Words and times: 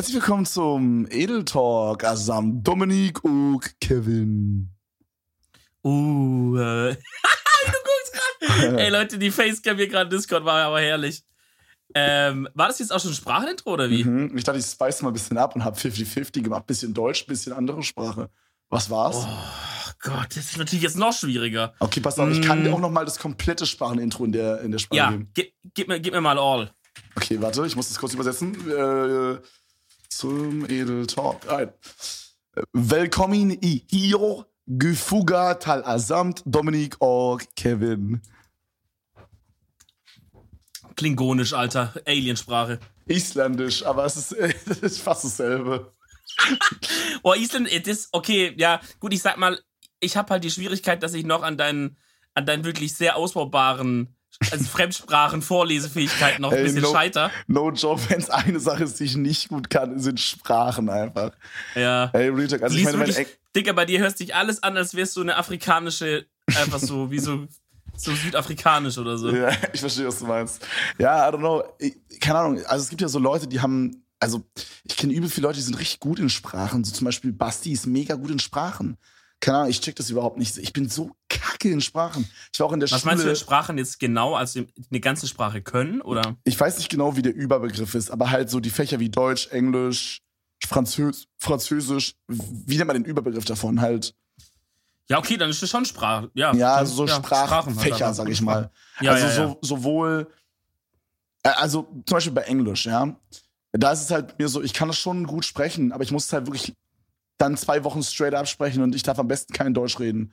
Herzlich 0.00 0.16
willkommen 0.16 0.46
zum 0.46 1.06
Edel 1.10 1.44
Talk 1.44 2.00
zusammen 2.00 2.64
Dominik 2.64 3.22
und 3.22 3.60
Kevin. 3.82 4.70
Uh, 5.84 6.56
äh. 6.56 6.94
du 6.94 7.72
guckst 7.84 8.14
gerade. 8.40 8.82
Ey 8.82 8.88
Leute, 8.92 9.18
die 9.18 9.30
Facecam 9.30 9.76
hier 9.76 9.88
gerade 9.88 10.08
Discord 10.08 10.46
war 10.46 10.64
aber 10.64 10.80
herrlich. 10.80 11.22
Ähm, 11.94 12.48
war 12.54 12.68
das 12.68 12.78
jetzt 12.78 12.94
auch 12.94 13.00
schon 13.00 13.10
ein 13.10 13.14
Sprachintro 13.14 13.74
oder 13.74 13.90
wie? 13.90 14.02
Mhm. 14.02 14.38
Ich 14.38 14.44
dachte, 14.44 14.58
ich 14.58 14.64
spice 14.64 15.02
mal 15.02 15.10
ein 15.10 15.12
bisschen 15.12 15.36
ab 15.36 15.54
und 15.54 15.66
hab 15.66 15.76
50-50 15.76 16.44
gemacht. 16.44 16.66
Bisschen 16.66 16.94
Deutsch, 16.94 17.26
bisschen 17.26 17.52
andere 17.52 17.82
Sprache. 17.82 18.30
Was 18.70 18.88
war's? 18.88 19.26
Oh 19.26 19.92
Gott, 20.00 20.28
das 20.30 20.46
ist 20.46 20.56
natürlich 20.56 20.82
jetzt 20.82 20.96
noch 20.96 21.12
schwieriger. 21.12 21.74
Okay, 21.78 22.00
pass 22.00 22.18
auf, 22.18 22.30
ich 22.30 22.40
kann 22.40 22.64
dir 22.64 22.72
auch 22.72 22.80
noch 22.80 22.90
mal 22.90 23.04
das 23.04 23.18
komplette 23.18 23.66
Sprachenintro 23.66 24.24
in 24.24 24.32
der, 24.32 24.62
in 24.62 24.70
der 24.70 24.78
Sprache 24.78 24.96
Ja, 24.96 25.10
geben. 25.10 25.30
gib, 25.34 25.52
gib, 25.74 25.88
mir, 25.88 26.00
gib 26.00 26.14
mir 26.14 26.22
mal 26.22 26.38
all. 26.38 26.70
Okay, 27.16 27.38
warte, 27.42 27.66
ich 27.66 27.76
muss 27.76 27.88
das 27.88 27.98
kurz 27.98 28.14
übersetzen. 28.14 28.54
Äh, 28.70 29.38
zum 30.10 30.64
Edel 30.68 31.06
Talk. 31.06 31.48
Ein. 31.50 31.72
Willkommen 32.72 33.56
hier, 33.60 34.46
gefuga 34.66 35.54
tal 35.54 35.84
asamt 35.84 36.42
Dominik 36.44 37.00
und 37.00 37.46
Kevin. 37.56 38.20
Klingonisch, 40.96 41.54
Alter. 41.54 41.94
Aliensprache. 42.04 42.80
Isländisch, 43.06 43.84
aber 43.84 44.04
es 44.04 44.16
ist, 44.16 44.32
es 44.68 44.78
ist 44.82 45.00
fast 45.00 45.24
dasselbe. 45.24 45.92
Oh, 47.22 47.34
Island, 47.34 47.70
it 47.70 47.86
is, 47.86 48.08
okay, 48.12 48.54
ja, 48.56 48.80
gut, 48.98 49.12
ich 49.12 49.20
sag 49.20 49.36
mal, 49.36 49.60
ich 49.98 50.16
habe 50.16 50.30
halt 50.30 50.42
die 50.42 50.50
Schwierigkeit, 50.50 51.02
dass 51.02 51.12
ich 51.12 51.26
noch 51.26 51.42
an 51.42 51.58
deinen, 51.58 51.98
an 52.32 52.46
deinen 52.46 52.64
wirklich 52.64 52.94
sehr 52.94 53.16
ausbaubaren 53.16 54.16
also 54.50 54.64
Fremdsprachen, 54.64 55.42
Vorlesefähigkeiten 55.42 56.42
noch 56.42 56.52
ein 56.52 56.62
bisschen 56.64 56.82
no- 56.82 56.92
scheiter. 56.92 57.30
No 57.46 57.70
joke, 57.70 58.00
wenn 58.08 58.18
es 58.20 58.30
eine 58.30 58.58
Sache 58.60 58.84
ist, 58.84 58.98
die 59.00 59.04
ich 59.04 59.16
nicht 59.16 59.48
gut 59.48 59.68
kann, 59.70 59.98
sind 59.98 60.18
Sprachen 60.18 60.88
einfach. 60.88 61.32
Ja. 61.74 62.10
Ey, 62.12 62.28
Real 62.28 62.48
Talk, 62.48 62.62
also 62.62 62.76
ich 62.76 62.84
meine, 62.84 62.96
mein 62.96 63.08
wirklich, 63.08 63.26
Ex 63.28 63.38
Digga, 63.54 63.72
bei 63.72 63.84
dir 63.84 64.00
hörst 64.00 64.20
dich 64.20 64.34
alles 64.34 64.62
an, 64.62 64.76
als 64.76 64.94
wärst 64.94 65.16
du 65.16 65.20
eine 65.22 65.36
afrikanische, 65.36 66.26
einfach 66.46 66.78
so, 66.78 67.10
wie 67.10 67.18
so, 67.18 67.46
so 67.96 68.14
südafrikanisch 68.14 68.96
oder 68.98 69.18
so. 69.18 69.30
ja, 69.30 69.50
ich 69.72 69.80
verstehe, 69.80 70.06
was 70.06 70.18
du 70.20 70.26
meinst. 70.26 70.64
Ja, 70.98 71.28
I 71.28 71.32
don't 71.32 71.38
know. 71.38 71.62
Ich, 71.78 71.96
keine 72.20 72.38
Ahnung, 72.38 72.64
also 72.66 72.82
es 72.84 72.88
gibt 72.88 73.02
ja 73.02 73.08
so 73.08 73.18
Leute, 73.18 73.46
die 73.46 73.60
haben, 73.60 74.04
also 74.20 74.42
ich 74.84 74.96
kenne 74.96 75.12
übel 75.12 75.28
viele 75.28 75.48
Leute, 75.48 75.58
die 75.58 75.64
sind 75.64 75.78
richtig 75.78 76.00
gut 76.00 76.18
in 76.18 76.30
Sprachen. 76.30 76.84
So 76.84 76.92
zum 76.92 77.04
Beispiel 77.04 77.32
Basti 77.32 77.72
ist 77.72 77.86
mega 77.86 78.14
gut 78.14 78.30
in 78.30 78.38
Sprachen. 78.38 78.96
Keine 79.40 79.58
Ahnung, 79.58 79.70
ich 79.70 79.80
check 79.80 79.96
das 79.96 80.10
überhaupt 80.10 80.36
nicht. 80.36 80.58
Ich 80.58 80.72
bin 80.74 80.88
so 80.88 81.12
kacke 81.30 81.70
in 81.70 81.80
Sprachen. 81.80 82.28
Ich 82.52 82.60
war 82.60 82.66
auch 82.66 82.72
in 82.72 82.80
der 82.80 82.90
Was 82.90 83.00
Schule. 83.00 83.12
meinst 83.12 83.24
du 83.24 83.30
in 83.30 83.36
Sprachen 83.36 83.78
jetzt 83.78 83.98
genau, 83.98 84.34
also 84.34 84.60
eine 84.90 85.00
ganze 85.00 85.26
Sprache 85.26 85.62
können, 85.62 86.02
oder? 86.02 86.36
ich 86.44 86.58
weiß 86.60 86.76
nicht 86.76 86.90
genau, 86.90 87.16
wie 87.16 87.22
der 87.22 87.34
Überbegriff 87.34 87.94
ist, 87.94 88.10
aber 88.10 88.30
halt 88.30 88.50
so 88.50 88.60
die 88.60 88.68
Fächer 88.70 89.00
wie 89.00 89.08
Deutsch, 89.08 89.48
Englisch, 89.48 90.20
Französ 90.66 91.26
Französisch, 91.38 92.16
wie 92.28 92.76
nennt 92.76 92.88
man 92.88 93.02
den 93.02 93.06
Überbegriff 93.06 93.46
davon? 93.46 93.80
Halt, 93.80 94.14
Ja, 95.08 95.18
okay, 95.18 95.38
dann 95.38 95.48
ist 95.48 95.62
das 95.62 95.70
schon 95.70 95.86
Sprache. 95.86 96.30
Ja, 96.34 96.54
ja, 96.54 96.74
also 96.74 96.94
so 96.94 97.06
ja, 97.06 97.14
halt 97.14 97.24
Sprachfächer, 97.24 98.12
sag 98.12 98.28
ich 98.28 98.42
mal. 98.42 98.70
Ja, 99.00 99.12
also 99.12 99.26
ja, 99.26 99.34
so, 99.34 99.58
sowohl, 99.62 100.30
äh, 101.44 101.48
also 101.48 101.84
zum 102.06 102.16
Beispiel 102.16 102.34
bei 102.34 102.42
Englisch, 102.42 102.84
ja. 102.84 103.16
Da 103.72 103.92
ist 103.92 104.02
es 104.02 104.10
halt 104.10 104.38
mir 104.38 104.48
so, 104.48 104.60
ich 104.62 104.74
kann 104.74 104.88
das 104.88 104.98
schon 104.98 105.26
gut 105.26 105.46
sprechen, 105.46 105.92
aber 105.92 106.02
ich 106.02 106.10
muss 106.12 106.26
es 106.26 106.32
halt 106.34 106.46
wirklich 106.46 106.74
dann 107.40 107.56
zwei 107.56 107.84
Wochen 107.84 108.02
straight 108.02 108.34
absprechen 108.34 108.82
und 108.82 108.94
ich 108.94 109.02
darf 109.02 109.18
am 109.18 109.28
besten 109.28 109.52
kein 109.52 109.74
Deutsch 109.74 109.98
reden. 109.98 110.32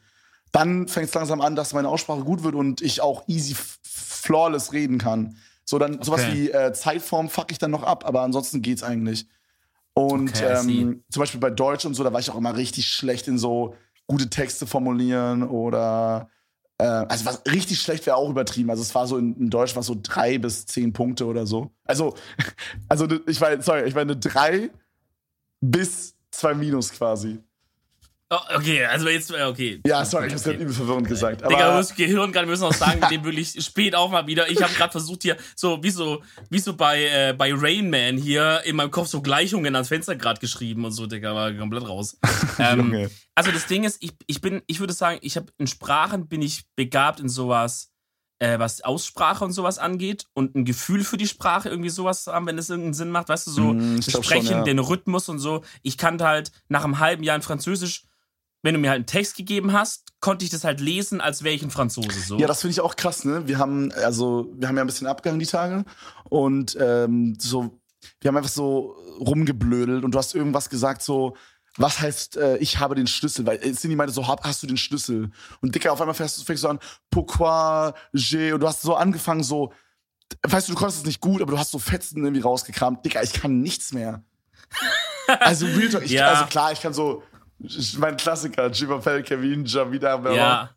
Dann 0.52 0.88
fängt 0.88 1.10
es 1.10 1.14
langsam 1.14 1.42
an, 1.42 1.56
dass 1.56 1.74
meine 1.74 1.90
Aussprache 1.90 2.24
gut 2.24 2.44
wird 2.44 2.56
und 2.56 2.82
ich 2.82 3.02
auch 3.02 3.28
easy 3.28 3.56
flawless 3.84 4.74
reden 4.74 4.98
kann. 4.98 5.38
So 5.66 5.80
dann 5.80 6.02
sowas 6.02 6.22
Okay. 6.22 6.34
wie 6.34 6.52
äh, 6.52 6.74
Zeitform 6.74 7.30
fuck 7.30 7.52
ich 7.52 7.58
dann 7.58 7.72
noch 7.72 7.84
ab, 7.84 8.06
aber 8.06 8.22
ansonsten 8.22 8.62
geht's 8.62 8.84
eigentlich. 8.84 9.28
Und 9.94 10.36
Okay, 10.36 10.60
ähm, 10.60 11.04
zum 11.10 11.20
Beispiel 11.22 11.40
bei 11.40 11.50
Deutsch 11.50 11.86
und 11.86 11.94
so, 11.94 12.04
da 12.04 12.14
war 12.14 12.20
ich 12.20 12.30
auch 12.30 12.38
immer 12.38 12.56
richtig 12.56 12.88
schlecht 12.88 13.28
in 13.28 13.38
so 13.38 13.76
gute 14.06 14.30
Texte 14.30 14.68
formulieren 14.68 15.44
oder 15.44 16.30
äh, 16.78 16.84
also 16.84 17.26
was 17.26 17.42
richtig 17.52 17.82
schlecht 17.82 18.06
wäre 18.06 18.16
auch 18.16 18.30
übertrieben. 18.30 18.70
Also 18.70 18.84
es 18.84 18.94
war 18.96 19.08
so 19.08 19.18
in, 19.18 19.36
in 19.36 19.50
Deutsch 19.50 19.76
war 19.76 19.84
so 19.84 19.98
drei 20.02 20.38
bis 20.38 20.66
zehn 20.66 20.94
Punkte 20.94 21.26
oder 21.26 21.46
so. 21.46 21.72
Also, 21.84 22.16
also 22.88 23.08
ich 23.28 23.42
war, 23.42 23.62
sorry, 23.62 23.84
ich 23.88 23.96
war 23.96 24.04
eine 24.04 24.16
drei 24.16 24.70
bis 25.60 26.17
zwei 26.32 26.54
Minus 26.54 26.92
quasi. 26.92 27.40
Oh, 28.30 28.38
okay, 28.56 28.84
also 28.84 29.08
jetzt, 29.08 29.32
äh, 29.32 29.44
okay. 29.44 29.80
Ja, 29.88 30.04
sorry, 30.04 30.28
ich 30.28 30.34
hab's 30.34 30.44
gerade 30.44 30.58
okay. 30.58 30.66
übel 30.66 30.76
verwirrend 30.76 31.08
gesagt. 31.08 31.50
Digga, 31.50 31.68
Aber 31.68 31.78
musst 31.78 31.96
Gehirn 31.96 32.34
gerade 32.34 32.46
müssen 32.46 32.66
auch 32.66 32.74
sagen, 32.74 33.00
dem 33.10 33.24
wirklich 33.24 33.54
spät 33.64 33.96
auch 33.96 34.12
mal 34.12 34.28
wieder. 34.28 34.52
Ich 34.52 34.62
habe 34.62 34.74
gerade 34.74 34.92
versucht 34.92 35.24
hier 35.24 35.38
so 35.56 35.82
wie 35.82 35.92
so 35.92 36.22
wie 36.50 36.60
so 36.60 36.76
bei 36.76 37.06
äh, 37.06 37.34
bei 37.34 37.54
Rain 37.54 37.90
Man 37.90 38.18
hier 38.18 38.64
in 38.66 38.76
meinem 38.76 38.92
Kopf 38.92 39.08
so 39.08 39.22
Gleichungen 39.22 39.74
ans 39.76 39.88
Fenster 39.88 40.18
gerade 40.18 40.42
geschrieben 40.42 40.84
und 40.84 40.92
so, 40.92 41.08
Digga, 41.08 41.34
war 41.34 41.54
komplett 41.54 41.88
raus. 41.88 42.18
ähm, 42.60 43.10
also 43.34 43.52
das 43.52 43.66
Ding 43.68 43.86
ist, 43.86 44.04
ich, 44.04 44.12
ich 44.26 44.42
bin, 44.42 44.62
ich 44.68 44.82
würde 44.82 44.92
sagen, 44.92 45.20
ich 45.22 45.38
habe 45.38 45.48
in 45.58 45.68
Sprachen 45.68 46.28
bin 46.28 46.42
ich 46.42 46.64
begabt 46.76 47.22
in 47.22 47.30
sowas, 47.30 47.94
äh, 48.40 48.60
was 48.60 48.82
Aussprache 48.82 49.44
und 49.44 49.52
sowas 49.52 49.80
angeht 49.80 50.28
und 50.34 50.56
ein 50.56 50.66
Gefühl 50.66 51.04
für 51.04 51.18
die 51.18 51.28
Sprache 51.28 51.70
irgendwie 51.70 51.90
sowas 51.90 52.24
zu 52.24 52.34
haben, 52.34 52.46
wenn 52.46 52.58
es 52.58 52.70
irgendeinen 52.70 52.94
Sinn 52.94 53.10
macht, 53.10 53.30
weißt 53.30 53.48
du, 53.48 53.52
so 53.52 53.74
Mm, 53.74 54.00
glaub 54.00 54.24
schon, 54.24 54.24
Sprechen, 54.24 54.58
ja. 54.58 54.64
den 54.64 54.80
Rhythmus 54.80 55.30
und 55.30 55.40
so. 55.40 55.64
Ich 55.82 55.98
kannte 55.98 56.26
halt 56.26 56.52
nach 56.70 56.84
einem 56.84 57.00
halben 57.00 57.24
Jahr 57.24 57.36
in 57.36 57.42
Französisch, 57.42 58.06
wenn 58.64 58.74
du 58.74 58.80
mir 58.80 58.90
halt 58.90 58.98
einen 58.98 59.06
Text 59.06 59.36
gegeben 59.38 59.74
hast, 59.74 60.14
konnte 60.20 60.44
ich 60.44 60.52
das 60.52 60.64
halt 60.64 60.82
lesen, 60.82 61.22
als 61.22 61.44
wäre 61.44 61.56
ich 61.56 61.64
ein 61.64 61.72
Franzose. 61.72 62.20
So. 62.20 62.38
Ja, 62.38 62.48
das 62.48 62.62
finde 62.62 62.72
ich 62.72 62.82
auch 62.82 62.96
krass, 62.96 63.24
ne? 63.24 63.48
Wir 63.48 63.60
haben, 63.60 63.92
also, 63.92 64.52
wir 64.56 64.68
haben 64.68 64.76
ja 64.76 64.84
ein 64.84 64.88
bisschen 64.88 65.08
abgehangen 65.08 65.40
die 65.40 65.46
Tage 65.46 65.86
und 66.26 66.78
ähm, 66.80 67.38
so, 67.40 67.80
wir 68.20 68.30
haben 68.30 68.38
einfach 68.38 68.50
so 68.50 68.96
rumgeblödelt 69.20 70.04
und 70.04 70.14
du 70.14 70.18
hast 70.18 70.36
irgendwas 70.36 70.70
gesagt, 70.70 71.02
so, 71.02 71.36
was 71.78 72.00
heißt, 72.00 72.38
äh, 72.38 72.58
ich 72.58 72.80
habe 72.80 72.96
den 72.96 73.08
Schlüssel? 73.08 73.46
Weil 73.46 73.58
äh, 73.58 73.72
Cindy 73.74 73.96
meinte 73.96 74.14
so, 74.14 74.28
hast 74.28 74.64
du 74.64 74.68
den 74.68 74.78
Schlüssel? 74.78 75.32
Und 75.62 75.74
Dicker, 75.76 75.94
auf 75.94 76.02
einmal 76.02 76.16
fängst, 76.16 76.44
fängst 76.46 76.64
du 76.64 76.68
an, 76.70 76.80
pourquoi, 77.10 77.94
j'ai, 78.14 78.54
und 78.54 78.60
du 78.62 78.68
hast 78.68 78.82
so 78.82 78.96
angefangen, 78.96 79.44
so, 79.44 79.72
weißt 80.44 80.68
du, 80.68 80.74
du 80.74 80.78
konntest 80.78 81.00
es 81.02 81.06
nicht 81.06 81.22
gut, 81.22 81.42
aber 81.42 81.52
du 81.52 81.60
hast 81.60 81.72
so 81.72 81.80
Fetzen 81.80 82.24
irgendwie 82.24 82.42
rausgekramt. 82.42 83.06
Dicker, 83.06 83.24
ich 83.24 83.34
kann 83.34 83.62
nichts 83.62 83.94
mehr. 83.94 84.24
Also, 85.40 85.66
Real 85.66 85.90
Talk, 85.90 86.04
ich, 86.04 86.12
Ja. 86.12 86.30
also 86.30 86.46
klar, 86.46 86.72
ich 86.72 86.82
kann 86.82 86.94
so, 86.94 87.24
mein 87.98 88.18
Klassiker, 88.18 88.70
Jimapel, 88.72 89.24
Kevin, 89.24 89.66
Javida, 89.66 90.24
wer 90.24 90.34
Ja. 90.34 90.70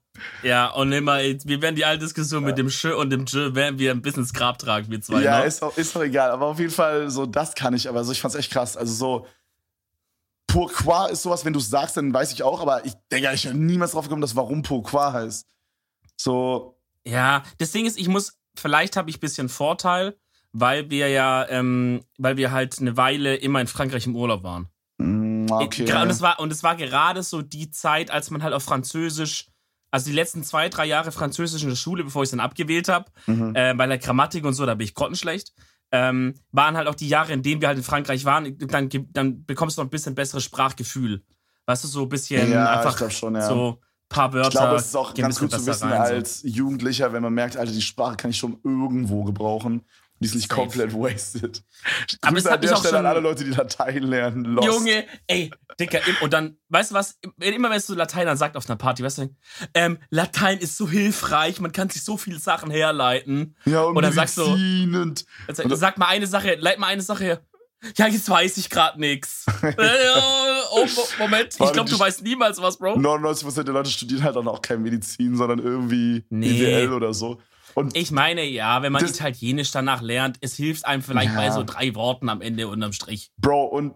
Ja, 0.43 0.69
und 0.73 0.93
immer, 0.93 1.19
wir 1.19 1.63
werden 1.63 1.77
die 1.77 1.85
alte 1.85 2.05
Diskussion 2.05 2.45
mit 2.45 2.59
dem 2.59 2.69
Sch 2.69 2.87
und 2.87 3.11
dem 3.11 3.25
J, 3.25 3.55
werden 3.55 3.79
wir 3.79 3.93
ein 3.93 4.03
bisschen 4.03 4.23
ins 4.23 4.33
Grab 4.33 4.59
tragen, 4.59 4.91
wir 4.91 5.01
zwei. 5.01 5.23
Ja, 5.23 5.41
ne? 5.41 5.47
ist 5.47 5.63
auch, 5.63 5.77
ist 5.77 5.97
auch 5.97 6.03
egal. 6.03 6.31
Aber 6.31 6.47
auf 6.47 6.59
jeden 6.59 6.73
Fall, 6.73 7.09
so, 7.11 7.27
das 7.27 7.55
kann 7.55 7.75
ich. 7.75 7.89
Aber 7.89 8.05
so, 8.05 8.13
ich 8.13 8.21
fand's 8.21 8.35
echt 8.37 8.53
krass. 8.53 8.77
Also 8.77 8.93
so, 8.93 9.27
Pourquoi 10.53 11.09
ist 11.11 11.23
sowas, 11.23 11.45
wenn 11.45 11.53
du 11.53 11.61
sagst, 11.61 11.97
dann 11.97 12.13
weiß 12.13 12.33
ich 12.33 12.43
auch. 12.43 12.61
Aber 12.61 12.85
ich 12.85 12.93
denke, 13.11 13.31
ich 13.35 13.45
bin 13.45 13.67
niemals 13.67 13.93
drauf 13.93 14.05
gekommen, 14.05 14.23
dass 14.23 14.37
warum 14.37 14.63
Pourquoi 14.63 15.13
heißt. 15.13 15.47
So, 16.17 16.77
Ja, 17.07 17.43
das 17.59 17.73
Ding 17.73 17.87
ist, 17.87 17.99
ich 17.99 18.09
muss, 18.09 18.39
vielleicht 18.57 18.97
habe 18.97 19.09
ich 19.11 19.17
ein 19.17 19.21
bisschen 19.21 19.49
Vorteil, 19.49 20.17
weil 20.53 20.91
wir 20.91 21.09
ja, 21.09 21.49
ähm, 21.49 22.05
weil 22.19 22.37
wir 22.37 22.51
halt 22.51 22.79
eine 22.81 22.97
Weile 22.97 23.37
immer 23.37 23.61
in 23.61 23.67
Frankreich 23.67 24.07
im 24.07 24.17
Urlaub 24.17 24.43
waren. 24.43 24.69
mm, 24.99 25.47
okay. 25.51 25.85
Gra- 25.87 26.03
Und 26.03 26.11
es 26.11 26.21
war, 26.21 26.39
und 26.41 26.53
es 26.53 26.63
war 26.63 26.77
gerade 26.77 27.23
so 27.23 27.41
die 27.43 27.71
Zeit, 27.71 28.11
als 28.11 28.31
man 28.31 28.43
halt 28.43 28.53
auf 28.53 28.63
Französisch, 28.65 29.47
also 29.93 30.07
die 30.11 30.15
letzten 30.15 30.45
zwei, 30.45 30.69
drei 30.69 30.85
Jahre 30.87 31.11
Französisch 31.13 31.63
in 31.63 31.69
der 31.71 31.77
Schule, 31.77 32.05
bevor 32.05 32.23
ich 32.23 32.27
es 32.27 32.31
dann 32.33 32.41
abgewählt 32.41 32.89
habe, 32.89 33.11
Mhm. 33.27 33.53
äh, 33.55 33.75
bei 33.75 33.87
der 33.87 33.99
Grammatik 33.99 34.45
und 34.45 34.55
so, 34.55 34.67
da 34.67 34.75
bin 34.75 34.85
ich 34.87 34.95
grottenschlecht. 34.95 35.53
Ähm, 35.93 36.35
waren 36.53 36.77
halt 36.77 36.87
auch 36.87 36.95
die 36.95 37.09
Jahre, 37.09 37.33
in 37.33 37.43
denen 37.43 37.61
wir 37.61 37.69
halt 37.69 37.79
in 37.79 37.85
Frankreich 37.85 38.25
waren, 38.25 38.57
dann, 38.59 38.89
dann 39.13 39.45
bekommst 39.45 39.77
du 39.77 39.83
noch 39.83 39.89
ein 39.89 39.91
bisschen 39.91 40.15
besseres 40.15 40.45
Sprachgefühl. 40.45 41.25
Weißt 41.67 41.85
du, 41.85 41.89
so 41.89 42.03
ein 42.03 42.09
bisschen 42.09 42.51
Ja, 42.51 42.79
einfach 42.79 43.11
schon, 43.11 43.35
ja. 43.35 43.47
so 43.47 43.81
paar 44.11 44.33
Wörter. 44.33 44.49
Ich 44.49 44.55
glaube, 44.55 44.77
es 44.77 44.87
ist 44.87 44.97
auch 44.97 45.15
ganz 45.15 45.39
gut 45.39 45.51
zu 45.53 45.65
wissen 45.65 45.89
rein, 45.89 46.01
als 46.01 46.43
Jugendlicher, 46.45 47.13
wenn 47.15 47.23
man 47.23 47.33
merkt, 47.33 47.57
Alter, 47.57 47.73
die 47.73 47.81
Sprache 47.81 48.17
kann 48.17 48.31
ich 48.31 48.37
schon 48.37 48.59
irgendwo 48.63 49.25
gebrauchen. 49.25 49.83
Die 50.21 50.27
ist 50.27 50.35
nicht 50.35 50.49
Safe. 50.51 50.61
komplett 50.61 50.93
wasted. 50.95 51.63
Aber 52.21 52.35
Grüße 52.35 52.53
an 52.53 52.61
der 52.61 52.77
Stelle 52.77 52.99
an 52.99 53.07
alle 53.07 53.21
Leute, 53.21 53.43
die 53.45 53.51
Latein 53.51 54.03
lernen. 54.03 54.45
Lost. 54.45 54.69
Junge, 54.69 55.07
ey, 55.27 55.51
Dicker, 55.81 56.01
und 56.21 56.33
dann, 56.33 56.59
weißt 56.69 56.91
du 56.91 56.95
was, 56.95 57.19
immer 57.41 57.71
wenn 57.71 57.79
es 57.79 57.87
so 57.87 57.95
Latein 57.95 58.27
dann 58.27 58.37
sagt 58.37 58.57
auf 58.57 58.69
einer 58.69 58.77
Party, 58.77 59.03
weißt 59.03 59.19
du, 59.19 59.35
ähm, 59.73 59.99
Latein 60.11 60.59
ist 60.59 60.77
so 60.77 60.89
hilfreich, 60.89 61.59
man 61.61 61.73
kann 61.73 61.89
sich 61.89 62.05
so 62.05 62.19
viele 62.19 62.39
Sachen 62.39 62.71
herleiten. 62.71 63.57
Ja, 63.65 63.83
und 63.83 63.97
Und 63.97 64.03
dann 64.03 64.13
sagst 64.13 64.37
du- 64.37 64.45
und 64.45 64.95
Und- 64.95 65.25
sag 65.77 65.97
mal 65.97 66.07
eine 66.09 66.27
Sache, 66.27 66.57
leit 66.57 66.79
mal 66.79 66.89
eine 66.89 67.03
Sache 67.03 67.25
her. 67.25 67.41
Ja, 67.97 68.07
jetzt 68.09 68.29
weiß 68.29 68.59
ich 68.59 68.69
gerade 68.69 69.01
nix. 69.01 69.47
Äh, 69.63 69.75
oh, 70.73 70.85
Mo- 70.85 71.09
Moment, 71.19 71.55
ich 71.59 71.73
glaube, 71.73 71.89
du 71.89 71.99
weißt 71.99 72.23
niemals 72.23 72.61
was, 72.61 72.77
Bro. 72.79 72.97
99% 72.99 73.63
der 73.65 73.73
Leute 73.75 73.89
studieren 73.91 74.23
halt 74.23 74.37
dann 74.37 74.47
auch 74.49 74.61
kein 74.61 74.83
Medizin, 74.83 75.35
sondern 75.37 75.59
irgendwie 75.61 76.25
Nee. 76.29 76.53
BWL 76.53 76.93
oder 76.93 77.15
so. 77.15 77.41
Und 77.75 77.97
Ich 77.97 78.11
meine, 78.11 78.45
ja, 78.45 78.83
wenn 78.83 78.93
man 78.93 79.05
Italienisch 79.05 79.71
danach 79.71 80.03
lernt, 80.03 80.39
es 80.41 80.55
hilft 80.57 80.87
einem 80.87 81.03
vielleicht 81.03 81.33
Ja. 81.33 81.37
bei 81.37 81.51
so 81.51 81.63
drei 81.63 81.95
Worten 81.95 82.29
am 82.29 82.41
Ende 82.41 82.69
unterm 82.69 82.93
Strich. 82.93 83.31
Bro, 83.39 83.67
und 83.67 83.95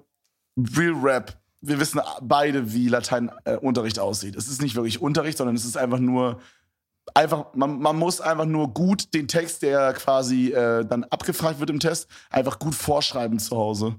Real 0.76 0.94
Rap, 1.02 1.38
wir 1.60 1.80
wissen 1.80 2.00
beide, 2.22 2.72
wie 2.72 2.88
Lateinunterricht 2.88 3.98
aussieht. 3.98 4.36
Es 4.36 4.48
ist 4.48 4.62
nicht 4.62 4.74
wirklich 4.74 5.00
Unterricht, 5.00 5.38
sondern 5.38 5.56
es 5.56 5.64
ist 5.64 5.76
einfach 5.76 5.98
nur, 5.98 6.40
einfach, 7.14 7.54
man, 7.54 7.80
man 7.80 7.96
muss 7.96 8.20
einfach 8.20 8.44
nur 8.46 8.72
gut 8.72 9.12
den 9.14 9.28
Text, 9.28 9.62
der 9.62 9.92
quasi 9.94 10.52
äh, 10.52 10.84
dann 10.84 11.04
abgefragt 11.04 11.60
wird 11.60 11.70
im 11.70 11.80
Test, 11.80 12.08
einfach 12.30 12.58
gut 12.58 12.74
vorschreiben 12.74 13.38
zu 13.38 13.56
Hause. 13.56 13.96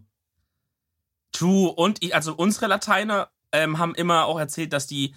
True. 1.32 1.72
Und 1.72 2.02
ich, 2.04 2.16
also 2.16 2.34
unsere 2.34 2.68
Lateiner 2.68 3.30
ähm, 3.52 3.78
haben 3.78 3.96
immer 3.96 4.26
auch 4.26 4.40
erzählt, 4.40 4.72
dass 4.72 4.88
die, 4.88 5.14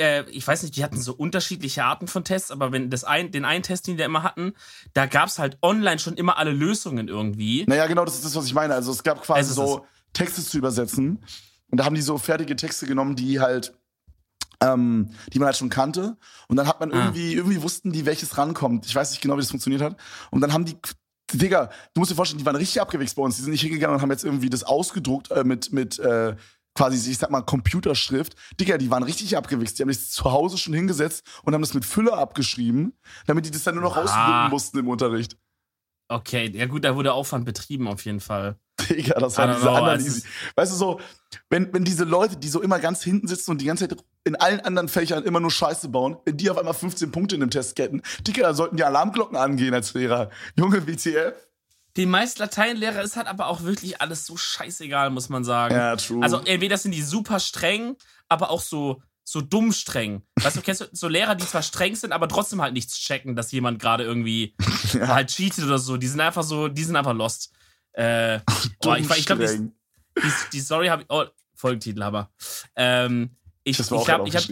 äh, 0.00 0.24
ich 0.30 0.46
weiß 0.46 0.62
nicht, 0.62 0.76
die 0.76 0.82
hatten 0.82 1.00
so 1.00 1.12
unterschiedliche 1.12 1.84
Arten 1.84 2.08
von 2.08 2.24
Tests, 2.24 2.50
aber 2.50 2.72
wenn 2.72 2.90
das 2.90 3.04
ein, 3.04 3.30
den 3.30 3.44
einen 3.44 3.62
Test, 3.62 3.86
den 3.86 3.96
die 3.96 4.02
immer 4.02 4.22
hatten, 4.22 4.54
da 4.94 5.06
gab 5.06 5.28
es 5.28 5.38
halt 5.38 5.58
online 5.62 5.98
schon 5.98 6.14
immer 6.14 6.38
alle 6.38 6.52
Lösungen 6.52 7.06
irgendwie. 7.08 7.64
Naja, 7.68 7.86
genau, 7.86 8.04
das 8.04 8.14
ist 8.16 8.24
das, 8.24 8.34
was 8.34 8.46
ich 8.46 8.54
meine. 8.54 8.74
Also 8.74 8.90
es 8.90 9.02
gab 9.02 9.22
quasi 9.22 9.50
ist 9.50 9.56
so 9.56 9.86
Texte 10.12 10.42
zu 10.42 10.58
übersetzen. 10.58 11.18
Und 11.70 11.78
da 11.78 11.84
haben 11.84 11.94
die 11.94 12.02
so 12.02 12.18
fertige 12.18 12.56
Texte 12.56 12.86
genommen, 12.86 13.14
die 13.14 13.38
halt, 13.40 13.74
ähm, 14.60 15.10
die 15.32 15.38
man 15.38 15.46
halt 15.46 15.56
schon 15.56 15.68
kannte. 15.70 16.16
Und 16.48 16.56
dann 16.56 16.66
hat 16.66 16.80
man 16.80 16.92
Ah. 16.92 16.96
irgendwie, 17.04 17.34
irgendwie 17.34 17.62
wussten 17.62 17.92
die, 17.92 18.06
welches 18.06 18.36
rankommt. 18.38 18.86
Ich 18.86 18.94
weiß 18.94 19.10
nicht 19.10 19.20
genau, 19.20 19.36
wie 19.36 19.40
das 19.40 19.50
funktioniert 19.50 19.82
hat. 19.82 19.96
Und 20.30 20.40
dann 20.40 20.52
haben 20.52 20.64
die, 20.64 20.76
Digga, 21.32 21.70
du 21.94 22.00
musst 22.00 22.10
dir 22.10 22.16
vorstellen, 22.16 22.38
die 22.40 22.46
waren 22.46 22.56
richtig 22.56 22.80
abgewichst 22.80 23.14
bei 23.14 23.22
uns. 23.22 23.36
Die 23.36 23.42
sind 23.42 23.52
nicht 23.52 23.60
hingegangen 23.60 23.94
und 23.94 24.02
haben 24.02 24.10
jetzt 24.10 24.24
irgendwie 24.24 24.50
das 24.50 24.64
ausgedruckt 24.64 25.30
äh, 25.30 25.44
mit, 25.44 25.72
mit, 25.72 25.98
äh, 26.00 26.34
quasi, 26.74 27.10
ich 27.10 27.18
sag 27.18 27.30
mal, 27.30 27.42
Computerschrift. 27.42 28.34
Digga, 28.58 28.78
die 28.78 28.90
waren 28.90 29.02
richtig 29.02 29.36
abgewichst. 29.36 29.78
Die 29.78 29.82
haben 29.82 29.92
sich 29.92 30.10
zu 30.10 30.24
Hause 30.24 30.56
schon 30.58 30.74
hingesetzt 30.74 31.24
und 31.42 31.54
haben 31.54 31.62
das 31.62 31.74
mit 31.74 31.84
Füller 31.84 32.16
abgeschrieben, 32.18 32.92
damit 33.26 33.46
die 33.46 33.50
das 33.50 33.64
dann 33.64 33.74
nur 33.74 33.84
noch 33.84 33.96
Ah. 33.96 34.02
ausdrucken 34.02 34.50
mussten 34.50 34.78
im 34.78 34.88
Unterricht. 34.88 35.36
Okay, 36.08 36.50
ja 36.52 36.66
gut, 36.66 36.84
da 36.84 36.96
wurde 36.96 37.12
Aufwand 37.12 37.44
betrieben 37.44 37.86
auf 37.86 38.04
jeden 38.04 38.18
Fall. 38.20 38.56
Digga, 38.88 39.20
das 39.20 39.38
war 39.38 39.46
diese 39.46 39.60
know, 39.60 39.74
Analyse. 39.74 40.22
Weißt 40.56 40.72
du 40.72 40.76
so, 40.76 41.00
wenn, 41.50 41.72
wenn 41.72 41.84
diese 41.84 42.02
Leute, 42.04 42.36
die 42.36 42.48
so 42.48 42.60
immer 42.62 42.80
ganz 42.80 43.02
hinten 43.04 43.28
sitzen 43.28 43.52
und 43.52 43.60
die 43.60 43.66
ganze 43.66 43.86
Zeit 43.86 43.98
in 44.24 44.34
allen 44.34 44.58
anderen 44.60 44.88
Fächern 44.88 45.22
immer 45.22 45.38
nur 45.38 45.50
Scheiße 45.52 45.88
bauen, 45.88 46.16
wenn 46.24 46.36
die 46.36 46.50
auf 46.50 46.58
einmal 46.58 46.74
15 46.74 47.12
Punkte 47.12 47.36
in 47.36 47.42
dem 47.42 47.50
Test 47.50 47.76
getten, 47.76 48.02
Digga, 48.26 48.42
da 48.42 48.54
sollten 48.54 48.76
die 48.76 48.82
Alarmglocken 48.84 49.36
angehen 49.36 49.72
als 49.74 49.94
Lehrer. 49.94 50.30
Junge, 50.56 50.84
WTF? 50.86 51.34
Den 51.96 52.10
meisten 52.10 52.40
Lateinlehrer 52.40 53.02
ist 53.02 53.16
halt 53.16 53.26
aber 53.26 53.46
auch 53.48 53.62
wirklich 53.62 54.00
alles 54.00 54.24
so 54.24 54.36
scheißegal, 54.36 55.10
muss 55.10 55.28
man 55.28 55.44
sagen. 55.44 55.74
Ja, 55.74 55.96
true. 55.96 56.22
Also 56.22 56.38
entweder 56.38 56.78
sind 56.78 56.92
die 56.92 57.02
super 57.02 57.40
streng, 57.40 57.96
aber 58.28 58.50
auch 58.50 58.60
so, 58.60 59.02
so 59.24 59.40
dumm 59.40 59.72
streng. 59.72 60.22
Weißt 60.40 60.56
du, 60.56 60.60
kennst 60.60 60.80
du 60.82 60.86
so 60.92 61.08
Lehrer, 61.08 61.34
die 61.34 61.46
zwar 61.46 61.62
streng 61.62 61.96
sind, 61.96 62.12
aber 62.12 62.28
trotzdem 62.28 62.62
halt 62.62 62.74
nichts 62.74 62.98
checken, 62.98 63.34
dass 63.34 63.50
jemand 63.52 63.80
gerade 63.80 64.04
irgendwie 64.04 64.54
Ja. 64.92 65.08
halt 65.08 65.30
cheatet 65.30 65.64
oder 65.64 65.78
so. 65.78 65.96
Die 65.96 66.06
sind 66.06 66.20
einfach 66.20 66.42
so, 66.42 66.68
die 66.68 66.84
sind 66.84 66.96
einfach 66.96 67.14
lost. 67.14 67.52
Äh, 67.92 68.40
oh, 68.84 68.94
ich, 68.94 69.10
ich 69.10 69.26
glaube, 69.26 69.42
die, 69.42 69.48
Streng. 69.48 69.72
die, 70.16 70.32
die 70.52 70.60
Story 70.60 70.88
habe 70.88 71.02
ich. 71.02 71.10
Oh, 71.10 71.24
Folgentitel 71.54 72.02
aber. 72.02 72.30
Ähm, 72.74 73.36
ich 73.64 73.78
ich 73.78 73.90
habe 74.08 74.28
ich 74.28 74.36
hab, 74.36 74.44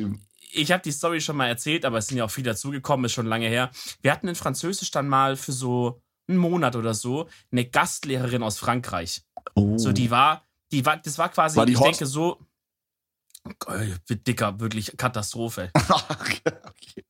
ich 0.52 0.73
hab 0.73 0.82
die 0.82 0.93
Story 0.93 1.20
schon 1.20 1.37
mal 1.37 1.46
erzählt, 1.49 1.84
aber 1.84 1.99
es 1.99 2.06
sind 2.06 2.19
ja 2.19 2.25
auch 2.25 2.31
viele 2.31 2.50
dazugekommen, 2.50 3.06
ist 3.06 3.12
schon 3.12 3.26
lange 3.26 3.49
her. 3.49 3.70
Wir 4.02 4.12
hatten 4.12 4.29
in 4.29 4.34
Französisch 4.34 4.91
dann 4.91 5.08
mal 5.08 5.37
für 5.37 5.52
so 5.52 6.02
einen 6.28 6.38
Monat 6.38 6.76
oder 6.76 6.94
so 6.94 7.28
eine 7.50 7.64
Gastlehrerin 7.64 8.42
aus 8.42 8.58
Frankreich. 8.58 9.22
Oh. 9.54 9.78
So, 9.78 9.92
die 9.92 10.10
war, 10.10 10.46
die 10.72 10.84
war, 10.84 10.98
das 10.98 11.19
war 11.19 11.28
quasi, 11.30 11.56
War 11.56 11.66
die 11.66 11.72
ich 11.72 11.78
hot? 11.78 11.86
denke 11.86 12.06
so, 12.06 12.38
dicker, 14.08 14.60
wirklich 14.60 14.96
Katastrophe. 14.96 15.70
okay, 16.08 16.40
okay. 16.44 17.04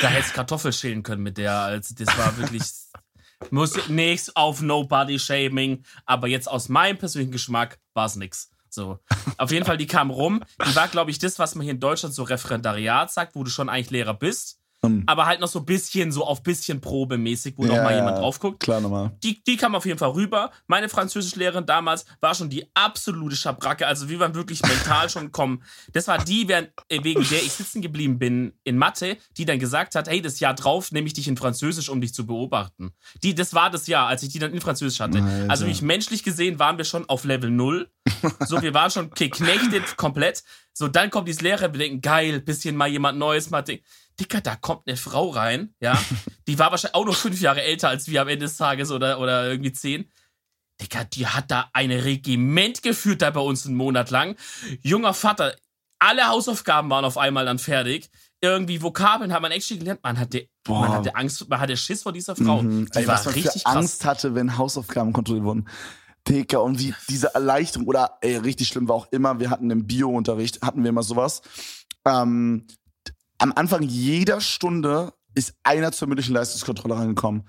Da 0.00 0.08
hättest 0.08 0.34
Kartoffel 0.34 0.72
schälen 0.72 1.02
können 1.02 1.22
mit 1.22 1.38
der, 1.38 1.54
als 1.54 1.94
das 1.94 2.16
war 2.16 2.36
wirklich, 2.38 2.62
muss 3.50 3.88
nichts 3.88 4.34
auf 4.36 4.62
Nobody 4.62 5.18
Shaming, 5.18 5.84
aber 6.06 6.28
jetzt 6.28 6.48
aus 6.48 6.68
meinem 6.68 6.98
persönlichen 6.98 7.32
Geschmack 7.32 7.78
war 7.94 8.06
es 8.06 8.16
nix. 8.16 8.50
So. 8.70 9.00
Auf 9.36 9.50
jeden 9.50 9.66
Fall, 9.66 9.76
die 9.76 9.86
kam 9.86 10.10
rum. 10.10 10.42
Die 10.66 10.74
war, 10.74 10.88
glaube 10.88 11.10
ich, 11.10 11.18
das, 11.18 11.38
was 11.38 11.54
man 11.54 11.64
hier 11.64 11.74
in 11.74 11.80
Deutschland 11.80 12.14
so 12.14 12.22
Referendariat 12.22 13.12
sagt, 13.12 13.34
wo 13.34 13.44
du 13.44 13.50
schon 13.50 13.68
eigentlich 13.68 13.90
Lehrer 13.90 14.14
bist. 14.14 14.61
Hm. 14.84 15.04
Aber 15.06 15.26
halt 15.26 15.40
noch 15.40 15.48
so 15.48 15.60
ein 15.60 15.64
bisschen, 15.64 16.10
so 16.10 16.24
auf 16.24 16.42
bisschen 16.42 16.80
probemäßig, 16.80 17.54
wo 17.56 17.64
noch 17.64 17.76
Ja, 17.76 17.84
mal 17.84 17.90
ja. 17.90 17.98
jemand 17.98 18.18
drauf 18.18 18.40
guckt. 18.40 18.60
Klar 18.60 18.80
nochmal. 18.80 19.12
Die, 19.22 19.42
die 19.44 19.56
kam 19.56 19.76
auf 19.76 19.86
jeden 19.86 19.98
Fall 19.98 20.10
rüber. 20.10 20.50
Meine 20.66 20.88
Französischlehrerin 20.88 21.66
damals 21.66 22.04
war 22.20 22.34
schon 22.34 22.50
die 22.50 22.66
absolute 22.74 23.36
Schabracke. 23.36 23.86
Also 23.86 24.08
wir 24.08 24.18
waren 24.18 24.34
wirklich 24.34 24.60
mental 24.62 25.08
schon 25.08 25.30
kommen. 25.30 25.62
Das 25.92 26.08
war 26.08 26.18
die, 26.18 26.50
äh, 26.50 26.66
wegen 26.88 27.22
der 27.28 27.42
ich 27.42 27.52
sitzen 27.52 27.80
geblieben 27.80 28.18
bin 28.18 28.54
in 28.64 28.76
Mathe, 28.76 29.18
die 29.36 29.44
dann 29.44 29.60
gesagt 29.60 29.94
hat, 29.94 30.08
hey, 30.08 30.20
das 30.20 30.40
Jahr 30.40 30.54
drauf 30.54 30.90
nehme 30.90 31.06
ich 31.06 31.12
dich 31.12 31.28
in 31.28 31.36
Französisch, 31.36 31.88
um 31.88 32.00
dich 32.00 32.12
zu 32.12 32.26
beobachten. 32.26 32.90
Die, 33.22 33.36
das 33.36 33.54
war 33.54 33.70
das 33.70 33.86
Jahr, 33.86 34.08
als 34.08 34.24
ich 34.24 34.30
die 34.30 34.40
dann 34.40 34.52
in 34.52 34.60
Französisch 34.60 34.98
hatte. 34.98 35.22
Alter. 35.22 35.50
Also 35.50 35.64
mich 35.66 35.82
menschlich 35.82 36.24
gesehen 36.24 36.58
waren 36.58 36.76
wir 36.76 36.84
schon 36.84 37.08
auf 37.08 37.24
Level 37.24 37.50
0. 37.50 37.88
So, 38.46 38.60
wir 38.60 38.74
waren 38.74 38.90
schon 38.90 39.10
geknechtet 39.10 39.96
komplett. 39.96 40.42
So, 40.72 40.88
dann 40.88 41.10
kommt 41.10 41.28
dieses 41.28 41.42
Lehrer, 41.42 41.72
wir 41.72 41.78
denken, 41.78 42.00
geil, 42.00 42.40
bisschen 42.40 42.76
mal 42.76 42.88
jemand 42.88 43.18
Neues, 43.18 43.50
mal 43.50 43.62
Ding. 43.62 43.80
Dicker, 44.20 44.40
da 44.40 44.56
kommt 44.56 44.86
eine 44.86 44.96
Frau 44.96 45.30
rein, 45.30 45.74
ja. 45.80 45.98
Die 46.48 46.58
war 46.58 46.70
wahrscheinlich 46.70 46.94
auch 46.94 47.06
noch 47.06 47.16
fünf 47.16 47.40
Jahre 47.40 47.62
älter 47.62 47.88
als 47.88 48.08
wir 48.08 48.22
am 48.22 48.28
Ende 48.28 48.46
des 48.46 48.56
Tages 48.56 48.90
oder, 48.90 49.18
oder 49.18 49.48
irgendwie 49.48 49.72
zehn. 49.72 50.10
Dicker, 50.80 51.04
die 51.04 51.26
hat 51.26 51.50
da 51.50 51.70
ein 51.72 51.90
Regiment 51.90 52.82
geführt, 52.82 53.22
da 53.22 53.30
bei 53.30 53.40
uns 53.40 53.66
einen 53.66 53.76
Monat 53.76 54.10
lang. 54.10 54.36
Junger 54.82 55.14
Vater, 55.14 55.54
alle 55.98 56.26
Hausaufgaben 56.26 56.90
waren 56.90 57.04
auf 57.04 57.16
einmal 57.18 57.44
dann 57.44 57.58
fertig. 57.58 58.10
Irgendwie 58.40 58.82
Vokabeln 58.82 59.32
hat 59.32 59.40
man 59.40 59.52
echt 59.52 59.68
gelernt. 59.68 60.00
Man 60.02 60.18
hatte, 60.18 60.48
Boah. 60.64 60.80
man 60.80 60.92
hatte 60.92 61.14
Angst, 61.14 61.48
man 61.48 61.60
hatte 61.60 61.76
Schiss 61.76 62.02
vor 62.02 62.12
dieser 62.12 62.34
Frau. 62.34 62.62
Mhm. 62.62 62.86
Die 62.86 62.98
Ey, 62.98 63.06
war 63.06 63.14
was 63.14 63.24
man 63.26 63.34
richtig 63.34 63.62
für 63.62 63.68
krass. 63.68 63.76
Angst 63.76 64.04
hatte, 64.04 64.34
wenn 64.34 64.58
Hausaufgaben 64.58 65.12
kontrolliert 65.12 65.44
wurden. 65.44 65.68
Digga, 66.28 66.58
und 66.58 66.78
wie 66.78 66.94
diese 67.08 67.34
Erleichterung, 67.34 67.86
oder 67.86 68.18
ey, 68.20 68.36
richtig 68.36 68.68
schlimm 68.68 68.88
war 68.88 68.96
auch 68.96 69.06
immer, 69.10 69.38
wir 69.40 69.50
hatten 69.50 69.70
im 69.70 69.86
Bio-Unterricht, 69.86 70.62
hatten 70.62 70.82
wir 70.82 70.90
immer 70.90 71.02
sowas. 71.02 71.42
Ähm, 72.04 72.66
am 73.42 73.52
Anfang 73.56 73.82
jeder 73.82 74.40
Stunde 74.40 75.12
ist 75.34 75.54
einer 75.64 75.90
zur 75.90 76.06
mündlichen 76.06 76.32
Leistungskontrolle 76.32 76.96
reingekommen. 76.96 77.42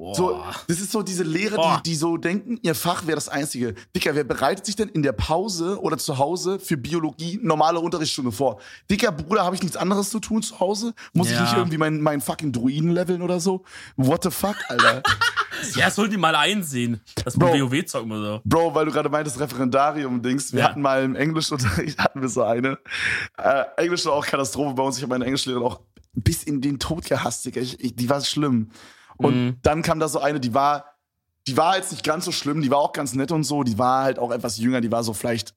Boah. 0.00 0.14
So, 0.14 0.42
das 0.66 0.80
ist 0.80 0.92
so 0.92 1.02
diese 1.02 1.24
Lehrer, 1.24 1.56
Boah. 1.56 1.82
die, 1.84 1.90
die 1.90 1.94
so 1.96 2.16
denken, 2.16 2.58
ihr 2.62 2.74
Fach 2.74 3.06
wäre 3.06 3.16
das 3.16 3.28
Einzige. 3.28 3.74
Dicker, 3.94 4.14
wer 4.14 4.24
bereitet 4.24 4.64
sich 4.64 4.74
denn 4.74 4.88
in 4.88 5.02
der 5.02 5.12
Pause 5.12 5.78
oder 5.82 5.98
zu 5.98 6.16
Hause 6.16 6.58
für 6.58 6.78
Biologie 6.78 7.38
normale 7.42 7.78
Unterrichtsstunde 7.80 8.32
vor? 8.32 8.60
Dicker, 8.90 9.12
Bruder, 9.12 9.44
habe 9.44 9.56
ich 9.56 9.62
nichts 9.62 9.76
anderes 9.76 10.08
zu 10.08 10.18
tun 10.18 10.42
zu 10.42 10.58
Hause? 10.58 10.94
Muss 11.12 11.26
ich 11.28 11.34
Ja. 11.34 11.42
nicht 11.42 11.52
irgendwie 11.54 11.76
meinen 11.76 12.00
mein 12.00 12.22
fucking 12.22 12.50
Druiden 12.50 12.92
leveln 12.92 13.20
oder 13.20 13.40
so? 13.40 13.62
What 13.96 14.24
the 14.24 14.30
fuck, 14.30 14.56
Alter? 14.68 15.02
Ja, 15.74 15.86
das 15.86 15.96
sollen 15.96 16.10
die 16.10 16.16
mal 16.16 16.34
einsehen. 16.34 17.00
Das 17.22 17.36
Bro. 17.36 17.48
WoW 17.48 17.84
zocken 17.84 18.12
oder 18.12 18.36
so. 18.36 18.40
Bro, 18.44 18.74
weil 18.74 18.86
du 18.86 18.92
gerade 18.92 19.10
meintest, 19.10 19.38
Referendarium-Dings. 19.40 20.54
Wir 20.54 20.60
Ja. 20.60 20.68
hatten 20.70 20.80
mal 20.80 21.02
im 21.04 21.14
Englischunterricht, 21.14 21.98
hatten 22.02 22.22
wir 22.22 22.30
so 22.30 22.42
eine. 22.42 22.78
Äh, 23.36 23.64
Englisch 23.76 24.06
war 24.06 24.14
auch 24.14 24.24
Katastrophe 24.24 24.74
bei 24.74 24.82
uns. 24.82 24.96
Ich 24.96 25.02
habe 25.02 25.10
meine 25.10 25.26
Englischlehrerin 25.26 25.66
auch 25.66 25.80
bis 26.14 26.44
in 26.44 26.62
den 26.62 26.78
Tod 26.78 27.04
gehasst, 27.04 27.44
Digga. 27.44 27.60
Ich, 27.60 27.78
ich, 27.78 27.94
die 27.94 28.08
war 28.08 28.22
schlimm. 28.24 28.70
Und 29.20 29.34
Mhm. 29.34 29.56
dann 29.62 29.82
kam 29.82 30.00
da 30.00 30.08
so 30.08 30.20
eine, 30.20 30.40
die 30.40 30.54
war, 30.54 30.84
die 31.46 31.56
war 31.56 31.76
jetzt 31.76 31.92
nicht 31.92 32.04
ganz 32.04 32.24
so 32.24 32.32
schlimm, 32.32 32.62
die 32.62 32.70
war 32.70 32.78
auch 32.78 32.92
ganz 32.92 33.14
nett 33.14 33.32
und 33.32 33.44
so. 33.44 33.62
Die 33.62 33.78
war 33.78 34.04
halt 34.04 34.18
auch 34.18 34.30
etwas 34.30 34.58
jünger, 34.58 34.80
die 34.80 34.90
war 34.90 35.02
so 35.04 35.12
vielleicht 35.12 35.54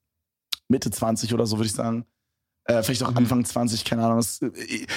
Mitte 0.68 0.92
20 0.92 1.34
oder 1.34 1.46
so, 1.46 1.58
würde 1.58 1.68
ich 1.68 1.74
sagen. 1.74 2.06
Äh, 2.66 2.82
vielleicht 2.84 3.04
auch 3.04 3.12
Mhm. 3.12 3.18
Anfang 3.18 3.46
20, 3.46 3.84
keine 3.86 4.04
Ahnung. 4.06 4.18
Das, 4.18 4.40
ich 4.68 4.88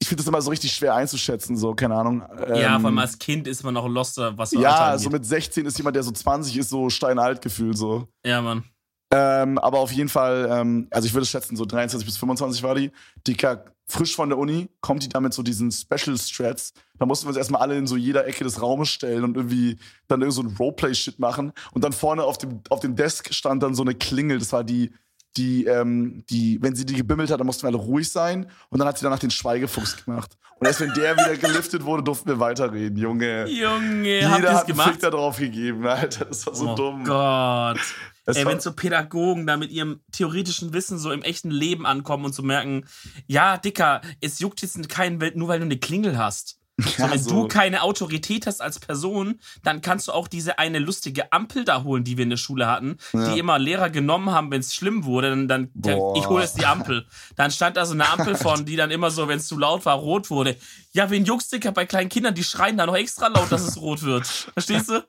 ich 0.00 0.08
finde 0.08 0.22
das 0.22 0.28
immer 0.28 0.42
so 0.42 0.50
richtig 0.50 0.70
schwer 0.72 0.94
einzuschätzen, 0.94 1.56
so, 1.56 1.74
keine 1.74 1.94
Ahnung. 1.94 2.22
ja, 2.54 2.74
Ähm, 2.74 2.80
vor 2.82 2.88
allem 2.88 2.98
als 2.98 3.18
Kind 3.18 3.46
ist 3.48 3.62
man 3.64 3.72
noch 3.72 3.88
loster, 3.88 4.36
was 4.36 4.50
so 4.50 4.60
Ja, 4.60 4.98
so 4.98 5.08
mit 5.08 5.24
16 5.24 5.64
ist 5.64 5.78
jemand, 5.78 5.96
der 5.96 6.02
so 6.02 6.10
20 6.10 6.58
ist, 6.58 6.68
so 6.68 6.90
steinalt 6.90 7.40
gefühlt, 7.40 7.78
so. 7.78 8.06
Ja, 8.26 8.42
Mann. 8.42 8.64
Ähm, 9.10 9.56
aber 9.58 9.78
auf 9.78 9.92
jeden 9.92 10.10
Fall, 10.10 10.46
ähm, 10.50 10.88
also 10.90 11.06
ich 11.06 11.14
würde 11.14 11.24
schätzen, 11.26 11.56
so 11.56 11.64
23 11.64 12.04
bis 12.04 12.18
25 12.18 12.62
war 12.62 12.74
die. 12.74 12.90
Dicker, 13.26 13.64
frisch 13.86 14.16
von 14.16 14.28
der 14.28 14.38
Uni, 14.38 14.68
kommt 14.80 15.02
die 15.02 15.08
da 15.08 15.20
mit 15.20 15.34
so 15.34 15.42
diesen 15.42 15.70
Special 15.70 16.16
Strats. 16.16 16.72
Da 16.98 17.06
mussten 17.06 17.26
wir 17.26 17.28
uns 17.28 17.36
erstmal 17.36 17.60
alle 17.60 17.76
in 17.76 17.86
so 17.86 17.96
jeder 17.96 18.26
Ecke 18.26 18.44
des 18.44 18.60
Raumes 18.60 18.88
stellen 18.88 19.24
und 19.24 19.36
irgendwie 19.36 19.76
dann 20.08 20.20
irgend 20.20 20.34
so 20.34 20.42
ein 20.42 20.56
Roleplay-Shit 20.58 21.18
machen. 21.18 21.52
Und 21.72 21.84
dann 21.84 21.92
vorne 21.92 22.24
auf 22.24 22.38
dem, 22.38 22.60
auf 22.70 22.80
dem 22.80 22.96
Desk 22.96 23.32
stand 23.32 23.62
dann 23.62 23.74
so 23.74 23.82
eine 23.82 23.94
Klingel. 23.94 24.38
Das 24.38 24.52
war 24.52 24.64
die, 24.64 24.92
die, 25.36 25.64
ähm, 25.66 26.24
die, 26.30 26.58
wenn 26.62 26.74
sie 26.76 26.86
die 26.86 26.94
gebimmelt 26.94 27.30
hat, 27.30 27.40
dann 27.40 27.46
mussten 27.46 27.64
wir 27.64 27.68
alle 27.68 27.76
ruhig 27.78 28.10
sein. 28.10 28.46
Und 28.70 28.78
dann 28.78 28.88
hat 28.88 28.98
sie 28.98 29.04
danach 29.04 29.18
den 29.18 29.30
Schweigefuchs 29.30 30.04
gemacht. 30.04 30.36
Und 30.58 30.66
erst 30.66 30.80
wenn 30.80 30.94
der 30.94 31.14
wieder 31.16 31.36
geliftet 31.36 31.84
wurde, 31.84 32.02
durften 32.02 32.28
wir 32.28 32.38
weiterreden, 32.38 32.96
Junge. 32.96 33.46
Junge, 33.48 34.20
habt 34.22 34.38
Jeder 34.38 34.40
das 34.40 34.54
hat 34.60 34.66
einen 34.66 34.66
Fick 34.66 34.66
gemacht? 34.66 35.02
da 35.02 35.10
drauf 35.10 35.36
gegeben, 35.36 35.86
Alter. 35.86 36.26
Das 36.26 36.46
war 36.46 36.54
so 36.54 36.70
oh 36.70 36.74
dumm. 36.74 37.04
Gott. 37.04 37.80
Ey, 38.26 38.46
wenn 38.46 38.60
so 38.60 38.72
Pädagogen 38.72 39.46
da 39.46 39.56
mit 39.56 39.70
ihrem 39.70 40.00
theoretischen 40.10 40.72
Wissen 40.72 40.98
so 40.98 41.12
im 41.12 41.22
echten 41.22 41.50
Leben 41.50 41.84
ankommen 41.84 42.24
und 42.24 42.32
zu 42.32 42.42
merken, 42.42 42.86
ja, 43.26 43.58
Dicker, 43.58 44.00
es 44.20 44.38
juckt 44.38 44.62
jetzt 44.62 44.88
keinen 44.88 45.20
Welt, 45.20 45.36
nur 45.36 45.48
weil 45.48 45.58
du 45.58 45.66
eine 45.66 45.78
Klingel 45.78 46.16
hast. 46.16 46.58
So, 46.76 46.90
Ja, 47.02 47.10
wenn 47.10 47.22
so. 47.22 47.30
du 47.42 47.48
keine 47.48 47.82
Autorität 47.82 48.46
hast 48.48 48.60
als 48.60 48.80
Person, 48.80 49.38
dann 49.62 49.80
kannst 49.80 50.08
du 50.08 50.12
auch 50.12 50.26
diese 50.26 50.58
eine 50.58 50.80
lustige 50.80 51.32
Ampel 51.32 51.64
da 51.64 51.84
holen, 51.84 52.02
die 52.02 52.16
wir 52.16 52.24
in 52.24 52.30
der 52.30 52.36
Schule 52.36 52.66
hatten, 52.66 52.96
Ja. 53.12 53.32
die 53.32 53.38
immer 53.38 53.58
Lehrer 53.60 53.90
genommen 53.90 54.30
haben, 54.32 54.50
wenn 54.50 54.60
es 54.60 54.74
schlimm 54.74 55.04
wurde. 55.04 55.30
Dann, 55.30 55.48
dann 55.48 55.70
ja, 55.84 55.94
Boah. 55.96 56.16
ich 56.16 56.26
hole 56.26 56.42
jetzt 56.42 56.58
die 56.58 56.66
Ampel. 56.66 57.06
Dann 57.36 57.50
stand 57.52 57.76
da 57.76 57.86
so 57.86 57.92
eine 57.94 58.08
Ampel 58.08 58.34
von, 58.34 58.64
die 58.64 58.74
dann 58.76 58.90
immer 58.90 59.10
so, 59.12 59.28
wenn 59.28 59.38
es 59.38 59.46
zu 59.46 59.56
laut 59.56 59.86
war, 59.86 59.96
rot 59.96 60.30
wurde. 60.30 60.56
Ja, 60.92 61.10
wen 61.10 61.24
juckt's, 61.24 61.48
Dicker, 61.48 61.72
bei 61.72 61.86
kleinen 61.86 62.08
Kindern, 62.08 62.34
die 62.34 62.44
schreien 62.44 62.76
da 62.76 62.86
noch 62.86 62.96
extra 62.96 63.28
laut, 63.28 63.50
dass 63.50 63.62
es 63.66 63.80
rot 63.80 64.02
wird. 64.02 64.26
Verstehst 64.26 64.88
du? 64.88 65.04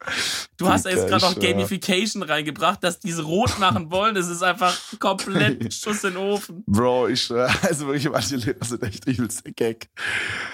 Du 0.58 0.68
hast 0.70 0.86
da 0.86 0.90
jetzt 0.92 1.08
gerade 1.08 1.26
noch. 1.26 1.40
Gamification 1.40 2.24
reingebracht, 2.24 2.84
dass 2.84 3.00
diese 3.00 3.24
rot 3.24 3.58
machen 3.60 3.92
wollen. 3.92 4.14
Das 4.16 4.28
ist 4.28 4.42
einfach 4.44 4.76
komplett 5.00 5.74
Schuss 5.74 6.04
in 6.04 6.12
den 6.14 6.18
Ofen. 6.18 6.64
Bro, 6.68 7.08
ich 7.10 7.24
schwör, 7.24 7.50
also 7.64 7.88
wirklich, 7.88 8.10
manche 8.10 8.36
Lehrer 8.38 8.64
sind 8.66 8.84
echt 8.84 9.06
übelst 9.08 9.44
Gag. 9.56 9.90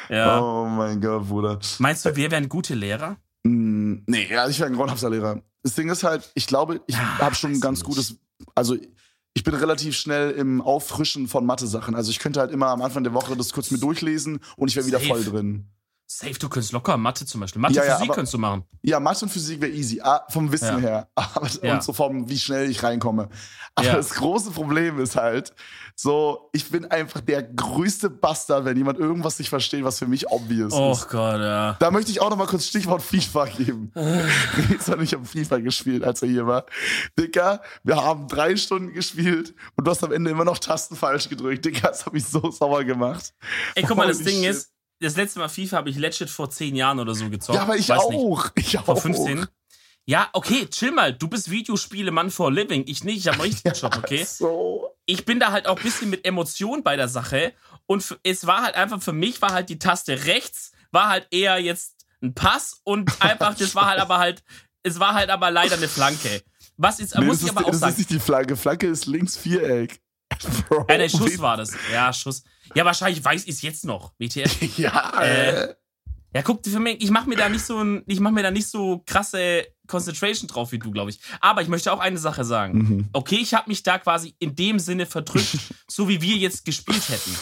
Ja. 0.10 0.39
Oh 0.41 0.65
mein 0.65 1.00
Gott, 1.01 1.27
Bruder. 1.27 1.60
Meinst 1.79 2.05
du, 2.05 2.15
wir 2.15 2.31
wären 2.31 2.48
gute 2.50 2.75
Lehrer? 2.75 3.17
Mm, 3.43 3.96
nee, 4.08 4.27
ja, 4.31 4.48
ich 4.48 4.60
wäre 4.60 4.70
ein 4.70 4.75
Grauenhafter 4.75 5.10
Lehrer. 5.10 5.41
Das 5.63 5.75
Ding 5.75 5.89
ist 5.89 6.03
halt, 6.03 6.31
ich 6.36 6.48
glaube, 6.48 6.81
ich 6.88 6.96
Ja, 6.96 7.20
habe 7.20 7.36
schon 7.36 7.51
ein 7.51 7.60
ganz 7.60 7.79
nicht. 7.79 7.86
gutes 7.88 8.15
also 8.55 8.75
ich 9.34 9.43
bin 9.43 9.53
relativ 9.53 9.96
schnell 9.96 10.31
im 10.31 10.62
Auffrischen 10.62 11.27
von 11.27 11.46
Mathe-Sachen. 11.46 11.96
Also 11.96 12.12
ich 12.12 12.20
könnte 12.20 12.39
halt 12.39 12.51
immer 12.51 12.67
am 12.67 12.81
Anfang 12.81 13.03
der 13.03 13.13
Woche 13.13 13.36
das 13.38 13.53
kurz 13.53 13.72
mit 13.72 13.81
durchlesen 13.81 14.39
und 14.58 14.67
ich 14.67 14.75
wäre 14.75 14.86
wieder 14.88 15.00
voll 15.00 15.24
drin. 15.24 15.67
Safe, 16.18 16.34
du 16.34 16.50
könntest 16.50 16.74
locker 16.74 16.98
Mathe 16.98 17.25
zum 17.25 17.39
Beispiel. 17.41 17.62
Mathe, 17.62 17.75
Ja, 17.75 17.86
ja, 17.86 17.94
Physik 17.96 18.10
aber- 18.10 18.15
könntest 18.15 18.34
du 18.34 18.38
machen. 18.38 18.63
Ja, 18.82 19.00
Mathe 19.00 19.24
und 19.25 19.30
Physik 19.32 19.62
wäre 19.62 19.72
easy, 19.72 20.01
ah, 20.01 20.22
vom 20.30 20.51
Wissen 20.51 20.65
Ja. 20.68 20.77
her. 20.80 21.08
Aber, 21.15 21.48
Ja. 21.62 21.75
Und 21.75 21.84
so 21.84 21.94
vom, 21.94 22.27
wie 22.30 22.38
schnell 22.38 22.70
ich 22.70 22.84
reinkomme. 22.84 23.30
Aber 23.75 23.88
das 23.94 24.10
große 24.15 24.51
Problem 24.51 25.00
ist 25.00 25.15
halt, 25.15 25.53
so, 25.96 26.50
ich 26.51 26.70
bin 26.70 26.86
einfach 26.86 27.22
der 27.22 27.41
größte 27.44 28.10
Bastard, 28.10 28.65
wenn 28.65 28.75
jemand 28.75 29.00
irgendwas 29.00 29.39
nicht 29.39 29.48
versteht, 29.50 29.84
was 29.86 30.00
für 30.00 30.08
mich 30.08 30.27
obvious 30.30 30.74
Oh 30.74 30.91
ist. 30.91 31.08
Gott, 31.10 31.39
ja. 31.39 31.77
Da 31.80 31.91
möchte 31.91 32.12
ich 32.12 32.20
auch 32.22 32.30
noch 32.30 32.38
mal 32.38 32.48
kurz 32.48 32.65
Stichwort 32.65 33.01
FIFA 33.01 33.46
geben. 33.46 33.91
Jetzt 34.70 34.89
hat 34.89 35.00
ich 35.01 35.13
habe 35.13 35.24
FIFA 35.25 35.60
gespielt, 35.60 36.03
als 36.03 36.22
er 36.22 36.27
hier 36.27 36.46
war. 36.48 36.65
Dicker, 37.18 37.62
wir 37.84 37.96
haben 37.96 38.27
drei 38.27 38.58
Stunden 38.58 38.91
gespielt 38.94 39.53
und 39.77 39.86
du 39.88 39.91
hast 39.91 40.03
am 40.03 40.12
Ende 40.12 40.32
immer 40.32 40.44
noch 40.44 40.58
Tasten 40.58 40.96
falsch 40.98 41.30
gedrückt. 41.30 41.63
Dicker, 41.63 41.88
das 41.89 42.06
hat 42.06 42.12
mich 42.13 42.25
so 42.25 42.51
sauer 42.51 42.84
gemacht. 42.84 43.34
Ey, 43.75 43.84
guck 43.84 43.96
mal, 43.96 44.08
das 44.08 44.20
Ding 44.20 44.41
shit. 44.44 44.50
ist, 44.51 44.72
das 45.01 45.15
letzte 45.17 45.39
Mal 45.39 45.50
FIFA 45.50 45.77
habe 45.77 45.89
ich 45.89 45.98
legit 45.98 46.29
vor 46.29 46.50
zehn 46.50 46.75
Jahren 46.75 47.00
oder 47.00 47.13
so 47.15 47.29
gezockt. 47.29 47.55
Ja, 47.58 47.63
aber 47.63 47.75
ich 47.75 47.89
Weiß 47.89 48.08
nicht. 48.10 48.17
auch. 48.20 48.50
Ich 48.55 48.77
auch. 48.79 48.86
Vor 48.86 48.98
15? 48.98 49.46
Ja, 50.05 50.29
okay, 50.34 50.65
chill 50.67 50.91
mal. 50.91 51.13
Du 51.13 51.27
bist 51.27 51.50
Videospiele-Mann 51.51 52.31
for 52.31 52.51
living. 52.51 52.84
Ich 52.88 53.03
nicht, 53.03 53.17
ich 53.17 53.27
habe 53.27 53.36
einen 53.41 53.51
richtigen 53.51 53.74
Job, 53.79 53.98
okay? 53.98 54.24
So. 54.24 54.89
Ich 55.05 55.25
bin 55.25 55.39
da 55.39 55.51
halt 55.51 55.67
auch 55.67 55.77
ein 55.77 55.84
bisschen 55.84 56.10
mit 56.10 56.25
Emotion 56.25 56.84
bei 56.84 56.96
der 56.96 57.08
Sache. 57.08 57.53
Und 57.86 58.17
es 58.24 58.48
war 58.48 58.63
halt 58.63 58.75
einfach, 58.75 59.01
für 59.01 59.13
mich 59.13 59.41
war 59.41 59.53
halt 59.53 59.70
die 59.70 59.79
Taste 59.79 60.25
rechts, 60.25 60.72
war 60.91 61.10
halt 61.10 61.27
eher 61.31 61.60
jetzt 61.60 61.96
ein 62.22 62.34
Pass 62.34 62.79
und 62.84 63.10
einfach, 63.22 63.55
das 63.55 63.75
war 63.75 63.88
halt 63.88 64.00
aber 64.00 64.17
halt, 64.20 64.43
es 64.84 65.00
war 65.00 65.13
halt 65.13 65.29
aber 65.29 65.51
leider 65.51 65.75
eine 65.75 65.88
Flanke. 65.88 66.41
Was 66.77 67.00
ist, 67.00 67.15
Nee, 67.17 67.25
muss 67.25 67.39
das 67.39 67.43
ich 67.43 67.48
ist, 67.51 67.58
aber 67.58 67.65
auch 67.67 67.72
das 67.72 67.79
sagen. 67.81 67.91
ist 67.93 67.98
nicht 68.00 68.10
die 68.12 68.20
Flanke. 68.20 68.55
Flanke 68.55 68.88
ist 68.88 69.05
links 69.05 69.38
Viereck. 69.38 70.00
Bro, 70.69 70.86
Ja, 70.89 70.98
der 70.98 71.10
Schuss 71.10 71.39
war 71.39 71.57
das. 71.57 71.71
Ja, 71.91 72.12
Schuss. 72.13 72.43
Ja, 72.75 72.86
wahrscheinlich 72.86 73.24
weiß 73.24 73.43
ich 73.43 73.50
es 73.55 73.62
jetzt 73.62 73.86
noch. 73.86 74.13
WTF. 74.19 74.62
Ja, 74.77 75.21
Äh, 75.21 75.63
äh, 75.63 75.75
Ja, 76.33 76.41
guck, 76.41 76.65
für 76.65 76.79
mich, 76.79 77.01
ich 77.01 77.12
mache 77.12 77.27
mir 77.27 77.36
da 77.36 77.50
nicht 77.50 77.65
so 77.65 77.83
ein, 77.83 78.03
ich 78.07 78.19
mache 78.19 78.33
mir 78.33 78.43
da 78.43 78.51
nicht 78.51 78.67
so 78.67 79.03
krasse 79.05 79.65
Concentration 79.88 80.48
drauf 80.48 80.71
wie 80.71 80.79
du, 80.79 80.91
glaube 80.91 81.10
ich. 81.12 81.19
Aber 81.41 81.62
ich 81.62 81.67
möchte 81.67 81.91
auch 81.91 82.00
eine 82.00 82.17
Sache 82.17 82.45
sagen. 82.45 82.77
Mhm. 82.77 83.10
Okay, 83.12 83.39
ich 83.41 83.53
habe 83.53 83.69
mich 83.69 83.83
da 83.83 83.98
quasi 84.00 84.36
in 84.39 84.55
dem 84.55 84.79
Sinne 84.79 85.05
verdrückt, 85.05 85.57
so 85.89 86.07
wie 86.07 86.21
wir 86.21 86.38
jetzt 86.38 86.63
gespielt 86.63 87.10
hätten. 87.10 87.36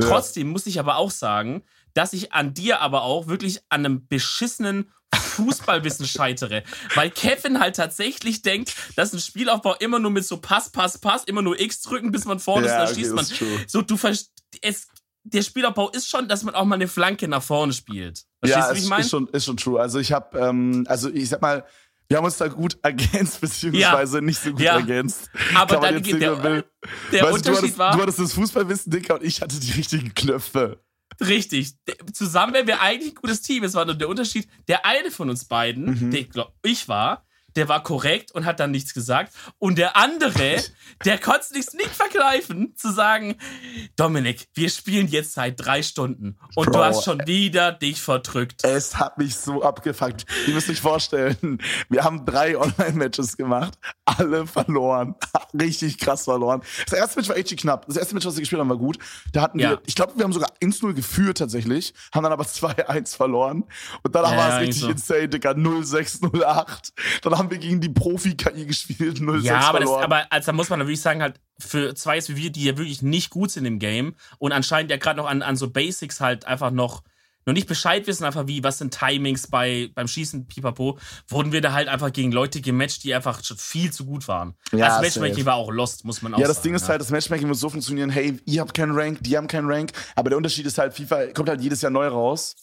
Ja. 0.00 0.08
Trotzdem 0.08 0.48
muss 0.50 0.66
ich 0.66 0.78
aber 0.78 0.96
auch 0.96 1.10
sagen, 1.10 1.64
dass 1.94 2.12
ich 2.12 2.32
an 2.32 2.52
dir 2.54 2.80
aber 2.82 3.02
auch 3.02 3.26
wirklich 3.26 3.60
an 3.70 3.84
einem 3.84 4.06
beschissenen 4.06 4.92
Fußballwissen 5.14 6.06
scheitere. 6.06 6.62
Weil 6.94 7.10
Kevin 7.10 7.60
halt 7.60 7.76
tatsächlich 7.76 8.42
denkt, 8.42 8.74
dass 8.96 9.12
ein 9.12 9.20
Spielaufbau 9.20 9.74
immer 9.76 9.98
nur 9.98 10.10
mit 10.10 10.24
so 10.24 10.38
Pass, 10.38 10.70
Pass, 10.70 10.98
Pass, 10.98 11.24
immer 11.24 11.42
nur 11.42 11.58
X 11.60 11.82
drücken, 11.82 12.10
bis 12.10 12.24
man 12.24 12.40
vorne 12.40 12.66
ist, 12.66 12.72
Ja, 12.72 12.78
dann 12.78 12.86
okay, 12.88 12.94
schießt 12.96 13.14
man. 13.14 13.24
ist 13.24 13.36
true. 13.36 13.64
So, 13.66 13.82
du 13.82 13.96
es, 14.62 14.88
der 15.24 15.42
Spielaufbau 15.42 15.90
ist 15.90 16.08
schon, 16.08 16.28
dass 16.28 16.42
man 16.42 16.54
auch 16.54 16.64
mal 16.64 16.76
eine 16.76 16.88
Flanke 16.88 17.28
nach 17.28 17.42
vorne 17.42 17.72
spielt. 17.72 18.24
Verstehst 18.40 18.56
ja, 18.56 18.68
du, 18.68 18.74
wie 18.74 18.78
ist, 18.78 18.84
ich 18.84 18.90
meine? 18.90 19.02
ist, 19.02 19.10
schon, 19.10 19.28
ist 19.28 19.44
schon 19.44 19.56
true. 19.56 19.80
Also 19.80 19.98
ich 19.98 20.12
habe, 20.12 20.38
ähm, 20.38 20.84
also 20.88 21.10
ich 21.10 21.28
sag 21.28 21.42
mal, 21.42 21.64
wir 22.08 22.16
haben 22.18 22.24
uns 22.24 22.36
da 22.36 22.48
gut 22.48 22.78
ergänzt, 22.82 23.40
beziehungsweise 23.40 24.22
nicht 24.22 24.40
so 24.40 24.50
gut 24.52 24.60
Ja. 24.60 24.76
ergänzt. 24.76 25.28
Aber 25.54 25.76
dann 25.78 26.02
geht 26.02 26.20
der, 26.20 26.36
der 26.40 26.62
Weißt 26.62 26.64
du, 27.12 27.20
du 27.20 27.26
Unterschied 27.26 27.56
hattest, 27.56 27.78
war, 27.78 27.96
du 27.96 28.02
hattest 28.02 28.18
das 28.20 28.32
Fußballwissen, 28.32 28.92
Dicker, 28.92 29.14
und 29.16 29.24
ich 29.24 29.40
hatte 29.42 29.58
die 29.58 29.72
richtigen 29.72 30.14
Knöpfe. 30.14 30.80
Richtig, 31.20 31.74
zusammen 32.12 32.54
wären 32.54 32.66
wir 32.66 32.80
eigentlich 32.80 33.12
ein 33.12 33.20
gutes 33.22 33.42
Team. 33.42 33.64
Es 33.64 33.74
war 33.74 33.84
nur 33.84 33.94
der 33.94 34.08
Unterschied, 34.08 34.48
der 34.68 34.84
eine 34.84 35.10
von 35.10 35.30
uns 35.30 35.44
beiden, 35.44 35.84
Mhm. 35.86 36.10
der 36.10 36.20
ich 36.20 36.30
glaub, 36.30 36.54
ich 36.62 36.88
war, 36.88 37.25
der 37.56 37.68
war 37.68 37.82
korrekt 37.82 38.32
und 38.32 38.44
hat 38.44 38.60
dann 38.60 38.70
nichts 38.70 38.94
gesagt. 38.94 39.32
Und 39.58 39.78
der 39.78 39.96
andere, 39.96 40.62
der 41.04 41.18
konnte 41.18 41.40
es 41.58 41.72
nicht 41.74 41.88
verkneifen, 41.90 42.74
zu 42.76 42.92
sagen, 42.92 43.36
Dominik, 43.96 44.48
wir 44.54 44.68
spielen 44.70 45.08
jetzt 45.08 45.32
seit 45.34 45.54
drei 45.64 45.82
Stunden 45.82 46.38
und 46.54 46.66
du 46.68 46.72
Bro. 46.72 46.84
hast 46.84 47.04
schon 47.04 47.26
wieder 47.26 47.72
dich 47.72 48.00
verdrückt. 48.00 48.64
Es 48.64 48.96
hat 48.98 49.18
mich 49.18 49.36
so 49.36 49.62
abgefuckt. 49.62 50.24
Ihr 50.46 50.54
müsst 50.54 50.68
euch 50.70 50.80
vorstellen, 50.80 51.58
wir 51.88 52.04
haben 52.04 52.24
drei 52.26 52.58
Online-Matches 52.58 53.36
gemacht, 53.36 53.78
alle 54.04 54.46
verloren. 54.46 55.14
Richtig 55.58 55.98
krass 55.98 56.24
verloren. 56.24 56.62
Das 56.88 56.98
erste 56.98 57.18
Match 57.18 57.28
war 57.28 57.36
echt 57.36 57.56
knapp. 57.56 57.86
Das 57.86 57.96
erste 57.96 58.14
Match, 58.14 58.26
was 58.26 58.36
wir 58.36 58.40
gespielt 58.40 58.60
haben, 58.60 58.68
war 58.68 58.76
gut. 58.76 58.98
Da 59.32 59.42
hatten 59.42 59.58
Ja. 59.58 59.70
wir, 59.70 59.82
ich 59.86 59.94
glaube, 59.94 60.12
wir 60.16 60.24
haben 60.24 60.32
sogar 60.32 60.50
1-0 60.62 60.92
geführt 60.92 61.38
tatsächlich, 61.38 61.94
haben 62.14 62.22
dann 62.24 62.32
aber 62.32 62.44
2-1 62.46 63.16
verloren. 63.16 63.64
Und 64.02 64.14
danach 64.14 64.32
Ja, 64.32 64.36
war 64.36 64.48
es 64.54 64.60
richtig 64.68 64.82
so. 64.82 64.88
insane, 64.90 65.28
Digga. 65.28 65.52
0-6, 65.52 66.20
0-8. 66.22 66.92
Dann 67.22 67.38
haben 67.38 67.45
wir 67.50 67.58
gegen 67.58 67.80
die 67.80 67.88
Profi-KI 67.88 68.66
gespielt, 68.66 69.18
0-6 69.18 69.40
Ja, 69.42 69.60
aber, 69.60 69.80
das, 69.80 69.88
aber 69.90 70.26
also, 70.30 70.46
da 70.46 70.52
muss 70.52 70.68
man 70.70 70.78
natürlich 70.78 71.00
sagen, 71.00 71.22
halt, 71.22 71.40
für 71.58 71.94
zwei 71.94 72.18
wie 72.28 72.36
wir, 72.36 72.50
die 72.50 72.64
ja 72.64 72.76
wirklich 72.76 73.02
nicht 73.02 73.30
gut 73.30 73.50
sind 73.50 73.64
im 73.64 73.78
Game 73.78 74.14
und 74.38 74.52
anscheinend 74.52 74.90
ja 74.90 74.96
gerade 74.96 75.16
noch 75.18 75.26
an, 75.26 75.42
an 75.42 75.56
so 75.56 75.70
Basics 75.70 76.20
halt 76.20 76.44
einfach 76.46 76.70
noch, 76.70 77.02
noch 77.46 77.52
nicht 77.54 77.68
Bescheid 77.68 78.06
wissen, 78.08 78.24
einfach 78.24 78.46
wie, 78.48 78.64
was 78.64 78.78
sind 78.78 78.92
Timings 78.92 79.46
bei, 79.46 79.90
beim 79.94 80.08
Schießen, 80.08 80.46
pipapo, 80.48 80.98
wurden 81.28 81.52
wir 81.52 81.60
da 81.60 81.72
halt 81.72 81.86
einfach 81.88 82.12
gegen 82.12 82.32
Leute 82.32 82.60
gematcht, 82.60 83.04
die 83.04 83.14
einfach 83.14 83.44
schon 83.44 83.56
viel 83.56 83.92
zu 83.92 84.04
gut 84.04 84.26
waren. 84.26 84.54
Ja, 84.72 84.88
das 84.88 85.00
Matchmaking 85.00 85.34
safe. 85.36 85.46
war 85.46 85.54
auch 85.54 85.70
lost, 85.70 86.04
muss 86.04 86.22
man 86.22 86.34
auch 86.34 86.38
Ja, 86.40 86.48
das 86.48 86.56
sagen. 86.56 86.64
Ding 86.68 86.74
ist 86.74 86.88
halt, 86.88 87.00
das 87.00 87.10
Matchmaking 87.10 87.46
muss 87.48 87.60
so 87.60 87.70
funktionieren, 87.70 88.10
hey, 88.10 88.38
ihr 88.46 88.60
habt 88.60 88.74
keinen 88.74 88.92
Rank, 88.98 89.18
die 89.22 89.36
haben 89.36 89.46
keinen 89.46 89.70
Rank, 89.70 89.92
aber 90.16 90.30
der 90.30 90.36
Unterschied 90.38 90.66
ist 90.66 90.76
halt, 90.78 90.92
FIFA 90.94 91.28
kommt 91.28 91.48
halt 91.48 91.60
jedes 91.60 91.80
Jahr 91.82 91.92
neu 91.92 92.08
raus. 92.08 92.56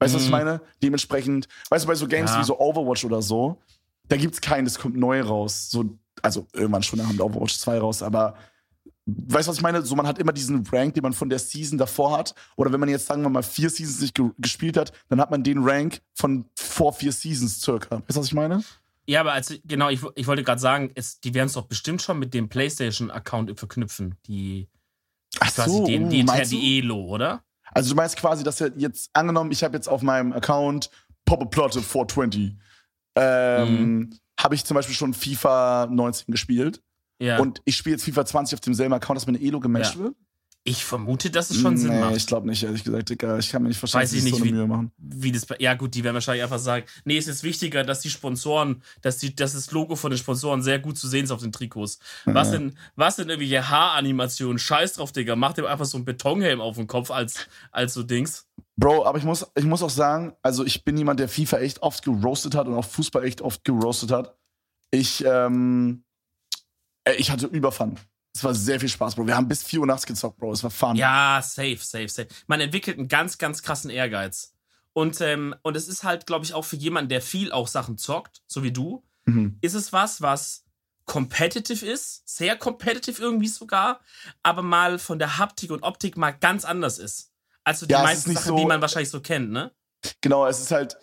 Weißt 0.00 0.12
du, 0.12 0.16
was 0.18 0.24
ich 0.24 0.30
meine? 0.30 0.60
Dementsprechend, 0.82 1.46
weißt 1.70 1.84
du, 1.84 1.88
bei 1.88 1.94
so 1.94 2.06
Games 2.08 2.32
Mhm. 2.32 2.34
Ja. 2.36 2.40
wie 2.42 2.46
so 2.46 2.58
Overwatch 2.58 3.04
oder 3.04 3.22
so, 3.22 3.62
da 4.08 4.16
gibt's 4.16 4.40
keinen, 4.40 4.64
das 4.64 4.78
kommt 4.78 4.96
neu 4.96 5.20
raus. 5.20 5.70
So, 5.70 5.98
also 6.22 6.46
irgendwann 6.52 6.82
schon, 6.82 6.98
da 6.98 7.06
haben 7.06 7.18
wir 7.18 7.24
Overwatch 7.24 7.58
2 7.58 7.78
raus, 7.78 8.02
aber 8.02 8.36
weißt 9.06 9.46
du, 9.46 9.50
was 9.50 9.56
ich 9.56 9.62
meine? 9.62 9.82
So, 9.82 9.94
man 9.94 10.06
hat 10.06 10.18
immer 10.18 10.32
diesen 10.32 10.66
Rank, 10.66 10.94
den 10.94 11.02
man 11.02 11.12
von 11.12 11.28
der 11.28 11.38
Season 11.38 11.78
davor 11.78 12.16
hat. 12.16 12.34
Oder 12.56 12.72
wenn 12.72 12.80
man 12.80 12.88
jetzt, 12.88 13.06
sagen 13.06 13.22
wir 13.22 13.28
mal, 13.28 13.42
vier 13.42 13.70
Seasons 13.70 14.00
nicht 14.00 14.14
ge 14.14 14.30
gespielt 14.38 14.76
hat, 14.76 14.92
dann 15.08 15.20
hat 15.20 15.30
man 15.30 15.42
den 15.42 15.58
Rank 15.62 16.00
von 16.14 16.46
vor 16.56 16.92
vier 16.92 17.12
Seasons 17.12 17.60
circa. 17.60 17.96
Weißt 17.96 18.16
du, 18.16 18.20
was 18.20 18.26
ich 18.26 18.34
meine? 18.34 18.62
Ja, 19.06 19.20
aber 19.20 19.32
also, 19.32 19.54
genau, 19.64 19.90
ich, 19.90 20.00
ich 20.14 20.26
wollte 20.26 20.44
gerade 20.44 20.60
sagen, 20.60 20.90
es, 20.94 21.20
die 21.20 21.34
werden 21.34 21.48
es 21.48 21.52
doch 21.52 21.66
bestimmt 21.66 22.00
schon 22.00 22.18
mit 22.18 22.32
dem 22.32 22.48
PlayStation-Account 22.48 23.58
verknüpfen, 23.58 24.14
die, 24.26 24.68
Ach 25.40 25.54
quasi 25.54 25.84
den, 25.84 26.06
uh, 26.06 26.08
die, 26.08 26.24
du? 26.24 26.42
die 26.48 26.78
Elo, 26.78 27.04
oder? 27.04 27.42
Also 27.72 27.90
du 27.90 27.96
meinst 27.96 28.16
quasi, 28.16 28.44
dass 28.44 28.60
er 28.60 28.72
jetzt 28.76 29.10
angenommen, 29.12 29.50
ich 29.50 29.62
habe 29.62 29.76
jetzt 29.76 29.88
auf 29.88 30.00
meinem 30.00 30.32
Account 30.32 30.90
Pop 31.26 31.50
Plotte 31.50 31.82
420. 31.82 32.56
Ähm, 33.16 33.94
Mhm. 33.98 34.10
Habe 34.38 34.54
ich 34.56 34.64
zum 34.64 34.74
Beispiel 34.74 34.94
schon 34.96 35.14
FIFA 35.14 35.86
19 35.90 36.32
gespielt. 36.32 36.82
Ja. 37.20 37.38
Und 37.38 37.60
ich 37.64 37.76
spiele 37.76 37.94
jetzt 37.96 38.04
FIFA 38.04 38.26
20 38.26 38.54
auf 38.56 38.60
demselben 38.60 38.92
Account, 38.94 39.16
dass 39.16 39.26
meine 39.26 39.40
Elo 39.40 39.60
gematcht 39.60 39.94
Ja. 39.94 40.00
wird. 40.00 40.14
ich 40.66 40.82
vermute, 40.82 41.30
dass 41.30 41.50
es 41.50 41.60
schon 41.60 41.76
Sinn 41.76 41.90
nee, 41.92 42.00
macht. 42.00 42.16
ich 42.16 42.26
glaube 42.26 42.48
nicht, 42.48 42.62
ehrlich 42.62 42.82
gesagt, 42.84 43.10
Digga. 43.10 43.38
Ich 43.38 43.50
kann 43.50 43.62
mir 43.62 43.68
nicht 43.68 43.76
vorstellen, 43.78 44.00
Weiß 44.02 44.12
dass 44.12 44.18
ich 44.18 44.24
nicht, 44.24 44.38
so 44.38 44.44
wie- 44.46 44.50
Mühe 44.52 44.66
machen. 44.66 44.92
wie 44.96 45.30
das 45.30 45.46
ja 45.58 45.74
gut, 45.74 45.94
die 45.94 46.02
werden 46.02 46.14
wahrscheinlich 46.14 46.42
einfach 46.42 46.58
sagen, 46.58 46.86
nee, 47.04 47.18
es 47.18 47.26
ist 47.28 47.42
wichtiger, 47.42 47.84
dass 47.84 48.00
die 48.00 48.08
Sponsoren, 48.08 48.82
dass 49.02 49.18
die, 49.18 49.36
dass 49.36 49.52
das 49.52 49.70
Logo 49.72 49.94
von 49.94 50.10
den 50.10 50.16
Sponsoren 50.16 50.62
sehr 50.62 50.78
gut 50.78 50.96
zu 50.96 51.06
sehen 51.06 51.24
ist 51.24 51.32
auf 51.32 51.42
den 51.42 51.52
Trikots. 51.52 51.98
Was 52.24 52.50
denn, 52.50 52.78
was 52.96 53.16
denn 53.16 53.28
irgendwelche 53.28 53.68
Haaranimationen? 53.68 54.58
Scheiß 54.58 54.94
drauf, 54.94 55.12
Digga, 55.12 55.36
mach 55.36 55.52
dem 55.52 55.66
einfach 55.66 55.84
so 55.84 55.98
einen 55.98 56.06
Betonhelm 56.06 56.62
auf 56.62 56.76
den 56.76 56.86
Kopf 56.86 57.10
als, 57.10 57.46
als 57.70 57.92
so 57.92 58.02
Dings. 58.02 58.46
Bro, 58.76 59.06
aber 59.06 59.18
ich 59.18 59.24
muss, 59.24 59.46
ich 59.54 59.64
muss 59.64 59.82
auch 59.82 59.90
sagen, 59.90 60.34
also 60.42 60.64
ich 60.64 60.84
bin 60.84 60.96
jemand, 60.96 61.20
der 61.20 61.28
FIFA 61.28 61.58
echt 61.58 61.82
oft 61.82 62.02
geroastet 62.04 62.54
hat 62.54 62.66
und 62.66 62.74
auch 62.74 62.84
Fußball 62.84 63.24
echt 63.24 63.40
oft 63.40 63.64
geroastet 63.64 64.10
hat. 64.10 64.36
Ich, 64.90 65.24
ähm, 65.24 66.04
ey, 67.04 67.16
ich 67.16 67.30
hatte 67.30 67.46
Überfun. 67.46 67.98
Es 68.34 68.42
war 68.42 68.52
sehr 68.54 68.80
viel 68.80 68.88
Spaß, 68.88 69.14
Bro. 69.14 69.28
Wir 69.28 69.36
haben 69.36 69.46
bis 69.46 69.62
4 69.62 69.80
Uhr 69.80 69.86
nachts 69.86 70.06
gezockt, 70.06 70.38
Bro. 70.38 70.52
Es 70.52 70.64
war 70.64 70.70
fun. 70.70 70.96
Ja, 70.96 71.40
safe, 71.42 71.78
safe, 71.78 72.08
safe. 72.08 72.28
Man 72.48 72.60
entwickelt 72.60 72.98
einen 72.98 73.06
ganz, 73.08 73.38
ganz 73.38 73.62
krassen 73.62 73.90
Ehrgeiz. 73.90 74.54
Und, 74.92 75.20
ähm, 75.20 75.54
und 75.62 75.76
es 75.76 75.86
ist 75.88 76.02
halt, 76.02 76.26
glaube 76.26 76.44
ich, 76.44 76.52
auch 76.54 76.64
für 76.64 76.76
jemanden, 76.76 77.08
der 77.10 77.20
viel 77.22 77.52
auch 77.52 77.68
Sachen 77.68 77.96
zockt, 77.98 78.42
so 78.46 78.62
wie 78.62 78.72
du, 78.72 79.04
Mhm. 79.26 79.56
ist 79.62 79.74
es 79.74 79.92
was, 79.92 80.20
was 80.20 80.64
competitive 81.06 81.86
ist, 81.86 82.22
sehr 82.28 82.56
competitive 82.56 83.20
irgendwie 83.22 83.48
sogar, 83.48 84.00
aber 84.42 84.62
mal 84.62 84.98
von 84.98 85.18
der 85.18 85.38
Haptik 85.38 85.70
und 85.70 85.82
Optik 85.82 86.16
mal 86.16 86.32
ganz 86.32 86.64
anders 86.64 86.98
ist. 86.98 87.30
Also 87.64 87.86
die 87.86 87.92
Ja, 87.92 88.02
meisten 88.02 88.30
nicht 88.30 88.38
Sachen, 88.40 88.48
so- 88.50 88.56
die 88.58 88.66
man 88.66 88.80
wahrscheinlich 88.80 89.10
so 89.10 89.20
kennt, 89.20 89.50
ne? 89.50 89.72
Genau, 90.20 90.46
es 90.46 90.60
ist 90.60 90.70
halt, 90.70 90.96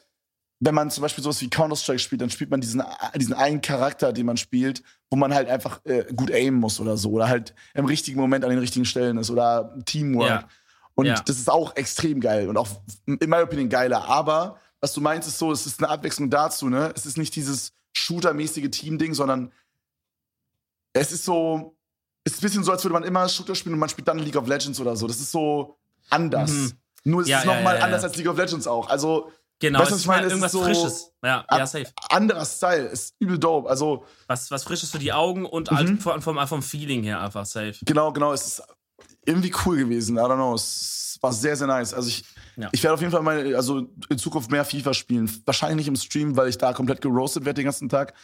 wenn 0.59 0.75
man 0.75 0.91
zum 0.91 1.01
Beispiel 1.01 1.23
sowas 1.23 1.41
wie 1.41 1.49
Counter-Strike 1.49 1.97
spielt, 1.99 2.21
dann 2.21 2.29
spielt 2.29 2.51
man 2.51 2.61
diesen, 2.61 2.83
diesen 3.15 3.33
einen 3.33 3.61
Charakter, 3.61 4.13
den 4.13 4.27
man 4.27 4.37
spielt, 4.37 4.83
wo 5.09 5.17
man 5.17 5.33
halt 5.33 5.49
einfach 5.49 5.81
äh, 5.85 6.05
gut 6.15 6.31
aimen 6.31 6.59
muss 6.59 6.79
oder 6.79 6.97
so. 6.97 7.09
Oder 7.11 7.27
halt 7.27 7.55
im 7.73 7.85
richtigen 7.85 8.19
Moment 8.19 8.43
an 8.43 8.51
den 8.51 8.59
richtigen 8.59 8.85
Stellen 8.85 9.17
ist 9.17 9.31
oder 9.31 9.75
Teamwork. 9.85 10.29
Ja. 10.29 10.47
Und 10.93 11.07
Ja. 11.07 11.19
das 11.21 11.37
ist 11.39 11.49
auch 11.49 11.75
extrem 11.77 12.19
geil 12.21 12.47
und 12.47 12.57
auch 12.57 12.67
in 13.07 13.27
meiner 13.29 13.43
Opinion 13.43 13.69
geiler. 13.69 14.05
Aber 14.07 14.59
was 14.79 14.93
du 14.93 15.01
meinst, 15.01 15.27
ist 15.27 15.39
so, 15.39 15.51
es 15.51 15.65
ist 15.65 15.79
eine 15.81 15.89
Abwechslung 15.89 16.29
dazu, 16.29 16.69
ne? 16.69 16.93
Es 16.95 17.07
ist 17.07 17.17
nicht 17.17 17.35
dieses 17.35 17.73
Shooter-mäßige 17.93 18.69
Team-Ding, 18.69 19.15
sondern 19.15 19.51
es 20.93 21.11
ist 21.11 21.25
so, 21.25 21.75
es 22.23 22.33
ist 22.33 22.39
ein 22.39 22.41
bisschen 22.43 22.63
so, 22.63 22.71
als 22.71 22.83
würde 22.83 22.93
man 22.93 23.03
immer 23.03 23.27
Shooter 23.29 23.55
spielen 23.55 23.73
und 23.73 23.79
man 23.79 23.89
spielt 23.89 24.07
dann 24.07 24.19
League 24.19 24.35
of 24.35 24.47
Legends 24.47 24.79
oder 24.79 24.95
so. 24.95 25.07
Das 25.07 25.19
ist 25.19 25.31
so 25.31 25.77
anders. 26.11 26.51
Mhm. 26.51 26.71
Nur 27.03 27.21
es 27.23 27.27
Ja, 27.27 27.39
ist 27.39 27.45
ja, 27.45 27.55
nochmal 27.55 27.77
ja, 27.77 27.83
anders 27.83 28.03
als 28.03 28.15
League 28.15 28.27
of 28.29 28.37
Legends 28.37 28.67
auch. 28.67 28.89
Also, 28.89 29.31
Genau, 29.59 29.77
Weißt 29.77 29.89
es 29.91 29.93
was 29.97 30.01
ich 30.01 30.07
meine? 30.07 30.21
ist 30.21 30.25
Es 30.25 30.31
irgendwas 30.31 30.53
ist 30.55 30.59
so 30.59 30.65
Frisches. 30.65 31.11
Ja, 31.23 31.45
ja, 31.51 31.67
safe. 31.67 31.85
Anderer 32.09 32.45
Style, 32.45 32.85
ist 32.87 33.13
übel 33.19 33.37
dope. 33.37 33.69
Also, 33.69 34.05
Was, 34.25 34.49
was 34.49 34.63
Frisches 34.63 34.89
für 34.89 34.97
die 34.97 35.13
Augen 35.13 35.45
und 35.45 35.69
Mhm. 35.69 35.75
halt 35.77 36.01
vom, 36.01 36.19
vom, 36.23 36.47
vom 36.47 36.63
Feeling 36.63 37.03
her 37.03 37.21
einfach 37.21 37.45
safe. 37.45 37.75
genau, 37.83 38.11
genau, 38.11 38.33
es 38.33 38.47
ist 38.47 38.63
irgendwie 39.23 39.53
cool 39.65 39.77
gewesen. 39.77 40.17
I 40.17 40.21
don't 40.21 40.33
know, 40.35 40.55
es 40.55 41.19
war 41.21 41.31
sehr, 41.31 41.55
sehr 41.55 41.67
nice. 41.67 41.93
Also 41.93 42.07
ich, 42.09 42.25
Ja. 42.55 42.69
ich 42.71 42.81
werde 42.81 42.95
auf 42.95 43.01
jeden 43.01 43.11
Fall 43.11 43.21
meine, 43.21 43.55
also 43.55 43.87
in 44.09 44.17
Zukunft 44.17 44.49
mehr 44.49 44.65
FIFA 44.65 44.95
spielen. 44.95 45.31
Wahrscheinlich 45.45 45.77
nicht 45.77 45.87
im 45.89 45.95
Stream, 45.95 46.35
weil 46.35 46.47
ich 46.49 46.57
da 46.57 46.73
komplett 46.73 46.99
geroastet 47.01 47.45
werde 47.45 47.57
den 47.61 47.65
ganzen 47.65 47.87
Tag. 47.87 48.15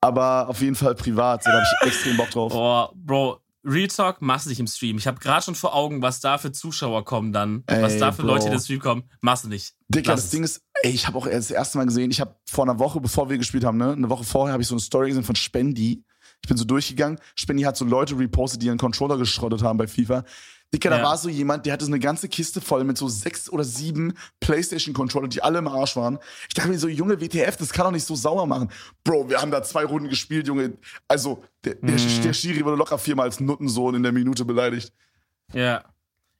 Aber 0.00 0.48
auf 0.48 0.60
jeden 0.60 0.76
Fall 0.76 0.94
privat, 0.94 1.44
da 1.44 1.50
habe 1.54 1.64
ich 1.82 1.88
extrem 1.88 2.16
Bock 2.16 2.30
drauf. 2.30 2.52
Boah, 2.52 2.92
Bro, 2.94 3.40
Real 3.68 3.88
Talk 3.88 4.22
machst 4.22 4.46
du 4.46 4.50
nicht 4.50 4.60
im 4.60 4.66
Stream. 4.66 4.96
Ich 4.98 5.06
habe 5.06 5.18
gerade 5.20 5.44
schon 5.44 5.54
vor 5.54 5.74
Augen, 5.74 6.00
was 6.00 6.20
da 6.20 6.38
für 6.38 6.52
Zuschauer 6.52 7.04
kommen 7.04 7.32
dann. 7.32 7.64
was 7.66 7.94
Ey, 7.94 8.00
da 8.00 8.12
für 8.12 8.22
Bro. 8.22 8.28
Leute 8.28 8.46
in 8.46 8.52
den 8.52 8.60
Stream 8.60 8.80
kommen. 8.80 9.04
Machst 9.20 9.44
du 9.44 9.48
nicht. 9.48 9.74
Dicker, 9.88 10.12
das. 10.12 10.30
Ding 10.30 10.42
ist, 10.42 10.62
ey, 10.82 10.90
ich 10.90 11.06
habe 11.06 11.18
auch 11.18 11.26
das 11.26 11.50
erste 11.50 11.78
Mal 11.78 11.84
gesehen, 11.84 12.10
ich 12.10 12.20
habe 12.20 12.34
vor 12.46 12.64
einer 12.64 12.78
Woche, 12.78 13.00
bevor 13.00 13.28
wir 13.28 13.38
gespielt 13.38 13.64
haben, 13.64 13.78
ne, 13.78 13.92
eine 13.92 14.08
Woche 14.08 14.24
vorher 14.24 14.52
habe 14.52 14.62
ich 14.62 14.68
so 14.68 14.74
eine 14.74 14.80
Story 14.80 15.08
gesehen 15.08 15.24
von 15.24 15.36
Spendi. 15.36 16.02
Ich 16.42 16.48
bin 16.48 16.56
so 16.56 16.64
durchgegangen. 16.64 17.18
Spendi 17.34 17.64
hat 17.64 17.76
so 17.76 17.84
Leute 17.84 18.18
repostet, 18.18 18.62
die 18.62 18.66
ihren 18.66 18.78
Controller 18.78 19.18
geschrottet 19.18 19.62
haben 19.62 19.76
bei 19.76 19.86
FIFA. 19.86 20.24
Dicker, 20.74 20.90
da 20.90 20.98
Ja. 20.98 21.02
war 21.04 21.16
so 21.16 21.28
jemand, 21.30 21.64
der 21.64 21.72
hatte 21.72 21.84
so 21.86 21.90
eine 21.90 21.98
ganze 21.98 22.28
Kiste 22.28 22.60
voll 22.60 22.84
mit 22.84 22.98
so 22.98 23.08
sechs 23.08 23.48
oder 23.48 23.64
sieben 23.64 24.12
PlayStation-Controller, 24.40 25.28
die 25.28 25.42
alle 25.42 25.58
im 25.60 25.68
Arsch 25.68 25.96
waren. 25.96 26.18
Ich 26.48 26.54
dachte 26.54 26.68
mir 26.68 26.78
so, 26.78 26.88
Junge, 26.88 27.20
WTF, 27.20 27.56
das 27.56 27.70
kann 27.72 27.84
doch 27.86 27.90
nicht 27.92 28.04
so 28.06 28.14
sauer 28.14 28.46
machen. 28.46 28.70
Bro, 29.04 29.30
wir 29.30 29.40
haben 29.40 29.50
da 29.50 29.62
zwei 29.62 29.84
Runden 29.84 30.08
gespielt, 30.10 30.46
Junge. 30.46 30.74
Also, 31.06 31.42
der, 31.64 31.76
der, 31.76 31.94
Mhm. 31.98 32.22
der 32.22 32.32
Schiri 32.34 32.64
wurde 32.64 32.76
locker 32.76 32.98
viermal 32.98 33.26
als 33.26 33.40
Nuttensohn 33.40 33.94
in 33.94 34.02
der 34.02 34.12
Minute 34.12 34.44
beleidigt. 34.44 34.92
Ja. 35.54 35.84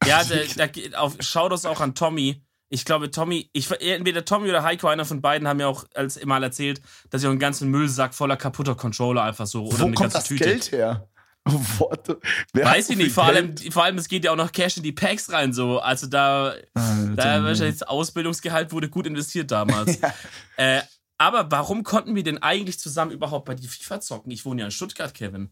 Ja, 0.06 0.22
da, 0.56 0.66
da 0.66 0.98
auf 0.98 1.16
Shoutouts 1.20 1.64
auch 1.64 1.80
an 1.80 1.94
Tommy. 1.94 2.42
Ich 2.70 2.84
glaube, 2.84 3.10
Tommy, 3.10 3.48
ich, 3.54 3.70
entweder 3.80 4.26
Tommy 4.26 4.50
oder 4.50 4.62
Heiko, 4.62 4.88
einer 4.88 5.06
von 5.06 5.22
beiden, 5.22 5.48
haben 5.48 5.56
mir 5.56 5.68
auch 5.68 5.84
als 5.94 6.22
mal 6.26 6.42
erzählt, 6.42 6.82
dass 7.08 7.22
sie 7.22 7.26
auch 7.26 7.30
einen 7.30 7.38
ganzen 7.40 7.70
Müllsack 7.70 8.12
voller 8.14 8.36
kaputter 8.36 8.74
Controller 8.74 9.22
einfach 9.22 9.46
so 9.46 9.64
oder 9.64 9.78
Wo 9.80 9.84
eine 9.86 9.94
kommt 9.94 10.12
ganze 10.12 10.18
das 10.18 10.24
Tüte. 10.26 10.44
Geld 10.44 10.70
her? 10.72 11.08
The- 11.48 12.14
Wer 12.52 12.64
Weiß 12.66 12.90
ich 12.90 12.96
nicht, 12.96 13.12
vor 13.12 13.24
allem, 13.24 13.56
vor 13.70 13.84
allem, 13.84 13.98
es 13.98 14.08
geht 14.08 14.24
ja 14.24 14.32
auch 14.32 14.36
noch 14.36 14.52
Cash 14.52 14.76
in 14.76 14.82
die 14.82 14.92
Packs 14.92 15.30
rein, 15.32 15.52
so. 15.52 15.78
Also 15.80 16.06
da, 16.06 16.54
Alter, 16.74 17.14
da 17.16 17.38
nee. 17.40 17.44
wahrscheinlich 17.46 17.78
das 17.78 17.88
Ausbildungsgehalt 17.88 18.72
wurde 18.72 18.88
gut 18.88 19.06
investiert 19.06 19.50
damals. 19.50 19.98
äh, 20.56 20.80
aber 21.18 21.50
warum 21.50 21.82
konnten 21.82 22.14
wir 22.14 22.22
denn 22.22 22.38
eigentlich 22.38 22.78
zusammen 22.78 23.10
überhaupt 23.10 23.46
bei 23.46 23.54
die 23.54 23.66
FIFA 23.66 24.00
zocken? 24.00 24.30
Ich 24.30 24.44
wohne 24.44 24.60
ja 24.60 24.66
in 24.66 24.70
Stuttgart, 24.70 25.12
Kevin. 25.14 25.50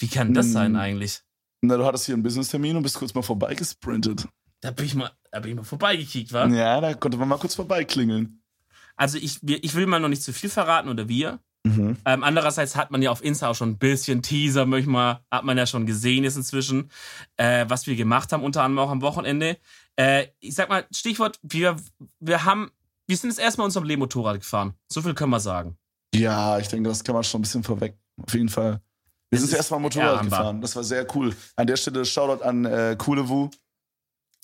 Wie 0.00 0.08
kann 0.08 0.32
das 0.34 0.46
Hm. 0.46 0.52
sein 0.52 0.76
eigentlich? 0.76 1.20
Na, 1.60 1.76
du 1.76 1.84
hattest 1.84 2.06
hier 2.06 2.14
einen 2.14 2.22
Business-Termin 2.22 2.76
und 2.76 2.82
bist 2.82 2.96
kurz 2.96 3.14
mal 3.14 3.22
vorbeigesprintet. 3.22 4.26
Da 4.60 4.70
bin 4.70 4.86
ich 4.86 4.94
mal, 4.94 5.10
da 5.30 5.40
bin 5.40 5.50
ich 5.50 5.56
mal 5.56 5.64
vorbeigekickt, 5.64 6.32
wa? 6.32 6.46
Ja, 6.46 6.80
da 6.80 6.94
konnte 6.94 7.18
man 7.18 7.28
mal 7.28 7.38
kurz 7.38 7.54
vorbeiklingeln. 7.54 8.42
Also 8.96 9.18
ich, 9.18 9.38
ich 9.42 9.74
will 9.74 9.86
mal 9.86 10.00
noch 10.00 10.08
nicht 10.08 10.22
zu 10.22 10.32
viel 10.32 10.50
verraten 10.50 10.88
oder 10.88 11.08
wir. 11.08 11.40
Mhm. 11.64 11.96
Ähm, 12.04 12.24
andererseits 12.24 12.74
hat 12.74 12.90
man 12.90 13.02
ja 13.02 13.10
auf 13.10 13.22
Insta 13.22 13.48
auch 13.48 13.54
schon 13.54 13.70
ein 13.70 13.78
bisschen 13.78 14.20
Teaser, 14.22 14.66
manchmal 14.66 15.20
hat 15.30 15.44
man 15.44 15.56
ja 15.56 15.66
schon 15.66 15.86
gesehen 15.86 16.24
jetzt 16.24 16.36
inzwischen, 16.36 16.90
äh, 17.36 17.64
was 17.68 17.86
wir 17.86 17.94
gemacht 17.94 18.32
haben, 18.32 18.42
unter 18.42 18.62
anderem 18.64 18.88
auch 18.88 18.90
am 18.92 19.00
Wochenende. 19.02 19.58
Äh, 19.96 20.26
ich 20.40 20.54
sag 20.54 20.68
mal, 20.68 20.84
Stichwort, 20.92 21.38
wir, 21.42 21.76
wir 22.18 22.44
haben, 22.44 22.72
wir 23.06 23.16
sind 23.16 23.30
jetzt 23.30 23.38
erstmal 23.38 23.64
unserem 23.66 23.86
Leben 23.86 24.00
Motorrad 24.00 24.40
gefahren. 24.40 24.74
So 24.90 25.02
viel 25.02 25.14
können 25.14 25.30
wir 25.30 25.40
sagen. 25.40 25.76
Ja, 26.14 26.58
ich 26.58 26.68
denke, 26.68 26.88
das 26.88 27.04
kann 27.04 27.14
man 27.14 27.22
schon 27.24 27.38
ein 27.40 27.42
bisschen 27.42 27.62
vorweg. 27.62 27.96
Auf 28.20 28.34
jeden 28.34 28.48
Fall. 28.48 28.80
Wir 29.30 29.36
Es 29.36 29.40
sind 29.42 29.50
ist 29.52 29.56
erstmal 29.56 29.80
Motorrad 29.80 30.16
ehrenbar. 30.16 30.38
gefahren. 30.40 30.60
Das 30.60 30.74
war 30.76 30.84
sehr 30.84 31.06
cool. 31.14 31.34
An 31.56 31.66
der 31.66 31.76
Stelle 31.76 32.04
Shoutout 32.04 32.42
an 32.44 32.64
äh, 32.64 32.96
Kulewu. 32.98 33.48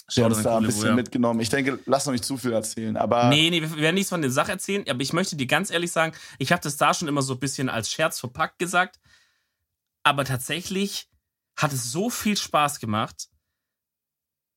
Hat 0.08 0.14
Shoutout 0.14 0.34
uns 0.36 0.42
da 0.42 0.56
ein 0.56 0.64
bisschen 0.64 0.86
ja. 0.86 0.94
mitgenommen. 0.94 1.38
Ich 1.40 1.50
denke, 1.50 1.78
lass 1.84 2.06
noch 2.06 2.12
nicht 2.12 2.24
zu 2.24 2.36
viel 2.38 2.52
erzählen. 2.52 2.96
Aber 2.96 3.28
Nee, 3.28 3.50
nee, 3.50 3.60
wir 3.60 3.76
werden 3.76 3.94
nichts 3.94 4.08
von 4.08 4.22
der 4.22 4.30
Sache 4.30 4.52
erzählen, 4.52 4.84
aber 4.88 5.02
ich 5.02 5.12
möchte 5.12 5.36
dir 5.36 5.46
ganz 5.46 5.70
ehrlich 5.70 5.92
sagen, 5.92 6.14
ich 6.38 6.50
habe 6.50 6.62
das 6.62 6.76
da 6.78 6.94
schon 6.94 7.08
immer 7.08 7.20
so 7.22 7.34
ein 7.34 7.38
bisschen 7.38 7.68
als 7.68 7.90
Scherz 7.92 8.18
verpackt 8.18 8.58
gesagt, 8.58 8.98
aber 10.02 10.24
tatsächlich 10.24 11.08
hat 11.56 11.72
es 11.72 11.92
so 11.92 12.08
viel 12.08 12.36
Spaß 12.36 12.80
gemacht, 12.80 13.28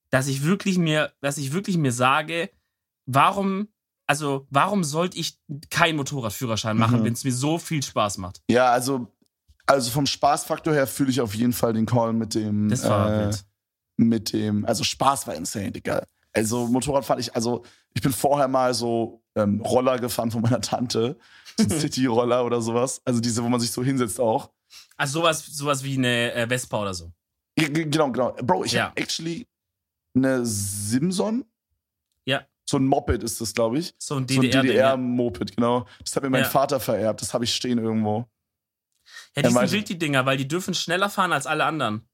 dass 0.10 0.28
ich 0.28 0.44
wirklich 0.44 0.78
mir, 0.78 1.12
dass 1.22 1.38
ich 1.38 1.52
wirklich 1.54 1.78
mir 1.78 1.92
sage, 1.92 2.50
warum, 3.06 3.68
also 4.08 4.48
warum 4.50 4.84
sollte 4.84 5.18
ich 5.18 5.38
keinen 5.70 5.98
Motorradführerschein 5.98 6.78
machen, 6.78 7.00
Mhm. 7.02 7.06
wenn 7.06 7.14
es 7.14 7.24
mir 7.24 7.34
so 7.34 7.58
viel 7.58 7.84
Spaß 7.84 8.18
macht? 8.20 8.42
ja, 8.50 8.72
also, 8.72 9.08
also 9.66 9.92
vom 9.92 10.06
Spaßfaktor 10.06 10.74
her 10.74 10.88
fühle 10.88 11.10
ich 11.12 11.22
auf 11.22 11.34
jeden 11.36 11.54
Fall 11.54 11.74
den 11.74 11.86
Call 11.86 12.14
mit 12.14 12.36
dem. 12.36 12.70
Das 12.70 12.88
war 12.88 13.14
äh, 13.14 13.26
wild. 13.26 13.46
Mit 14.08 14.34
dem, 14.34 14.66
also 14.66 14.84
Spaß 14.84 15.28
war 15.28 15.36
insane, 15.36 15.72
Digga. 15.72 16.06
Also 16.34 16.68
Motorrad 16.68 17.06
fand 17.06 17.20
ich, 17.20 17.36
also 17.36 17.64
ich 17.94 18.02
bin 18.02 18.14
vorher 18.14 18.48
mal 18.48 18.74
so 18.74 19.22
ähm, 19.36 19.62
Roller 19.62 20.00
gefahren 20.00 20.32
von 20.32 20.42
meiner 20.42 20.62
Tante, 20.62 21.18
so 21.58 21.68
City-Roller 21.70 22.46
oder 22.46 22.62
sowas. 22.62 23.02
Also 23.06 23.20
diese, 23.20 23.44
wo 23.44 23.50
man 23.50 23.60
sich 23.60 23.72
so 23.72 23.84
hinsetzt 23.84 24.20
auch. 24.20 24.52
Also 24.98 25.20
sowas, 25.20 25.46
sowas 25.46 25.84
wie 25.84 25.98
eine 25.98 26.32
äh, 26.34 26.48
Vespa 26.48 26.82
oder 26.82 26.94
so. 26.94 27.12
G- 27.58 27.68
genau, 27.70 28.12
genau. 28.12 28.32
Bro, 28.42 28.64
ich 28.66 28.72
Ja. 28.74 28.86
hab 28.86 29.00
actually 29.00 29.48
eine 30.16 30.46
Simson. 30.46 31.44
Ja. 32.26 32.46
So 32.70 32.78
ein 32.78 32.86
Moped 32.86 33.24
ist 33.24 33.42
das, 33.42 33.54
glaube 33.54 33.80
ich. 33.80 33.94
So 33.98 34.16
ein 34.16 34.28
So 34.28 34.36
ein 34.36 34.42
DDR-Ding. 34.42 34.72
ja. 34.72 34.96
DDR-Moped, 34.96 35.56
genau. 35.58 35.86
Das 36.00 36.16
hat 36.16 36.24
mir 36.24 36.30
mein 36.30 36.44
Ja. 36.44 36.50
Vater 36.50 36.80
vererbt. 36.80 37.22
Das 37.22 37.34
habe 37.34 37.44
ich 37.44 37.54
stehen 37.54 37.78
irgendwo. 37.78 38.20
ja, 38.20 38.26
Er 39.36 39.44
die 39.44 39.48
sind 39.50 39.56
meinte- 39.56 39.74
wild, 39.74 39.90
die 39.90 39.98
Dinger, 40.00 40.26
weil 40.26 40.38
die 40.38 40.48
dürfen 40.48 40.74
schneller 40.74 41.10
fahren 41.10 41.34
als 41.34 41.46
alle 41.46 41.66
anderen. 41.66 42.08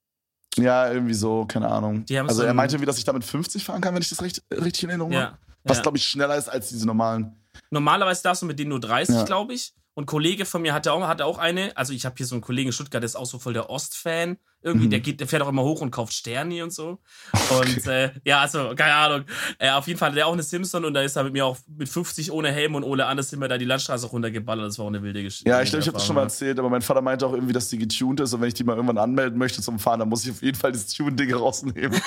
Ja, 0.57 0.91
irgendwie 0.91 1.13
so, 1.13 1.45
keine 1.45 1.67
Ahnung. 1.69 2.05
Also 2.09 2.35
so 2.35 2.41
er 2.43 2.49
ein- 2.51 2.55
meinte, 2.55 2.79
wie 2.81 2.85
dass 2.85 2.97
ich 2.97 3.03
damit 3.03 3.23
50 3.23 3.63
fahren 3.63 3.81
kann, 3.81 3.93
wenn 3.95 4.01
ich 4.01 4.09
das 4.09 4.21
recht, 4.21 4.41
richtig 4.51 4.83
in 4.83 4.89
Erinnerung 4.89 5.13
habe. 5.13 5.23
Ja. 5.23 5.37
Was, 5.63 5.77
ja. 5.77 5.83
glaube 5.83 5.97
ich, 5.97 6.03
schneller 6.05 6.35
ist 6.35 6.49
als 6.49 6.69
diese 6.69 6.85
normalen. 6.85 7.35
Normalerweise 7.69 8.23
darfst 8.23 8.41
du 8.41 8.45
mit 8.45 8.57
denen 8.59 8.69
nur 8.69 8.79
30, 8.79 9.15
Ja. 9.15 9.23
glaube 9.23 9.53
ich. 9.53 9.73
Und 9.97 10.03
ein 10.03 10.05
Kollege 10.05 10.45
von 10.45 10.61
mir 10.61 10.75
hatte 10.75 10.93
auch, 10.93 11.07
hatte 11.07 11.25
auch 11.25 11.39
eine. 11.39 11.75
Also 11.75 11.91
ich 11.91 12.05
habe 12.05 12.13
hier 12.17 12.27
so 12.27 12.35
einen 12.35 12.43
Kollegen 12.43 12.67
in 12.67 12.71
Stuttgart, 12.71 13.01
der 13.01 13.07
ist 13.07 13.15
auch 13.15 13.25
so 13.25 13.39
voll 13.39 13.53
der 13.53 13.71
Ost-Fan. 13.71 14.37
Irgendwie, 14.61 14.85
Mhm. 14.85 14.89
der 14.91 14.99
geht, 14.99 15.19
der 15.19 15.27
fährt 15.27 15.41
auch 15.41 15.47
immer 15.47 15.63
hoch 15.63 15.81
und 15.81 15.89
kauft 15.89 16.13
Sterni 16.13 16.61
und 16.61 16.71
so. 16.71 16.99
Und 17.49 17.87
äh, 17.87 18.11
ja, 18.23 18.41
also, 18.41 18.75
keine 18.75 18.93
Ahnung. 18.93 19.23
Äh, 19.57 19.71
auf 19.71 19.87
jeden 19.87 19.97
Fall 19.97 20.11
hat 20.11 20.17
er 20.19 20.27
auch 20.27 20.33
eine 20.33 20.43
Simpson 20.43 20.85
und 20.85 20.93
da 20.93 21.01
ist 21.01 21.15
er 21.15 21.23
mit 21.23 21.33
mir 21.33 21.47
auch 21.47 21.57
mit 21.67 21.89
50 21.89 22.31
ohne 22.31 22.51
Helm 22.51 22.75
und 22.75 22.83
ohne 22.83 23.07
alles 23.07 23.31
sind 23.31 23.39
wir 23.41 23.47
da 23.47 23.57
die 23.57 23.65
Landstraße 23.65 24.05
runtergeballert. 24.05 24.67
Das 24.67 24.77
war 24.77 24.85
auch 24.85 24.89
eine 24.89 25.01
wilde 25.01 25.23
Geschichte. 25.23 25.49
Ja, 25.49 25.63
ich 25.63 25.69
glaube, 25.71 25.81
ich 25.81 25.87
habe 25.87 25.97
das 25.97 26.05
schon 26.05 26.15
mal 26.15 26.21
erzählt, 26.21 26.59
aber 26.59 26.69
mein 26.69 26.83
Vater 26.83 27.01
meinte 27.01 27.25
auch 27.25 27.33
irgendwie, 27.33 27.53
dass 27.53 27.69
die 27.69 27.79
getuned 27.79 28.19
ist 28.19 28.33
und 28.35 28.41
wenn 28.41 28.49
ich 28.49 28.53
die 28.53 28.63
mal 28.65 28.75
irgendwann 28.75 28.99
anmelden 28.99 29.39
möchte 29.39 29.63
zum 29.63 29.79
Fahren, 29.79 29.99
dann 30.01 30.09
muss 30.09 30.23
ich 30.25 30.29
auf 30.31 30.43
jeden 30.43 30.57
Fall 30.59 30.71
das 30.73 30.87
Tune-Ding 30.89 31.33
rausnehmen. 31.33 31.99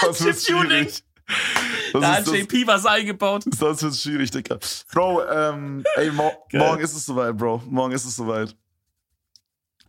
Sonst 0.00 0.24
wird's 0.24 0.44
Tuning. 0.44 0.86
Schwierig. 1.90 1.92
Da 1.92 2.00
Das 2.00 2.08
hat 2.18 2.26
das, 2.26 2.34
JP 2.34 2.66
was 2.66 2.86
eingebaut. 2.86 3.44
sonst 3.58 3.82
wird's 3.82 4.02
schwierig, 4.02 4.30
Dicker. 4.30 4.58
Bro, 4.92 5.22
ähm, 5.28 5.84
ey, 5.96 6.10
mo 6.10 6.32
Geil. 6.50 6.60
morgen 6.60 6.82
ist 6.82 6.94
es 6.94 7.04
soweit, 7.06 7.36
Bro. 7.36 7.62
Morgen 7.68 7.92
ist 7.92 8.04
es 8.04 8.16
soweit. 8.16 8.56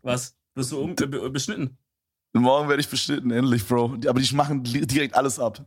Was? 0.02 0.36
Wirst 0.56 0.72
du 0.72 0.80
um, 0.82 0.96
be- 0.96 1.30
beschnitten? 1.30 1.78
Morgen 2.34 2.70
werde 2.70 2.82
ich 2.82 2.90
beschnitten, 2.90 3.32
endlich, 3.32 3.66
Bro. 3.68 3.98
Die- 3.98 4.08
Aber 4.10 4.20
die 4.20 4.36
machen 4.36 4.64
direkt 4.64 5.16
alles 5.16 5.40
ab. 5.40 5.64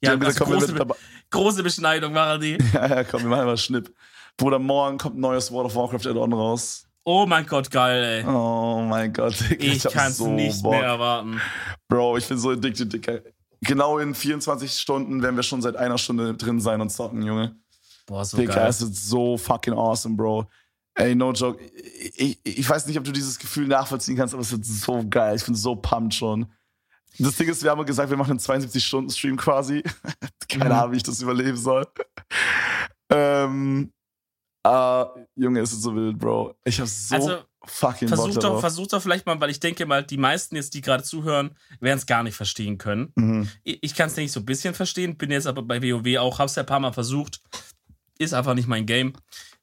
Die 0.00 0.06
Ja, 0.06 0.12
haben 0.12 0.20
gesagt, 0.20 0.38
komm, 0.40 0.52
große, 0.58 0.72
mit 0.72 0.88
große 1.30 1.62
Beschneidung 1.62 2.12
machen 2.12 2.40
die. 2.40 2.58
Ja, 2.72 2.86
ja, 2.86 3.04
komm, 3.04 3.22
wir 3.22 3.28
machen 3.28 3.46
mal 3.46 3.56
Schnipp. 3.56 3.92
Bruder, 4.36 4.58
morgen 4.58 4.98
kommt 4.98 5.16
ein 5.16 5.20
neues 5.20 5.50
World 5.50 5.66
of 5.66 5.74
Warcraft 5.74 6.08
Add-on 6.10 6.32
raus. 6.32 6.84
Oh 7.04 7.26
mein 7.26 7.46
Gott, 7.46 7.70
geil, 7.70 8.22
ey. 8.22 8.24
Oh 8.26 8.82
mein 8.86 9.12
Gott, 9.12 9.34
Digga. 9.50 9.64
Ich, 9.64 9.84
hab 9.86 9.92
kann's 9.94 10.18
so 10.18 10.28
nicht 10.28 10.62
Bock. 10.62 10.72
mehr 10.72 10.84
erwarten. 10.84 11.40
Bro, 11.88 12.18
ich 12.18 12.28
bin 12.28 12.38
so 12.38 12.50
addicted, 12.50 12.92
Dicker. 12.92 13.20
Genau 13.62 13.98
in 13.98 14.14
24 14.14 14.72
Stunden 14.72 15.22
werden 15.22 15.36
wir 15.36 15.42
schon 15.42 15.62
seit 15.62 15.76
einer 15.76 15.98
Stunde 15.98 16.34
drin 16.34 16.60
sein 16.60 16.80
und 16.80 16.90
zocken, 16.90 17.22
Junge. 17.22 17.56
Boah, 18.06 18.24
so 18.24 18.36
Dicker, 18.36 18.54
geil. 18.54 18.68
es 18.68 18.80
ist 18.80 19.08
so 19.08 19.36
fucking 19.36 19.74
awesome, 19.74 20.16
Bro. 20.16 20.46
Ey, 20.94 21.14
no 21.14 21.32
joke. 21.32 21.62
Ich, 21.64 22.38
ich, 22.44 22.58
ich 22.58 22.68
weiß 22.70 22.86
nicht, 22.86 22.98
ob 22.98 23.04
du 23.04 23.12
dieses 23.12 23.38
Gefühl 23.38 23.68
nachvollziehen 23.68 24.16
kannst, 24.16 24.34
aber 24.34 24.42
es 24.42 24.50
wird 24.52 24.64
so 24.64 25.04
geil. 25.08 25.36
Ich 25.36 25.44
bin 25.44 25.54
so 25.54 25.76
pumped 25.76 26.14
schon. 26.14 26.46
Das 27.18 27.36
Ding 27.36 27.48
ist, 27.48 27.62
wir 27.62 27.70
haben 27.70 27.84
gesagt, 27.84 28.10
wir 28.10 28.16
machen 28.16 28.30
einen 28.30 28.38
72-Stunden-Stream 28.40 29.36
quasi. 29.36 29.82
Keine 30.48 30.66
Mhm. 30.66 30.72
Ahnung, 30.72 30.92
wie 30.92 30.96
ich 30.96 31.02
das 31.02 31.20
überleben 31.20 31.56
soll. 31.56 31.84
ähm, 33.10 33.92
äh, 34.64 35.04
Junge, 35.36 35.60
es 35.60 35.72
ist 35.72 35.82
so 35.82 35.94
wild, 35.94 36.18
Bro. 36.18 36.54
Ich 36.64 36.80
hab 36.80 36.86
so 36.88 37.14
Also, 37.14 37.38
fucking 37.68 38.08
Bock 38.08 38.18
Versuch 38.18 38.34
doch, 38.34 38.42
darauf. 38.42 38.60
versuch 38.60 38.86
doch 38.86 39.02
vielleicht 39.02 39.26
mal, 39.26 39.40
weil 39.40 39.50
ich 39.50 39.60
denke 39.60 39.86
mal, 39.86 40.02
die 40.02 40.16
meisten 40.16 40.56
jetzt, 40.56 40.74
die 40.74 40.80
gerade 40.80 41.02
zuhören, 41.02 41.56
werden 41.80 41.98
es 41.98 42.06
gar 42.06 42.22
nicht 42.22 42.34
verstehen 42.34 42.78
können. 42.78 43.12
Mhm. 43.14 43.48
Ich, 43.64 43.78
ich 43.82 43.94
kann 43.94 44.08
es 44.08 44.16
nicht 44.16 44.32
so 44.32 44.40
ein 44.40 44.46
bisschen 44.46 44.74
verstehen, 44.74 45.16
bin 45.16 45.30
jetzt 45.30 45.46
aber 45.46 45.62
bei 45.62 45.82
WoW 45.82 46.18
auch, 46.18 46.38
hab's 46.38 46.56
ja 46.56 46.62
ein 46.62 46.66
paar 46.66 46.80
Mal 46.80 46.92
versucht. 46.92 47.40
Ist 48.18 48.34
einfach 48.34 48.54
nicht 48.54 48.68
mein 48.68 48.86
Game. 48.86 49.12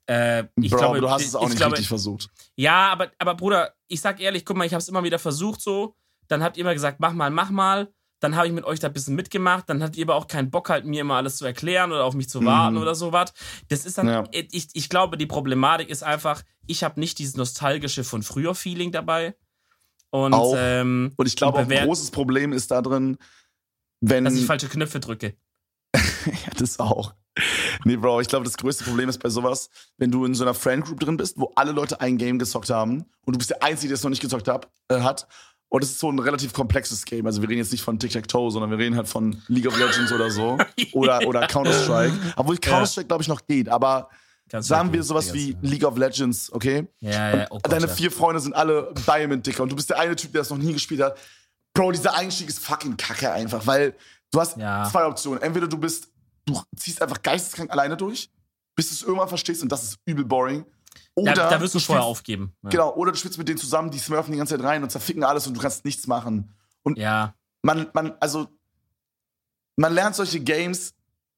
Äh, 0.07 0.45
ich 0.55 0.71
Bro, 0.71 0.77
glaube, 0.77 1.01
du 1.01 1.09
hast 1.09 1.25
es 1.25 1.35
auch 1.35 1.43
ich 1.43 1.49
nicht 1.49 1.57
glaube, 1.57 1.73
richtig 1.73 1.87
versucht. 1.87 2.29
Ja, 2.55 2.91
aber, 2.91 3.11
aber 3.17 3.35
Bruder, 3.35 3.73
ich 3.87 4.01
sag 4.01 4.19
ehrlich, 4.19 4.45
guck 4.45 4.55
mal, 4.55 4.65
ich 4.65 4.73
hab's 4.73 4.87
immer 4.87 5.03
wieder 5.03 5.19
versucht 5.19 5.61
so. 5.61 5.95
Dann 6.27 6.43
habt 6.43 6.57
ihr 6.57 6.61
immer 6.61 6.73
gesagt, 6.73 6.99
mach 6.99 7.13
mal, 7.13 7.29
mach 7.31 7.49
mal. 7.49 7.91
Dann 8.21 8.35
habe 8.35 8.47
ich 8.47 8.53
mit 8.53 8.63
euch 8.63 8.79
da 8.79 8.87
ein 8.87 8.93
bisschen 8.93 9.15
mitgemacht. 9.15 9.69
Dann 9.69 9.83
hattet 9.83 9.97
ihr 9.97 10.05
aber 10.05 10.15
auch 10.15 10.27
keinen 10.27 10.49
Bock, 10.49 10.69
halt 10.69 10.85
mir 10.85 11.01
immer 11.01 11.15
alles 11.15 11.37
zu 11.37 11.45
erklären 11.45 11.91
oder 11.91 12.05
auf 12.05 12.13
mich 12.13 12.29
zu 12.29 12.43
warten 12.45 12.75
Mhm. 12.75 12.81
oder 12.81 12.95
sowas. 12.95 13.33
Das 13.69 13.85
ist 13.85 13.97
dann, 13.97 14.07
Ja. 14.07 14.23
ich, 14.31 14.69
ich 14.73 14.89
glaube, 14.89 15.17
die 15.17 15.25
Problematik 15.25 15.89
ist 15.89 16.03
einfach, 16.03 16.41
ich 16.65 16.83
habe 16.83 16.99
nicht 16.99 17.19
dieses 17.19 17.35
nostalgische 17.35 18.03
von 18.03 18.23
früher 18.23 18.55
Feeling 18.55 18.91
dabei. 18.91 19.35
Und, 20.11 20.33
Auch. 20.33 20.55
ähm, 20.57 21.11
Und 21.17 21.25
ich 21.27 21.35
glaube, 21.35 21.59
auch 21.59 21.67
ein 21.69 21.85
großes 21.85 22.11
Problem 22.11 22.53
ist 22.53 22.71
da 22.71 22.81
drin, 22.81 23.17
wenn. 23.99 24.23
dass 24.23 24.35
ich 24.35 24.45
falsche 24.45 24.69
Knöpfe 24.69 24.99
drücke. 25.01 25.35
ja, 25.93 26.51
das 26.57 26.79
auch. 26.79 27.13
nee, 27.83 27.97
Bro, 27.97 28.21
ich 28.21 28.29
glaube, 28.29 28.45
das 28.45 28.55
größte 28.55 28.85
Problem 28.85 29.09
ist 29.09 29.17
bei 29.21 29.27
sowas, 29.29 29.69
wenn 29.97 30.09
du 30.11 30.23
in 30.23 30.33
so 30.33 30.45
einer 30.45 30.53
Friend 30.53 30.85
Group 30.85 31.01
drin 31.01 31.17
bist, 31.17 31.37
wo 31.37 31.51
alle 31.55 31.73
Leute 31.73 31.99
ein 31.99 32.17
Game 32.17 32.39
gezockt 32.39 32.69
haben 32.69 33.05
und 33.25 33.33
du 33.33 33.37
bist 33.37 33.49
der 33.49 33.61
Einzige, 33.61 33.89
der 33.89 33.95
es 33.95 34.03
noch 34.03 34.09
nicht 34.09 34.21
gezockt 34.21 34.47
hab, 34.47 34.71
äh, 34.87 35.01
hat. 35.01 35.27
Und 35.69 35.83
es 35.83 35.91
ist 35.91 35.99
so 35.99 36.09
ein 36.11 36.19
relativ 36.19 36.53
komplexes 36.53 37.03
Game. 37.05 37.25
Also 37.25 37.41
wir 37.41 37.49
reden 37.49 37.59
jetzt 37.59 37.71
nicht 37.71 37.83
von 37.83 37.99
Tic-Tac-Toe, 37.99 38.51
sondern 38.51 38.69
wir 38.71 38.77
reden 38.77 38.95
halt 38.95 39.07
von 39.07 39.41
League 39.47 39.67
of 39.67 39.77
Legends 39.77 40.11
oder 40.11 40.29
so. 40.29 40.57
Oder, 40.93 41.27
oder 41.27 41.47
Counter-Strike. 41.47 42.13
Obwohl 42.35 42.57
Counter-Strike, 42.57 43.07
glaube 43.07 43.23
ich, 43.23 43.27
noch 43.27 43.45
geht. 43.45 43.67
Aber 43.69 44.09
Kannst 44.49 44.69
sagen 44.69 44.93
wir 44.93 45.01
sowas 45.03 45.33
wie. 45.33 45.57
League 45.61 45.83
of 45.83 45.97
Legends, 45.97 46.53
okay? 46.53 46.87
Ja, 46.99 47.35
ja, 47.35 47.47
oh 47.49 47.57
Gott, 47.61 47.71
Deine 47.71 47.87
vier 47.87 48.11
Freunde 48.11 48.39
sind 48.39 48.55
alle 48.55 48.93
Diamond 49.07 49.45
Dicker 49.45 49.63
und 49.63 49.71
du 49.71 49.75
bist 49.75 49.89
der 49.89 49.99
eine 49.99 50.15
Typ, 50.15 50.31
der 50.33 50.41
es 50.43 50.49
noch 50.51 50.57
nie 50.57 50.71
gespielt 50.71 51.01
hat. 51.01 51.17
Bro, 51.73 51.91
dieser 51.91 52.13
Einstieg 52.15 52.47
ist 52.47 52.59
fucking 52.59 52.95
kacke 52.95 53.31
einfach, 53.31 53.65
weil 53.65 53.95
du 54.31 54.39
hast 54.39 54.57
Ja. 54.57 54.87
zwei 54.89 55.05
Optionen. 55.07 55.41
Entweder 55.41 55.67
du 55.67 55.77
bist, 55.77 56.09
du 56.45 56.61
ziehst 56.77 57.01
einfach 57.01 57.21
geisteskrank 57.23 57.71
alleine 57.71 57.97
durch, 57.97 58.29
bis 58.75 58.89
du 58.89 58.93
es 58.95 59.01
irgendwann 59.01 59.27
verstehst 59.29 59.63
und 59.63 59.71
das 59.71 59.83
ist 59.83 59.97
übel 60.05 60.23
boring. 60.23 60.63
Oder 61.15 61.33
Da, 61.33 61.49
da 61.49 61.61
wirst 61.61 61.73
du 61.75 61.79
vorher 61.79 62.03
aufgeben. 62.03 62.53
Ja. 62.63 62.69
Genau, 62.69 62.93
oder 62.95 63.11
du 63.11 63.17
spielst 63.17 63.37
mit 63.37 63.47
denen 63.47 63.57
zusammen, 63.57 63.89
die 63.89 63.99
smurfen 63.99 64.31
die 64.33 64.37
ganze 64.37 64.55
Zeit 64.57 64.65
rein 64.65 64.83
und 64.83 64.89
zerficken 64.91 65.23
alles 65.23 65.47
und 65.47 65.55
du 65.55 65.61
kannst 65.61 65.85
nichts 65.85 66.07
machen. 66.07 66.53
Und 66.83 66.97
Ja, 66.97 67.33
man, 67.61 67.87
man, 67.93 68.13
also, 68.19 68.47
man 69.77 69.93
lernt 69.93 70.15
solche 70.15 70.39
Games 70.39 70.93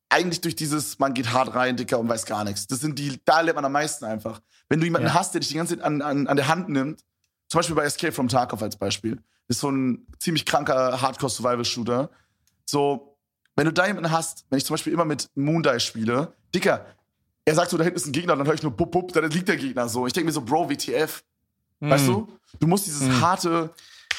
eigentlich 0.10 0.42
durch 0.42 0.56
dieses, 0.56 1.00
man 1.00 1.14
geht 1.14 1.32
hart 1.34 1.54
rein, 1.54 1.76
Dicker, 1.78 2.00
und 2.00 2.08
weiß 2.10 2.26
gar 2.26 2.44
nichts. 2.44 2.66
Das 2.68 2.80
sind 2.80 2.98
die, 2.98 3.20
da 3.26 3.42
lernt 3.42 3.56
man 3.56 3.66
am 3.66 3.72
meisten 3.72 4.06
einfach. 4.06 4.42
Wenn 4.70 4.80
du 4.80 4.86
jemanden 4.86 5.08
Ja. 5.10 5.14
hast, 5.14 5.34
der 5.34 5.40
dich 5.42 5.50
die 5.50 5.56
ganze 5.56 5.76
Zeit 5.76 5.84
an, 5.86 6.02
an, 6.02 6.28
an 6.28 6.38
der 6.38 6.48
Hand 6.48 6.70
nimmt, 6.70 7.04
zum 7.50 7.60
Beispiel 7.60 7.76
bei 7.76 7.84
Escape 7.84 8.14
from 8.14 8.28
Tarkov 8.28 8.62
als 8.62 8.76
Beispiel, 8.78 9.22
ist 9.48 9.60
so 9.60 9.70
ein 9.70 10.08
ziemlich 10.20 10.46
kranker 10.46 11.02
Hardcore-Survival-Shooter. 11.02 12.10
So, 12.66 13.18
wenn 13.56 13.66
du 13.66 13.74
da 13.74 13.86
jemanden 13.88 14.12
hast, 14.12 14.46
wenn 14.50 14.58
ich 14.58 14.66
zum 14.66 14.74
Beispiel 14.74 14.94
immer 14.94 15.06
mit 15.06 15.30
Moondie 15.36 15.80
spiele, 15.80 16.34
Dicker, 16.54 16.86
er 17.48 17.56
sagt 17.56 17.72
so, 17.72 17.78
da 17.78 17.84
hinten 17.86 17.98
ist 17.98 18.06
ein 18.06 18.12
Gegner, 18.12 18.36
dann 18.36 18.46
höre 18.46 18.54
ich 18.56 18.62
nur 18.64 18.72
bup, 18.74 18.92
bup, 18.92 19.14
da 19.14 19.22
liegt 19.22 19.48
der 19.48 19.56
Gegner 19.56 19.88
so. 19.88 20.06
Ich 20.06 20.14
denke 20.14 20.26
mir 20.28 20.34
so, 20.34 20.42
Bro, 20.42 20.70
WTF, 20.70 21.24
weißt 21.80 22.08
du? 22.08 22.28
Du 22.60 22.68
musst 22.68 22.86
dieses 22.88 23.04
Hm. 23.08 23.22
harte, 23.22 23.70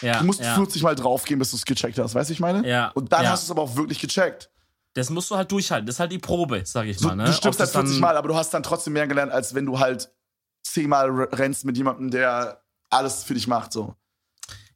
ja, 0.01 0.19
Du 0.21 0.25
musst 0.25 0.41
ja. 0.41 0.55
40 0.55 0.83
Mal 0.83 0.95
draufgehen, 0.95 1.39
bis 1.39 1.51
du 1.51 1.57
es 1.57 1.65
gecheckt 1.65 1.99
hast, 1.99 2.15
weißt 2.15 2.31
du, 2.31 2.33
ich 2.33 2.41
meine? 2.41 2.67
Ja, 2.67 2.89
Und 2.95 3.13
dann 3.13 3.25
ja. 3.25 3.31
hast 3.31 3.43
du 3.43 3.47
es 3.47 3.51
aber 3.51 3.63
auch 3.63 3.77
wirklich 3.77 3.99
gecheckt. 4.01 4.51
Das 4.95 5.11
musst 5.11 5.31
du 5.31 5.37
halt 5.37 5.53
durchhalten. 5.53 5.87
Das 5.87 5.97
ist 5.97 6.01
halt 6.01 6.11
die 6.13 6.19
Probe, 6.19 6.63
sag 6.65 6.87
ich 6.87 6.99
So, 6.99 7.09
mal. 7.09 7.17
Ne? 7.17 7.25
Du 7.25 7.33
stirbst 7.33 7.61
halt 7.61 7.69
das 7.69 7.73
dann- 7.73 7.87
40 7.87 8.01
Mal, 8.01 8.17
aber 8.17 8.29
du 8.29 8.35
hast 8.35 8.55
dann 8.55 8.63
trotzdem 8.63 8.95
mehr 8.95 9.07
gelernt, 9.07 9.31
als 9.31 9.55
wenn 9.55 9.67
du 9.67 9.79
halt 9.79 10.11
zehnmal 10.63 11.09
r- 11.09 11.39
rennst 11.39 11.65
mit 11.67 11.77
jemandem, 11.77 12.11
der 12.11 12.63
alles 12.91 13.25
für 13.25 13.35
dich 13.35 13.47
macht. 13.47 13.73
So. 13.73 13.95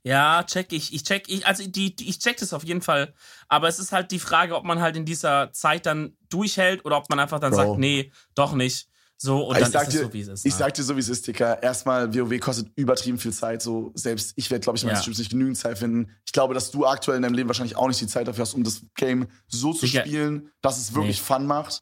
Ja, 0.05 0.43
check 0.45 0.73
ich. 0.73 0.93
Ich 0.93 1.05
check, 1.05 1.29
ich, 1.29 1.47
also 1.47 1.65
die, 1.67 1.95
die, 1.95 2.09
ich 2.09 2.19
check 2.19 2.37
das 2.39 2.53
auf 2.53 2.65
jeden 2.65 2.83
Fall. 2.83 3.15
Aber 3.49 3.69
es 3.69 3.79
ist 3.79 3.93
halt 3.93 4.11
die 4.11 4.19
Frage, 4.19 4.57
ob 4.57 4.65
man 4.65 4.81
halt 4.81 4.97
in 4.97 5.05
dieser 5.05 5.53
Zeit 5.53 5.87
dann 5.87 6.17
durchhält 6.29 6.85
oder 6.85 6.97
ob 6.97 7.09
man 7.09 7.21
einfach 7.21 7.39
dann 7.39 7.53
Bro. 7.53 7.57
sagt, 7.59 7.79
nee, 7.79 8.11
doch 8.35 8.53
nicht. 8.55 8.89
So, 9.17 9.45
und 9.47 9.57
ich 9.57 9.69
dann 9.69 9.87
ist 9.87 9.93
dir, 9.93 10.01
so, 10.03 10.13
wie 10.13 10.21
es 10.23 10.27
ist. 10.29 10.45
ich 10.45 10.53
ne? 10.55 10.59
sag 10.59 10.75
dir 10.75 10.83
so, 10.83 10.97
wie 10.97 11.01
es 11.01 11.09
ist, 11.09 11.25
Dicker. 11.29 11.63
Erstmal, 11.63 12.13
WoW 12.13 12.41
kostet 12.41 12.73
übertrieben 12.75 13.19
viel 13.19 13.33
Zeit. 13.33 13.63
So, 13.63 13.93
selbst 13.95 14.33
ich 14.35 14.51
werde, 14.51 14.65
glaube 14.65 14.77
ich, 14.77 14.83
in 14.83 14.89
meinen 14.89 14.97
Ja. 14.97 15.01
Streams 15.03 15.19
nicht 15.19 15.31
genügend 15.31 15.57
Zeit 15.57 15.79
finden. 15.79 16.11
Ich 16.27 16.33
glaube, 16.33 16.55
dass 16.55 16.73
du 16.73 16.85
aktuell 16.85 17.19
in 17.19 17.23
deinem 17.23 17.35
Leben 17.35 17.49
wahrscheinlich 17.49 17.77
auch 17.77 17.87
nicht 17.87 18.01
die 18.01 18.09
Zeit 18.09 18.27
dafür 18.27 18.43
hast, 18.43 18.55
um 18.55 18.65
das 18.65 18.83
Game 18.97 19.29
so 19.47 19.73
zu 19.73 19.87
Dicker. 19.87 20.01
spielen, 20.01 20.51
dass 20.61 20.79
es 20.79 20.93
wirklich 20.95 21.19
Nee. 21.21 21.25
Fun 21.37 21.47
macht. 21.47 21.79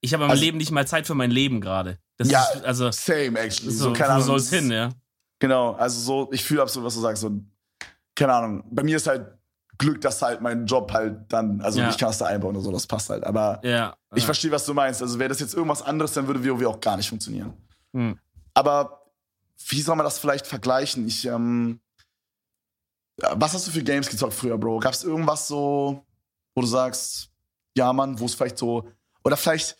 ich 0.00 0.14
habe 0.14 0.24
im 0.24 0.30
also- 0.30 0.42
Leben 0.42 0.56
nicht 0.56 0.70
mal 0.70 0.86
Zeit 0.86 1.06
für 1.06 1.14
mein 1.14 1.30
Leben 1.30 1.60
gerade. 1.60 1.98
Das 2.16 2.30
Ja, 2.30 2.42
ist, 2.54 2.64
also, 2.64 2.90
Same, 2.90 3.38
actually. 3.38 3.70
so, 3.72 3.84
So, 3.84 3.92
keine 3.92 4.08
wo 4.08 4.12
Ahnung. 4.14 4.26
soll's 4.26 4.48
hin, 4.48 4.70
ja? 4.70 4.88
Genau, 5.40 5.72
also 5.72 5.98
so, 6.00 6.32
ich 6.32 6.44
fühle 6.44 6.62
absolut, 6.62 6.86
was 6.86 6.94
du 6.94 7.00
sagst. 7.00 7.22
So, 7.22 7.32
keine 8.14 8.32
Ahnung. 8.34 8.62
Bei 8.70 8.82
mir 8.82 8.96
ist 8.96 9.06
halt 9.06 9.26
Glück, 9.78 10.00
dass 10.02 10.20
halt 10.20 10.42
mein 10.42 10.66
Job 10.66 10.92
halt 10.92 11.32
dann, 11.32 11.60
also 11.62 11.80
Ja. 11.80 11.88
ich 11.88 11.96
kann 11.98 12.10
es 12.10 12.18
da 12.18 12.26
einbauen 12.26 12.54
oder 12.54 12.64
so, 12.64 12.70
das 12.70 12.86
passt 12.86 13.08
halt. 13.10 13.24
Aber 13.24 13.60
Ja. 13.64 13.96
ich 14.14 14.22
ja. 14.22 14.26
verstehe, 14.26 14.50
was 14.52 14.66
du 14.66 14.74
meinst. 14.74 15.00
Also 15.02 15.18
wäre 15.18 15.30
das 15.30 15.40
jetzt 15.40 15.54
irgendwas 15.54 15.80
anderes, 15.82 16.12
dann 16.12 16.26
würde 16.26 16.44
WoW 16.44 16.66
auch 16.66 16.80
gar 16.80 16.96
nicht 16.98 17.08
funktionieren. 17.08 17.54
Hm. 17.94 18.18
Aber 18.54 19.10
wie 19.68 19.80
soll 19.80 19.96
man 19.96 20.04
das 20.04 20.18
vielleicht 20.18 20.46
vergleichen? 20.46 21.06
Ich, 21.06 21.24
ähm, 21.26 21.80
was 23.32 23.54
hast 23.54 23.66
du 23.66 23.70
für 23.70 23.82
Games 23.82 24.08
gezockt 24.08 24.34
früher, 24.34 24.58
Bro? 24.58 24.80
Gab 24.80 24.92
es 24.92 25.04
irgendwas 25.04 25.46
so, 25.48 26.04
wo 26.54 26.60
du 26.60 26.66
sagst, 26.66 27.30
ja, 27.76 27.92
Mann, 27.92 28.18
wo 28.18 28.26
es 28.26 28.34
vielleicht 28.34 28.58
so, 28.58 28.88
oder 29.24 29.36
vielleicht 29.36 29.76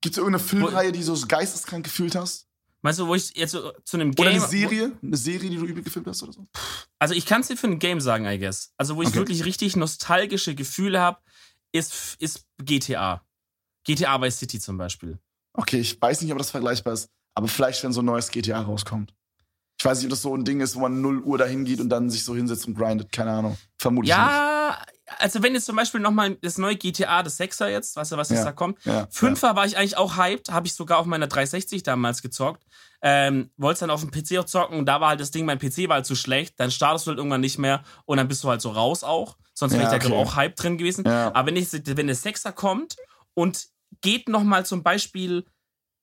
gibt 0.00 0.14
es 0.14 0.18
irgendeine 0.18 0.42
Filmreihe, 0.42 0.92
die 0.92 1.04
du 1.04 1.14
so 1.14 1.26
geisteskrank 1.26 1.84
gefühlt 1.84 2.14
hast? 2.14 2.46
Meinst 2.82 2.98
du, 2.98 3.06
wo 3.06 3.14
ich 3.14 3.36
jetzt 3.36 3.52
so 3.52 3.72
zu 3.84 3.96
einem 3.98 4.12
Game. 4.12 4.26
Oder 4.26 4.34
eine 4.36 4.46
Serie? 4.46 4.92
Eine 5.02 5.16
Serie, 5.16 5.50
die 5.50 5.56
du 5.56 5.66
übel 5.66 5.82
gefilmt 5.82 6.06
hast 6.08 6.22
oder 6.22 6.32
so? 6.32 6.46
Also 6.98 7.14
ich 7.14 7.26
kann 7.26 7.42
es 7.42 7.48
dir 7.48 7.56
für 7.56 7.66
ein 7.66 7.78
Game 7.78 8.00
sagen, 8.00 8.24
I 8.26 8.38
guess. 8.38 8.72
Also 8.78 8.96
wo 8.96 9.02
ich 9.02 9.08
Okay. 9.08 9.18
wirklich 9.18 9.44
richtig 9.44 9.76
nostalgische 9.76 10.54
Gefühle 10.54 11.00
habe, 11.00 11.18
ist, 11.72 12.16
ist 12.20 12.46
GTA. 12.58 13.22
GTA 13.84 14.20
Vice 14.20 14.38
City 14.38 14.58
zum 14.60 14.78
Beispiel. 14.78 15.18
Okay, 15.52 15.80
ich 15.80 16.00
weiß 16.00 16.22
nicht, 16.22 16.32
ob 16.32 16.38
das 16.38 16.50
vergleichbar 16.50 16.94
ist, 16.94 17.08
aber 17.34 17.48
vielleicht, 17.48 17.82
wenn 17.84 17.92
so 17.92 18.02
ein 18.02 18.06
neues 18.06 18.30
GTA 18.30 18.60
rauskommt. 18.60 19.14
Ich 19.78 19.84
weiß 19.84 19.98
nicht, 19.98 20.06
ob 20.06 20.10
das 20.10 20.22
so 20.22 20.34
ein 20.36 20.44
Ding 20.44 20.60
ist, 20.60 20.74
wo 20.76 20.80
man 20.80 21.00
0 21.00 21.20
Uhr 21.22 21.38
dahin 21.38 21.64
geht 21.64 21.80
und 21.80 21.88
dann 21.88 22.10
sich 22.10 22.22
so 22.24 22.34
hinsetzt 22.36 22.66
und 22.66 22.74
grindet. 22.74 23.10
Keine 23.12 23.30
Ahnung. 23.30 23.56
Vermutlich 23.78 24.10
Ja, 24.10 24.59
also 25.18 25.42
wenn 25.42 25.54
jetzt 25.54 25.66
zum 25.66 25.76
Beispiel 25.76 26.00
nochmal 26.00 26.36
das 26.42 26.58
neue 26.58 26.76
GTA, 26.76 27.22
das 27.22 27.36
Sechser 27.36 27.68
jetzt, 27.68 27.96
weißt 27.96 28.12
du, 28.12 28.16
was 28.16 28.28
jetzt 28.30 28.38
Ja. 28.40 28.44
da 28.46 28.52
kommt? 28.52 28.78
Ja, 28.84 29.06
Fünfer 29.10 29.56
war 29.56 29.66
ich 29.66 29.76
eigentlich 29.76 29.96
auch 29.96 30.16
hyped, 30.16 30.50
habe 30.52 30.66
ich 30.66 30.74
sogar 30.74 30.98
auf 30.98 31.06
meiner 31.06 31.26
360 31.26 31.82
damals 31.82 32.22
gezockt. 32.22 32.64
Ähm, 33.02 33.50
Wollte 33.56 33.80
dann 33.80 33.90
auf 33.90 34.00
dem 34.02 34.10
PC 34.10 34.38
auch 34.38 34.44
zocken 34.44 34.78
und 34.78 34.86
da 34.86 35.00
war 35.00 35.08
halt 35.10 35.20
das 35.20 35.30
Ding, 35.30 35.46
mein 35.46 35.58
PC 35.58 35.88
war 35.88 35.96
halt 35.96 36.06
zu 36.06 36.14
schlecht, 36.14 36.60
dann 36.60 36.70
startest 36.70 37.06
du 37.06 37.10
halt 37.10 37.18
irgendwann 37.18 37.40
nicht 37.40 37.58
mehr 37.58 37.82
und 38.04 38.18
dann 38.18 38.28
bist 38.28 38.44
du 38.44 38.48
halt 38.48 38.60
so 38.60 38.70
raus 38.70 39.02
auch. 39.04 39.36
Sonst 39.54 39.72
wäre 39.72 39.82
Ja, 39.84 39.92
ich 39.94 40.02
da 40.02 40.06
okay. 40.08 40.16
auch 40.16 40.36
hyped 40.36 40.62
drin 40.62 40.78
gewesen. 40.78 41.04
Ja. 41.06 41.34
Aber 41.34 41.46
wenn, 41.48 41.56
ich, 41.56 41.68
wenn 41.72 42.06
der 42.06 42.16
Sechser 42.16 42.52
kommt 42.52 42.96
und 43.34 43.66
geht 44.02 44.28
nochmal 44.28 44.66
zum 44.66 44.82
Beispiel 44.82 45.44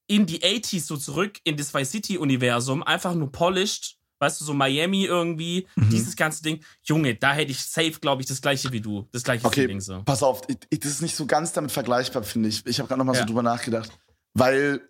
in 0.07 0.25
die 0.25 0.39
80s 0.41 0.85
so 0.87 0.97
zurück, 0.97 1.39
in 1.43 1.57
das 1.57 1.73
Vice 1.73 1.91
City-Universum, 1.91 2.81
einfach 2.83 3.13
nur 3.13 3.31
polished, 3.31 3.96
weißt 4.19 4.41
du, 4.41 4.45
so 4.45 4.53
Miami 4.53 5.05
irgendwie, 5.05 5.67
Mhm. 5.75 5.89
dieses 5.89 6.15
ganze 6.15 6.41
Ding. 6.43 6.63
Junge, 6.83 7.15
da 7.15 7.33
hätte 7.33 7.51
ich 7.51 7.63
safe, 7.63 7.93
glaube 7.99 8.21
ich, 8.21 8.27
das 8.27 8.41
gleiche 8.41 8.71
wie 8.71 8.81
du. 8.81 9.07
Das 9.11 9.23
gleiche 9.23 9.45
Okay, 9.45 9.61
Feeling 9.61 9.81
so. 9.81 10.01
Pass 10.03 10.23
auf, 10.23 10.41
ich, 10.47 10.57
ich, 10.69 10.79
das 10.79 10.91
ist 10.91 11.01
nicht 11.01 11.15
so 11.15 11.25
ganz 11.25 11.53
damit 11.53 11.71
vergleichbar, 11.71 12.23
finde 12.23 12.49
ich. 12.49 12.65
Ich 12.65 12.79
habe 12.79 12.87
gerade 12.87 12.99
noch 12.99 13.05
mal 13.05 13.13
Ja. 13.13 13.19
so 13.21 13.25
drüber 13.25 13.43
nachgedacht. 13.43 13.91
Weil 14.33 14.81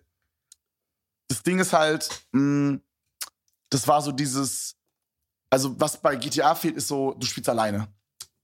das 1.28 1.42
Ding 1.42 1.58
ist 1.58 1.72
halt, 1.72 2.08
mh, 2.32 2.78
das 3.70 3.86
war 3.86 4.00
so 4.02 4.12
dieses, 4.12 4.76
also 5.50 5.78
was 5.78 6.00
bei 6.00 6.16
GTA 6.16 6.54
fehlt, 6.54 6.76
ist 6.76 6.88
so, 6.88 7.12
du 7.14 7.26
spielst 7.26 7.48
alleine. 7.50 7.88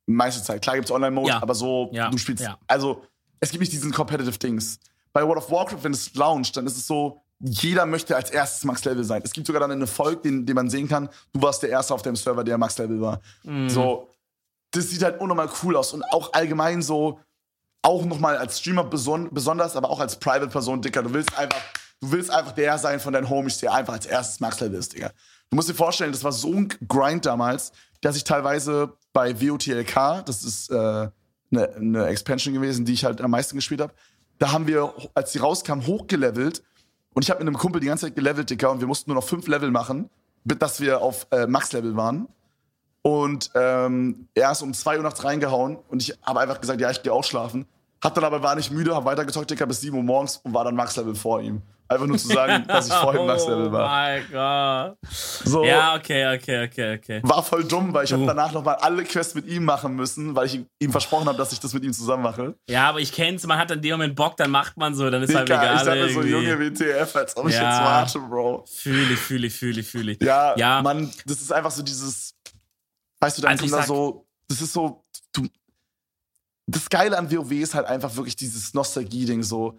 Meiste 0.07 0.43
Zeit. 0.43 0.61
Klar 0.63 0.77
gibt's 0.77 0.91
Online-Mode, 0.91 1.29
Ja. 1.31 1.43
aber 1.43 1.55
so, 1.55 1.91
Ja. 1.95 2.11
du 2.11 2.19
spielst, 2.19 2.47
also 2.67 3.05
es 3.41 3.51
gibt 3.51 3.61
nicht 3.61 3.73
diesen 3.73 3.91
Competitive 3.91 4.39
Dings. 4.39 4.79
Bei 5.15 5.23
World 5.27 5.39
of 5.39 5.51
Warcraft, 5.51 5.79
wenn 5.83 5.93
es 5.93 6.15
launcht, 6.15 6.57
dann 6.57 6.67
ist 6.67 6.77
es 6.77 6.87
so, 6.87 7.24
jeder 7.47 7.85
möchte 7.85 8.17
als 8.17 8.31
erstes 8.31 8.65
Max-Level 8.65 9.05
sein. 9.05 9.21
Es 9.23 9.33
gibt 9.33 9.47
sogar 9.47 9.61
dann 9.61 9.71
einen 9.71 9.83
Erfolg, 9.83 10.23
den, 10.23 10.47
den 10.47 10.55
man 10.55 10.71
sehen 10.71 10.89
kann, 10.89 11.11
du 11.33 11.43
warst 11.43 11.63
der 11.63 11.69
Erste 11.69 11.93
auf 11.93 12.01
dem 12.01 12.17
Server, 12.17 12.43
der 12.43 12.57
Max-Level 12.57 13.01
war. 13.01 13.21
Mhm. 13.43 13.69
So, 13.69 14.09
das 14.71 14.89
sieht 14.89 15.03
halt 15.03 15.21
unnormal 15.21 15.51
cool 15.63 15.77
aus. 15.77 15.93
Und 15.93 16.03
auch 16.05 16.33
allgemein 16.33 16.81
so, 16.81 17.21
auch 17.83 18.05
nochmal 18.07 18.39
als 18.39 18.61
Streamer 18.61 18.85
beson 18.85 19.29
besonders, 19.31 19.77
aber 19.77 19.91
auch 19.91 20.01
als 20.01 20.17
Private-Person, 20.17 20.81
Dicker, 20.81 21.03
du 21.03 21.13
willst 21.13 21.37
einfach, 21.37 21.61
du 22.01 22.13
willst 22.13 22.31
einfach 22.31 22.53
der 22.53 22.79
sein 22.79 22.99
von 22.99 23.13
deinen 23.13 23.29
Homies, 23.29 23.59
der 23.59 23.75
einfach 23.75 23.93
als 23.93 24.07
erstes 24.07 24.41
Max-Level 24.41 24.79
ist, 24.79 24.95
Digga. 24.95 25.11
Du 25.51 25.57
musst 25.57 25.69
dir 25.69 25.75
vorstellen, 25.75 26.13
das 26.13 26.25
war 26.25 26.33
so 26.33 26.51
ein 26.51 26.69
Grind 26.89 27.27
damals, 27.27 27.73
dass 28.01 28.17
ich 28.17 28.25
teilweise 28.25 28.95
bei 29.13 29.39
WOTLK, 29.39 30.25
das 30.25 30.45
ist 30.45 30.71
äh, 30.71 30.75
eine 30.75 31.11
ne 31.79 32.07
Expansion 32.07 32.55
gewesen, 32.55 32.87
die 32.87 32.95
ich 32.95 33.05
halt 33.05 33.21
am 33.21 33.31
meisten 33.31 33.57
gespielt 33.57 33.83
habe, 33.83 33.93
da 34.39 34.51
haben 34.51 34.67
wir, 34.67 34.95
als 35.15 35.33
die 35.33 35.39
rauskam, 35.39 35.87
hochgelevelt 35.87 36.63
und 37.15 37.25
ich 37.25 37.31
habe 37.31 37.39
mit 37.43 37.49
einem 37.49 37.57
Kumpel 37.57 37.81
die 37.81 37.87
ganze 37.87 38.07
Zeit 38.07 38.17
gelevelt, 38.17 38.51
Dicker, 38.51 38.71
und 38.71 38.81
wir 38.81 38.87
mussten 38.87 39.11
nur 39.11 39.17
noch 39.17 39.27
fünf 39.27 39.47
Level 39.47 39.71
machen, 39.71 40.11
dass 40.45 40.81
wir 40.81 41.01
auf 41.01 41.27
äh, 41.31 41.47
Max-Level 41.47 41.97
waren. 41.97 42.29
Und 43.03 43.51
ähm, 43.55 44.29
er 44.35 44.53
ist 44.53 44.63
um 44.63 44.73
2 44.73 44.97
Uhr 44.97 45.03
nachts 45.03 45.25
reingehauen 45.25 45.79
und 45.89 46.03
ich 46.03 46.19
habe 46.23 46.41
einfach 46.41 46.61
gesagt, 46.61 46.81
ja, 46.81 46.91
ich 46.91 47.03
gehe 47.03 47.13
auch 47.13 47.25
schlafen. 47.25 47.67
Hat 48.05 48.17
dann 48.17 48.25
aber 48.25 48.43
war 48.43 48.55
nicht 48.55 48.71
müde, 48.71 48.95
habe 48.95 49.07
weitergezockt, 49.07 49.51
Dicker, 49.51 49.67
bis 49.67 49.81
7 49.81 49.97
Uhr 49.97 50.03
morgens 50.03 50.37
und 50.45 50.53
war 50.53 50.63
dann 50.65 50.75
Max-Level 50.77 51.15
vor 51.15 51.41
ihm. 51.41 51.63
Einfach 51.89 52.07
nur 52.07 52.19
zu 52.19 52.29
sagen, 52.29 52.65
dass 52.69 52.87
ich 52.89 52.93
vorhin 52.95 53.27
Max-Level 53.27 53.69
Oh 53.69 53.73
war. 53.73 53.89
mein 53.89 54.23
Gott. 54.31 54.99
So, 55.11 55.65
Ja, 55.65 55.95
okay, 55.95 56.35
okay, 56.37 56.65
okay, 56.67 56.97
okay. 56.99 57.21
war 57.25 57.43
voll 57.43 57.65
dumm, 57.65 57.93
weil 57.95 58.05
ich 58.05 58.13
habe 58.13 58.23
Du. 58.23 58.27
danach 58.29 58.53
nochmal 58.53 58.77
alle 58.77 59.05
Quests 59.05 59.35
mit 59.35 59.47
ihm 59.47 59.65
machen 59.65 59.95
müssen, 59.95 60.35
weil 60.37 60.47
ich 60.47 60.55
ihm- 60.57 60.67
ihm 60.81 60.91
versprochen 60.93 61.27
habe, 61.29 61.39
dass 61.39 61.53
ich 61.53 61.61
das 61.61 61.73
mit 61.73 61.83
ihm 61.85 61.93
zusammen 61.95 62.23
mache. 62.23 62.55
Ja, 62.69 62.89
aber 62.91 63.01
ich 63.01 63.11
kenn's, 63.13 63.47
man 63.47 63.59
hat 63.59 63.71
in 63.71 63.81
dem 63.81 63.93
Moment 63.93 64.17
Bock, 64.17 64.37
dann 64.37 64.51
macht 64.51 64.77
man 64.77 64.95
so, 64.95 65.09
dann 65.09 65.23
ist 65.23 65.35
halt 65.35 65.49
egal. 65.49 65.77
ich 65.77 65.83
sag 65.83 65.95
mir 65.95 66.09
so, 66.11 66.21
irgendwie. 66.23 66.49
Junge, 66.51 66.59
WTF, 66.61 67.17
als 67.17 67.37
ob 67.37 67.49
ich 67.49 67.55
Ja. 67.55 67.63
jetzt 67.71 68.15
warte, 68.15 68.29
Bro. 68.29 68.65
Fühle 68.67 69.13
ich, 69.15 69.19
fühle 69.19 69.47
ich, 69.47 69.55
fühle 69.55 69.81
ich, 69.81 69.89
fühle 69.89 70.13
ich. 70.13 70.23
Ja, 70.23 70.55
Ja. 70.57 70.83
Mann, 70.83 71.11
das 71.27 71.41
ist 71.41 71.53
einfach 71.53 71.71
so 71.71 71.83
dieses, 71.83 72.35
weißt 73.21 73.39
du, 73.39 73.43
dann 73.43 73.53
Also 73.53 73.63
kommt 73.67 73.73
da 73.75 73.83
so, 73.87 74.27
das 74.49 74.61
ist 74.63 74.73
so, 74.75 75.04
das 76.67 76.89
Geile 76.89 77.19
an 77.19 77.31
WoW 77.31 77.53
ist 77.53 77.75
halt 77.75 77.87
einfach 77.87 78.17
wirklich 78.17 78.37
dieses 78.37 78.75
Nostalgie-Ding 78.75 79.43
so. 79.43 79.79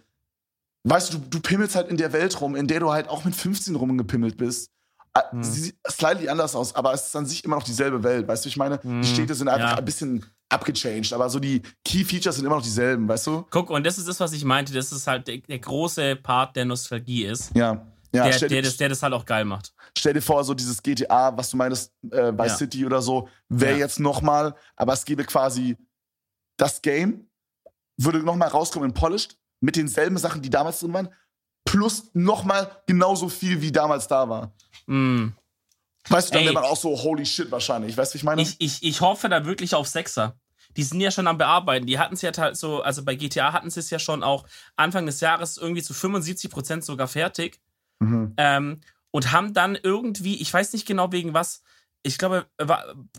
Weißt 0.83 1.13
du, 1.13 1.17
du, 1.17 1.39
pimmelst 1.39 1.75
halt 1.75 1.89
in 1.89 1.97
der 1.97 2.13
Welt 2.13 2.39
rum, 2.41 2.55
in 2.55 2.67
der 2.67 2.79
du 2.79 2.91
halt 2.91 3.09
auch 3.09 3.25
mit 3.25 3.35
15 3.35 3.75
rumgepimmelt 3.75 4.37
bist. 4.37 4.69
hm. 5.17 5.43
sie 5.43 5.61
sieht 5.61 5.75
slightly 5.89 6.29
anders 6.29 6.55
aus, 6.55 6.75
aber 6.75 6.93
es 6.93 7.07
ist 7.07 7.15
an 7.15 7.25
sich 7.25 7.43
immer 7.43 7.55
noch 7.55 7.63
dieselbe 7.63 8.03
Welt, 8.03 8.27
weißt 8.27 8.45
du, 8.45 8.49
ich 8.49 8.57
meine, 8.57 8.81
hm. 8.81 9.01
die 9.01 9.07
Städte 9.07 9.33
sind 9.33 9.47
einfach 9.47 9.71
ja. 9.71 9.77
ein 9.77 9.85
bisschen 9.85 10.25
abgechanged, 10.49 11.11
aber 11.13 11.29
so 11.29 11.39
die 11.39 11.63
Key 11.83 12.03
Features 12.03 12.35
sind 12.35 12.45
immer 12.45 12.57
noch 12.57 12.63
dieselben, 12.63 13.07
weißt 13.07 13.27
du? 13.27 13.45
Guck, 13.49 13.71
und 13.71 13.83
das 13.83 13.97
ist 13.97 14.07
das, 14.07 14.19
was 14.19 14.33
ich 14.33 14.45
meinte, 14.45 14.73
das 14.73 14.91
ist 14.91 15.07
halt 15.07 15.27
der, 15.27 15.37
der 15.37 15.59
große 15.59 16.17
Part 16.17 16.55
der 16.55 16.65
Nostalgie 16.65 17.25
ist. 17.25 17.55
Ja. 17.55 17.87
Ja, 18.13 18.29
der, 18.29 18.47
der, 18.47 18.61
das, 18.61 18.77
der 18.77 18.87
das 18.87 19.03
halt 19.03 19.13
auch 19.13 19.25
geil 19.25 19.43
macht. 19.43 19.73
Stell 19.97 20.13
dir 20.13 20.21
vor, 20.21 20.41
so 20.45 20.53
dieses 20.53 20.81
GTA, 20.81 21.35
was 21.35 21.49
du 21.49 21.57
meinst, 21.57 21.91
äh, 22.11 22.31
bei 22.31 22.47
ja. 22.47 22.55
City 22.55 22.85
oder 22.85 23.01
so, 23.01 23.27
wäre 23.49 23.73
ja. 23.73 23.79
jetzt 23.79 23.99
nochmal, 23.99 24.55
aber 24.77 24.93
es 24.93 25.03
gäbe 25.03 25.25
quasi 25.25 25.75
das 26.57 26.81
Game, 26.81 27.27
würde 27.97 28.19
nochmal 28.19 28.49
rauskommen 28.49 28.89
in 28.89 28.93
Polished, 28.93 29.37
mit 29.61 29.75
denselben 29.75 30.17
Sachen, 30.17 30.41
die 30.41 30.49
damals 30.49 30.79
drin 30.79 30.93
waren, 30.93 31.09
plus 31.65 32.11
nochmal 32.13 32.69
genauso 32.87 33.29
viel, 33.29 33.61
wie 33.61 33.71
damals 33.71 34.07
da 34.07 34.29
war. 34.29 34.53
Mm. 34.85 35.29
Weißt 36.07 36.29
du, 36.29 36.33
dann 36.35 36.43
wäre 36.43 36.53
man 36.53 36.63
auch 36.63 36.77
so, 36.77 36.95
holy 36.95 37.25
shit, 37.25 37.49
wahrscheinlich. 37.49 37.97
Weißt 37.97 38.13
du, 38.13 38.17
ich 38.17 38.23
meine? 38.23 38.41
Ich, 38.41 38.55
ich, 38.59 38.83
ich 38.83 39.01
hoffe 39.01 39.27
da 39.27 39.45
wirklich 39.45 39.73
auf 39.73 39.87
Sechser. 39.87 40.37
Die 40.77 40.83
sind 40.83 40.99
ja 40.99 41.09
schon 41.09 41.25
am 41.25 41.37
Bearbeiten. 41.37 41.87
Die 41.87 41.97
hatten 41.97 42.13
es 42.13 42.21
ja 42.21 42.31
halt 42.37 42.57
so, 42.57 42.81
also 42.81 43.03
bei 43.03 43.15
GTA 43.15 43.53
hatten 43.53 43.69
sie 43.69 43.79
es 43.79 43.89
ja 43.89 43.97
schon 43.97 44.21
auch 44.21 44.45
Anfang 44.75 45.05
des 45.05 45.19
Jahres 45.21 45.57
irgendwie 45.57 45.81
zu 45.81 45.93
75 45.93 46.51
Prozent 46.51 46.85
sogar 46.85 47.07
fertig. 47.07 47.59
Mhm. 47.99 48.33
Ähm, 48.37 48.81
und 49.09 49.31
haben 49.31 49.53
dann 49.53 49.77
irgendwie, 49.81 50.35
ich 50.35 50.53
weiß 50.53 50.73
nicht 50.73 50.85
genau 50.85 51.11
wegen 51.11 51.33
was, 51.33 51.63
ich 52.05 52.19
glaube, 52.19 52.45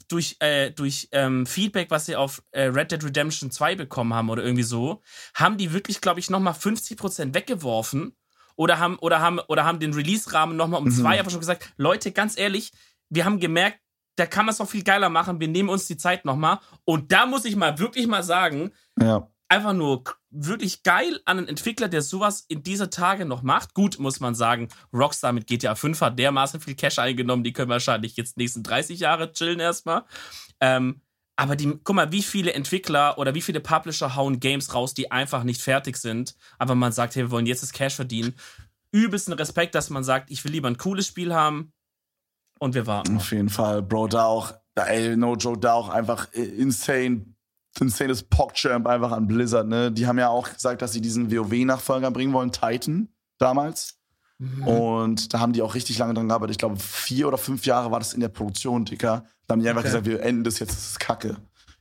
durch, 0.09 0.37
äh, 0.39 0.71
durch 0.71 1.09
ähm, 1.11 1.45
Feedback, 1.45 1.91
was 1.91 2.07
sie 2.07 2.15
auf 2.15 2.43
äh, 2.53 2.63
Red 2.63 2.93
Dead 2.93 3.03
Redemption 3.03 3.51
2 3.51 3.75
bekommen 3.75 4.15
haben 4.15 4.31
oder 4.31 4.45
irgendwie 4.45 4.63
so, 4.63 5.03
haben 5.35 5.57
die 5.57 5.73
wirklich, 5.73 6.01
glaube 6.01 6.21
ich, 6.21 6.31
nochmal 6.31 6.53
50% 6.53 7.35
weggeworfen 7.35 8.17
oder 8.55 8.79
haben, 8.79 8.97
oder 8.99 9.21
haben, 9.21 9.41
oder 9.49 9.65
haben 9.65 9.81
den 9.81 9.93
Release-Rahmen 9.93 10.57
nochmal 10.57 10.81
um 10.81 10.87
mhm. 10.87 10.93
zwei 10.93 11.19
einfach 11.19 11.33
schon 11.33 11.41
gesagt, 11.41 11.73
Leute, 11.77 12.13
ganz 12.13 12.39
ehrlich, 12.39 12.73
wir 13.09 13.25
haben 13.25 13.41
gemerkt, 13.41 13.81
da 14.15 14.25
kann 14.25 14.47
man 14.47 14.53
es 14.53 14.61
noch 14.61 14.71
viel 14.71 14.85
geiler 14.85 15.09
machen, 15.09 15.41
wir 15.41 15.49
nehmen 15.49 15.69
uns 15.69 15.87
die 15.87 15.97
Zeit 15.97 16.25
nochmal. 16.25 16.61
Und 16.85 17.11
da 17.11 17.27
muss 17.27 17.45
ich 17.45 17.57
mal 17.57 17.79
wirklich 17.81 18.07
mal 18.07 18.23
sagen, 18.23 18.71
ja 19.01 19.29
einfach 19.49 19.73
nur 19.73 20.05
wirklich 20.31 20.83
geil 20.83 21.21
an 21.25 21.39
einen 21.39 21.49
Entwickler, 21.49 21.89
der 21.89 22.03
sowas 22.03 22.45
in 22.49 22.63
dieser 22.63 22.91
Tage 22.91 23.25
noch 23.25 23.43
macht. 23.43 23.75
Gut, 23.75 23.99
muss 23.99 24.21
man 24.21 24.35
sagen, 24.35 24.69
Rockstar 24.93 25.33
mit 25.33 25.47
GTA 25.47 25.75
5 25.75 26.01
hat 26.01 26.19
dermaßen 26.19 26.61
viel 26.61 26.75
Cash 26.75 26.99
eingenommen, 26.99 27.45
die 27.45 27.53
können 27.53 27.71
wahrscheinlich 27.71 28.17
jetzt 28.17 28.37
nächsten 28.37 28.63
30 28.63 29.01
Jahre 29.01 29.33
chillen 29.33 29.61
erstmal. 29.61 30.05
Ähm, 30.61 31.01
aber 31.37 31.55
die, 31.55 31.79
guck 31.85 31.95
mal, 31.95 32.13
wie 32.13 32.23
viele 32.23 32.55
Entwickler 32.55 33.19
oder 33.19 33.35
wie 33.35 33.43
viele 33.43 33.61
Publisher 33.61 34.17
hauen 34.17 34.41
Games 34.41 34.73
raus, 34.73 34.95
die 34.95 35.11
einfach 35.11 35.45
nicht 35.45 35.61
fertig 35.61 35.99
sind. 35.99 36.35
Aber 36.59 36.75
man 36.75 36.93
sagt, 36.93 37.15
hey, 37.15 37.25
wir 37.25 37.31
wollen 37.31 37.47
jetzt 37.47 37.63
das 37.63 37.73
Cash 37.73 37.95
verdienen. 37.95 38.35
Übelsten 38.91 39.35
Respekt, 39.35 39.75
dass 39.75 39.91
man 39.91 40.03
sagt, 40.03 40.31
ich 40.31 40.43
will 40.45 40.53
lieber 40.53 40.69
ein 40.69 40.79
cooles 40.79 41.07
Spiel 41.07 41.35
haben 41.35 41.73
und 42.59 42.75
wir 42.75 42.87
warten. 42.87 43.17
Auf 43.19 43.33
jeden 43.33 43.51
Fall, 43.51 43.83
Bro, 43.83 44.09
da 44.09 44.25
auch, 44.25 44.55
ey, 44.77 45.15
no 45.15 45.35
joke, 45.35 45.61
da 45.61 45.75
auch 45.75 45.91
einfach 45.91 46.33
insane 46.33 47.36
insanes 47.81 48.23
PogChamp 48.23 48.87
einfach 48.87 49.13
an 49.13 49.27
Blizzard, 49.27 49.69
ne? 49.69 49.93
Die 49.93 50.07
haben 50.07 50.19
ja 50.19 50.29
auch 50.29 50.53
gesagt, 50.53 50.83
dass 50.83 50.93
sie 50.93 51.01
diesen 51.01 51.31
WoW-Nachfolger 51.31 52.11
bringen 52.11 52.33
wollen, 52.33 52.53
Titan, 52.53 53.09
damals. 53.39 53.99
Mhm. 54.39 54.67
Und 54.67 55.35
da 55.35 55.41
haben 55.41 55.53
die 55.53 55.63
auch 55.63 55.75
richtig 55.75 55.99
lange 55.99 56.15
dran 56.15 56.29
gearbeitet. 56.29 56.53
Ich 56.53 56.59
glaube, 56.59 56.77
vier 56.77 57.29
oder 57.29 57.39
fünf 57.39 57.65
Jahre 57.67 57.91
war 57.91 57.99
das 57.99 58.13
in 58.13 58.21
der 58.21 58.29
Produktion, 58.29 58.85
Dicker. 58.85 59.25
Da 59.47 59.53
haben 59.53 59.61
die 59.61 59.69
einfach 59.69 59.81
okay. 59.81 59.89
gesagt, 59.89 60.07
wir 60.07 60.23
enden 60.23 60.45
das 60.45 60.59
jetzt, 60.59 60.73
das 60.73 60.91
ist 60.91 61.01
Kacke. 61.01 61.37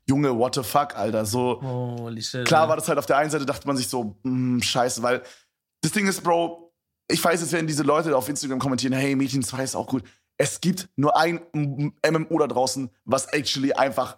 Junge, 0.08 0.38
what 0.38 0.56
the 0.56 0.64
fuck, 0.64 0.96
Alter. 0.96 1.26
So, 1.26 1.62
Holy 1.62 2.22
shit, 2.22 2.46
klar 2.46 2.70
war 2.70 2.76
das 2.76 2.88
halt 2.88 3.00
auf 3.00 3.08
der 3.08 3.18
einen 3.18 3.32
Seite, 3.32 3.46
dachte 3.46 3.68
man 3.68 3.76
sich 3.76 3.88
so, 3.88 4.16
mh, 4.24 4.64
scheiße, 4.64 5.02
weil 5.02 5.24
das 5.82 5.92
Ding 5.92 6.08
ist, 6.08 6.22
Bro, 6.22 6.74
ich 7.10 7.24
weiß, 7.24 7.42
jetzt 7.42 7.52
werden 7.52 7.68
diese 7.68 7.84
Leute 7.84 8.16
auf 8.16 8.30
Instagram 8.30 8.60
kommentieren, 8.60 8.94
hey, 8.94 9.16
Mädchen 9.16 9.44
2 9.44 9.64
ist 9.64 9.76
auch 9.76 9.88
gut. 9.88 10.04
Es 10.38 10.62
gibt 10.62 10.90
nur 10.96 11.18
ein 11.18 11.42
MMO 11.54 12.40
da 12.40 12.48
draußen, 12.48 12.90
was 13.06 13.28
actually 13.28 13.74
einfach 13.74 14.18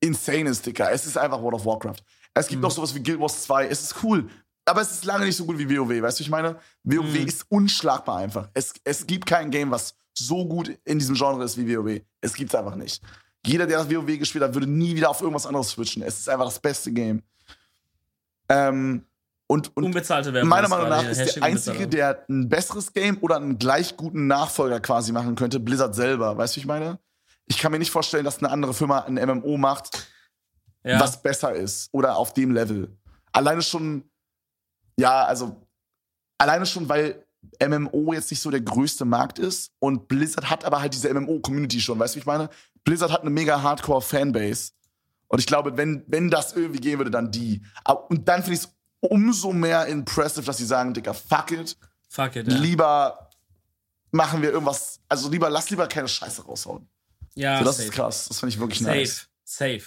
insane 0.00 0.50
ist, 0.50 0.64
Dicker. 0.64 0.90
Es 0.90 1.06
ist 1.06 1.16
einfach 1.16 1.40
World 1.40 1.56
of 1.56 1.66
Warcraft. 1.66 2.02
Es 2.34 2.46
gibt 2.46 2.58
mhm. 2.58 2.62
noch 2.62 2.70
sowas 2.70 2.94
wie 2.94 3.02
Guild 3.02 3.20
Wars 3.20 3.42
2. 3.42 3.66
Es 3.66 3.82
ist 3.82 4.02
cool. 4.02 4.28
Aber 4.64 4.82
es 4.82 4.92
ist 4.92 5.04
lange 5.04 5.24
nicht 5.24 5.36
so 5.36 5.46
gut 5.46 5.58
wie 5.58 5.78
WoW. 5.78 6.02
Weißt 6.02 6.18
du, 6.18 6.22
ich 6.22 6.30
meine? 6.30 6.56
WoW 6.84 7.04
mhm. 7.04 7.26
ist 7.26 7.46
unschlagbar 7.48 8.18
einfach. 8.18 8.48
Es, 8.52 8.74
es 8.84 9.06
gibt 9.06 9.26
kein 9.26 9.50
Game, 9.50 9.70
was 9.70 9.94
so 10.14 10.46
gut 10.46 10.78
in 10.84 10.98
diesem 10.98 11.14
Genre 11.14 11.42
ist 11.44 11.56
wie 11.56 11.76
WoW. 11.76 12.00
Es 12.20 12.34
gibt's 12.34 12.54
einfach 12.54 12.74
nicht. 12.74 13.02
Jeder, 13.46 13.66
der 13.66 13.78
das 13.78 13.90
WoW 13.90 14.18
gespielt 14.18 14.44
hat, 14.44 14.54
würde 14.54 14.66
nie 14.66 14.94
wieder 14.94 15.08
auf 15.08 15.20
irgendwas 15.20 15.46
anderes 15.46 15.70
switchen. 15.70 16.02
Es 16.02 16.18
ist 16.18 16.28
einfach 16.28 16.44
das 16.44 16.58
beste 16.58 16.92
Game. 16.92 17.22
Ähm, 18.50 19.04
und, 19.46 19.74
und 19.74 19.84
Unbezahlte 19.84 20.34
Werbung. 20.34 20.50
Meiner 20.50 20.68
Meinung 20.68 20.90
nach 20.90 21.08
ist 21.08 21.36
der 21.36 21.42
Einzige, 21.42 21.88
der 21.88 22.24
ein 22.28 22.50
besseres 22.50 22.92
Game 22.92 23.16
oder 23.22 23.36
einen 23.36 23.58
gleich 23.58 23.96
guten 23.96 24.26
Nachfolger 24.26 24.80
quasi 24.80 25.12
machen 25.12 25.34
könnte, 25.34 25.58
Blizzard 25.60 25.94
selber. 25.94 26.36
Weißt 26.36 26.56
du, 26.56 26.60
ich 26.60 26.66
meine? 26.66 26.98
Ich 27.48 27.58
kann 27.58 27.72
mir 27.72 27.78
nicht 27.78 27.90
vorstellen, 27.90 28.24
dass 28.24 28.38
eine 28.38 28.50
andere 28.50 28.74
Firma 28.74 29.00
ein 29.00 29.14
MMO 29.14 29.56
macht, 29.56 30.06
ja. 30.84 31.00
was 31.00 31.22
besser 31.22 31.54
ist 31.54 31.88
oder 31.92 32.16
auf 32.16 32.34
dem 32.34 32.52
Level. 32.52 32.96
Alleine 33.32 33.62
schon, 33.62 34.08
ja, 34.98 35.24
also 35.24 35.66
alleine 36.38 36.66
schon, 36.66 36.88
weil 36.88 37.24
MMO 37.66 38.12
jetzt 38.12 38.30
nicht 38.30 38.40
so 38.40 38.50
der 38.50 38.60
größte 38.60 39.04
Markt 39.04 39.38
ist 39.38 39.72
und 39.78 40.08
Blizzard 40.08 40.50
hat 40.50 40.64
aber 40.64 40.80
halt 40.80 40.92
diese 40.94 41.12
MMO-Community 41.12 41.80
schon, 41.80 41.98
weißt 41.98 42.14
du, 42.14 42.16
wie 42.16 42.20
ich 42.20 42.26
meine? 42.26 42.50
Blizzard 42.84 43.12
hat 43.12 43.22
eine 43.22 43.30
mega 43.30 43.62
Hardcore-Fanbase. 43.62 44.72
Und 45.28 45.38
ich 45.40 45.46
glaube, 45.46 45.76
wenn, 45.76 46.04
wenn 46.06 46.30
das 46.30 46.54
irgendwie 46.54 46.80
gehen 46.80 46.98
würde, 46.98 47.10
dann 47.10 47.30
die. 47.30 47.62
Und 48.08 48.28
dann 48.28 48.42
finde 48.42 48.54
ich 48.54 48.64
es 48.64 48.74
umso 49.00 49.52
mehr 49.52 49.86
impressive, 49.86 50.44
dass 50.44 50.56
sie 50.56 50.64
sagen, 50.64 50.94
Digga, 50.94 51.12
fuck 51.12 51.50
it. 51.50 51.76
Fuck 52.08 52.36
it, 52.36 52.50
ja. 52.50 52.58
Lieber 52.58 53.28
machen 54.10 54.40
wir 54.40 54.50
irgendwas, 54.50 55.00
also 55.08 55.28
lieber, 55.28 55.50
lass 55.50 55.68
lieber 55.68 55.86
keine 55.86 56.08
Scheiße 56.08 56.44
raushauen. 56.44 56.88
Ja, 57.38 57.60
so, 57.60 57.64
das 57.64 57.76
safe. 57.76 57.88
ist 57.88 57.94
krass. 57.94 58.28
Das 58.28 58.40
finde 58.40 58.54
ich 58.54 58.60
wirklich 58.60 58.80
safe, 58.80 58.98
nice. 58.98 59.28
Safe. 59.44 59.84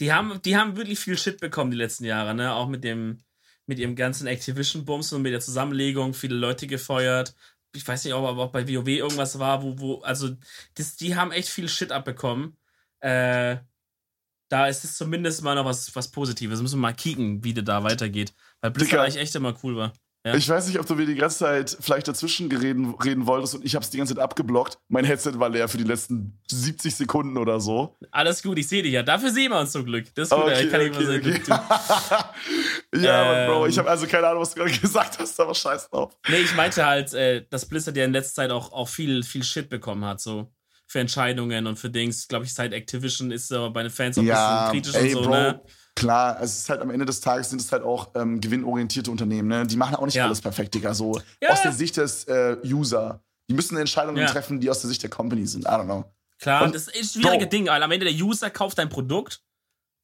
Die 0.00 0.12
haben, 0.12 0.42
die 0.42 0.56
haben 0.56 0.76
wirklich 0.76 0.98
viel 0.98 1.16
Shit 1.16 1.38
bekommen 1.38 1.70
die 1.70 1.76
letzten 1.76 2.04
Jahre, 2.04 2.34
ne? 2.34 2.52
Auch 2.52 2.68
mit 2.68 2.82
dem, 2.82 3.18
mit 3.66 3.78
ihrem 3.78 3.94
ganzen 3.94 4.26
Activision-Bums 4.26 5.12
und 5.12 5.22
mit 5.22 5.32
der 5.32 5.40
Zusammenlegung, 5.40 6.12
viele 6.12 6.34
Leute 6.34 6.66
gefeuert. 6.66 7.34
Ich 7.72 7.86
weiß 7.86 8.04
nicht, 8.04 8.14
ob 8.14 8.26
aber 8.26 8.42
auch 8.42 8.50
bei 8.50 8.66
WoW 8.68 8.88
irgendwas 8.88 9.38
war, 9.38 9.62
wo, 9.62 9.78
wo, 9.78 10.00
also, 10.00 10.30
das, 10.74 10.96
die 10.96 11.14
haben 11.14 11.30
echt 11.30 11.48
viel 11.48 11.68
Shit 11.68 11.92
abbekommen. 11.92 12.56
Äh, 12.98 13.58
da 14.48 14.66
ist 14.66 14.84
es 14.84 14.96
zumindest 14.96 15.42
mal 15.42 15.54
noch 15.54 15.64
was, 15.64 15.94
was 15.94 16.10
Positives. 16.10 16.60
Müssen 16.60 16.78
wir 16.78 16.82
mal 16.82 16.94
kicken, 16.94 17.44
wie 17.44 17.54
das 17.54 17.64
da 17.64 17.84
weitergeht. 17.84 18.34
Weil 18.60 18.72
Blizzard 18.72 19.00
eigentlich 19.00 19.22
echt 19.22 19.34
immer 19.36 19.54
cool 19.62 19.76
war. 19.76 19.92
Ja. 20.26 20.34
Ich 20.34 20.48
weiß 20.48 20.68
nicht, 20.68 20.80
ob 20.80 20.86
du 20.86 20.94
mir 20.94 21.04
die 21.04 21.16
ganze 21.16 21.40
Zeit 21.40 21.76
vielleicht 21.78 22.08
dazwischen 22.08 22.50
reden, 22.50 22.94
reden 22.94 23.26
wolltest 23.26 23.56
und 23.56 23.64
ich 23.64 23.74
habe 23.74 23.84
es 23.84 23.90
die 23.90 23.98
ganze 23.98 24.14
Zeit 24.14 24.22
abgeblockt. 24.22 24.78
Mein 24.88 25.04
Headset 25.04 25.32
war 25.34 25.50
leer 25.50 25.68
für 25.68 25.76
die 25.76 25.84
letzten 25.84 26.40
70 26.50 26.94
Sekunden 26.94 27.36
oder 27.36 27.60
so. 27.60 27.94
Alles 28.10 28.42
gut, 28.42 28.58
ich 28.58 28.66
sehe 28.66 28.82
dich 28.82 28.92
ja. 28.92 29.02
Dafür 29.02 29.30
sehen 29.30 29.50
wir 29.50 29.60
uns 29.60 29.72
zum 29.72 29.84
Glück. 29.84 30.06
Das 30.14 30.28
ist 30.28 30.34
gut, 30.34 30.44
okay, 30.44 30.64
ich 30.64 30.70
kann 30.70 30.80
okay, 30.80 30.90
nicht 30.90 31.08
okay. 31.08 31.20
Glück 31.20 31.44
tun. 32.92 33.02
ja, 33.02 33.44
ähm, 33.44 33.50
Bro, 33.50 33.66
ich 33.66 33.76
habe 33.76 33.90
also 33.90 34.06
keine 34.06 34.26
Ahnung, 34.28 34.40
was 34.40 34.54
du 34.54 34.60
gerade 34.60 34.78
gesagt 34.80 35.18
hast, 35.18 35.38
aber 35.38 35.54
scheiß 35.54 35.90
drauf. 35.90 36.16
Nee, 36.26 36.38
ich 36.38 36.54
meinte 36.54 36.86
halt, 36.86 37.12
äh, 37.12 37.44
dass 37.50 37.66
Blizzard 37.66 37.94
ja 37.94 38.06
in 38.06 38.12
letzter 38.12 38.42
Zeit 38.42 38.50
auch, 38.50 38.72
auch 38.72 38.88
viel, 38.88 39.24
viel 39.24 39.42
Shit 39.42 39.68
bekommen 39.68 40.06
hat, 40.06 40.22
so 40.22 40.50
für 40.86 41.00
Entscheidungen 41.00 41.66
und 41.66 41.76
für 41.76 41.90
Dings. 41.90 42.28
Glaube 42.28 42.46
ich, 42.46 42.54
seit 42.54 42.72
Activision 42.72 43.30
ist 43.30 43.50
er 43.52 43.68
bei 43.70 43.82
den 43.82 43.90
Fans 43.90 44.16
auch 44.16 44.22
ein 44.22 44.26
ja, 44.26 44.70
bisschen 44.70 44.82
kritisch 44.82 45.02
ey, 45.02 45.14
und 45.14 45.24
so, 45.24 45.28
Bro. 45.28 45.36
ne? 45.36 45.60
Klar, 45.96 46.40
es 46.40 46.58
ist 46.58 46.70
halt 46.70 46.80
am 46.80 46.90
Ende 46.90 47.06
des 47.06 47.20
Tages 47.20 47.50
sind 47.50 47.60
es 47.60 47.70
halt 47.70 47.84
auch 47.84 48.10
ähm, 48.16 48.40
gewinnorientierte 48.40 49.10
Unternehmen, 49.10 49.48
ne? 49.48 49.66
Die 49.66 49.76
machen 49.76 49.94
auch 49.94 50.04
nicht 50.04 50.16
ja. 50.16 50.24
alles 50.24 50.40
perfekt, 50.40 50.74
Digga. 50.74 50.92
So 50.92 51.20
ja. 51.40 51.50
aus 51.50 51.62
der 51.62 51.72
Sicht 51.72 51.96
des 51.96 52.24
äh, 52.24 52.56
User. 52.64 53.22
Die 53.48 53.54
müssen 53.54 53.76
Entscheidungen 53.76 54.18
ja. 54.18 54.26
treffen, 54.26 54.60
die 54.60 54.70
aus 54.70 54.80
der 54.80 54.88
Sicht 54.88 55.02
der 55.02 55.10
Company 55.10 55.46
sind. 55.46 55.64
I 55.64 55.68
don't 55.68 55.84
know. 55.84 56.04
Klar, 56.38 56.64
und, 56.64 56.74
das 56.74 56.88
ist 56.88 57.16
ein 57.16 57.22
schwieriges 57.22 57.48
Ding, 57.48 57.66
weil 57.66 57.82
am 57.82 57.90
Ende 57.90 58.06
der 58.06 58.14
User 58.14 58.50
kauft 58.50 58.78
dein 58.78 58.88
Produkt, 58.88 59.42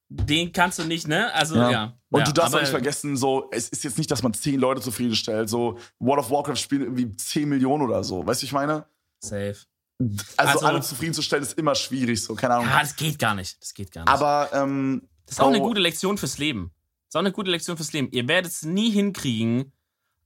den 0.09 0.53
kannst 0.53 0.79
du 0.79 0.85
nicht, 0.85 1.07
ne? 1.07 1.33
Also, 1.35 1.57
ja. 1.57 1.97
Und 2.11 2.27
du 2.27 2.33
darfst 2.33 2.55
auch 2.55 2.61
nicht 2.61 2.71
vergessen, 2.71 3.17
so, 3.17 3.49
es 3.53 3.69
ist 3.69 3.85
jetzt 3.85 3.99
nicht, 3.99 4.11
dass 4.11 4.23
man 4.23 4.35
zehn 4.35 4.59
Leute 4.59 4.81
zufriedenstellt. 4.81 5.49
So, 5.49 5.79
World 5.99 6.25
of 6.25 6.31
Warcraft 6.31 6.57
spielt 6.57 6.83
irgendwie 6.83 7.17
10 7.17 7.49
Millionen 7.49 7.85
oder 7.85 8.03
so. 8.03 8.27
Weißt 8.27 8.43
du, 8.43 8.47
ich 8.47 8.53
meine? 8.53 8.87
Safe. 9.21 9.57
Also, 9.99 10.19
also, 10.37 10.67
alle 10.67 10.81
zufriedenzustellen 10.81 11.45
ist 11.45 11.59
immer 11.59 11.75
schwierig, 11.75 12.23
so, 12.23 12.35
keine 12.35 12.55
Ahnung. 12.55 12.69
Ja, 12.69 12.81
das 12.81 12.97
geht 12.97 13.19
gar 13.19 13.35
nicht. 13.35 13.61
Das 13.61 13.75
geht 13.75 13.93
gar 13.93 14.03
nicht. 14.03 14.13
Aber, 14.13 14.51
ähm, 14.53 15.09
das 15.31 15.37
ist 15.37 15.41
auch 15.43 15.47
oh. 15.47 15.51
eine 15.51 15.61
gute 15.61 15.81
Lektion 15.81 16.19
fürs 16.19 16.39
Leben. 16.39 16.73
Das 17.07 17.11
ist 17.11 17.17
auch 17.17 17.21
eine 17.21 17.31
gute 17.31 17.53
Lektion 17.53 17.77
fürs 17.77 17.93
Leben. 17.93 18.09
Ihr 18.11 18.27
werdet 18.27 18.51
es 18.51 18.65
nie 18.65 18.91
hinkriegen, 18.91 19.73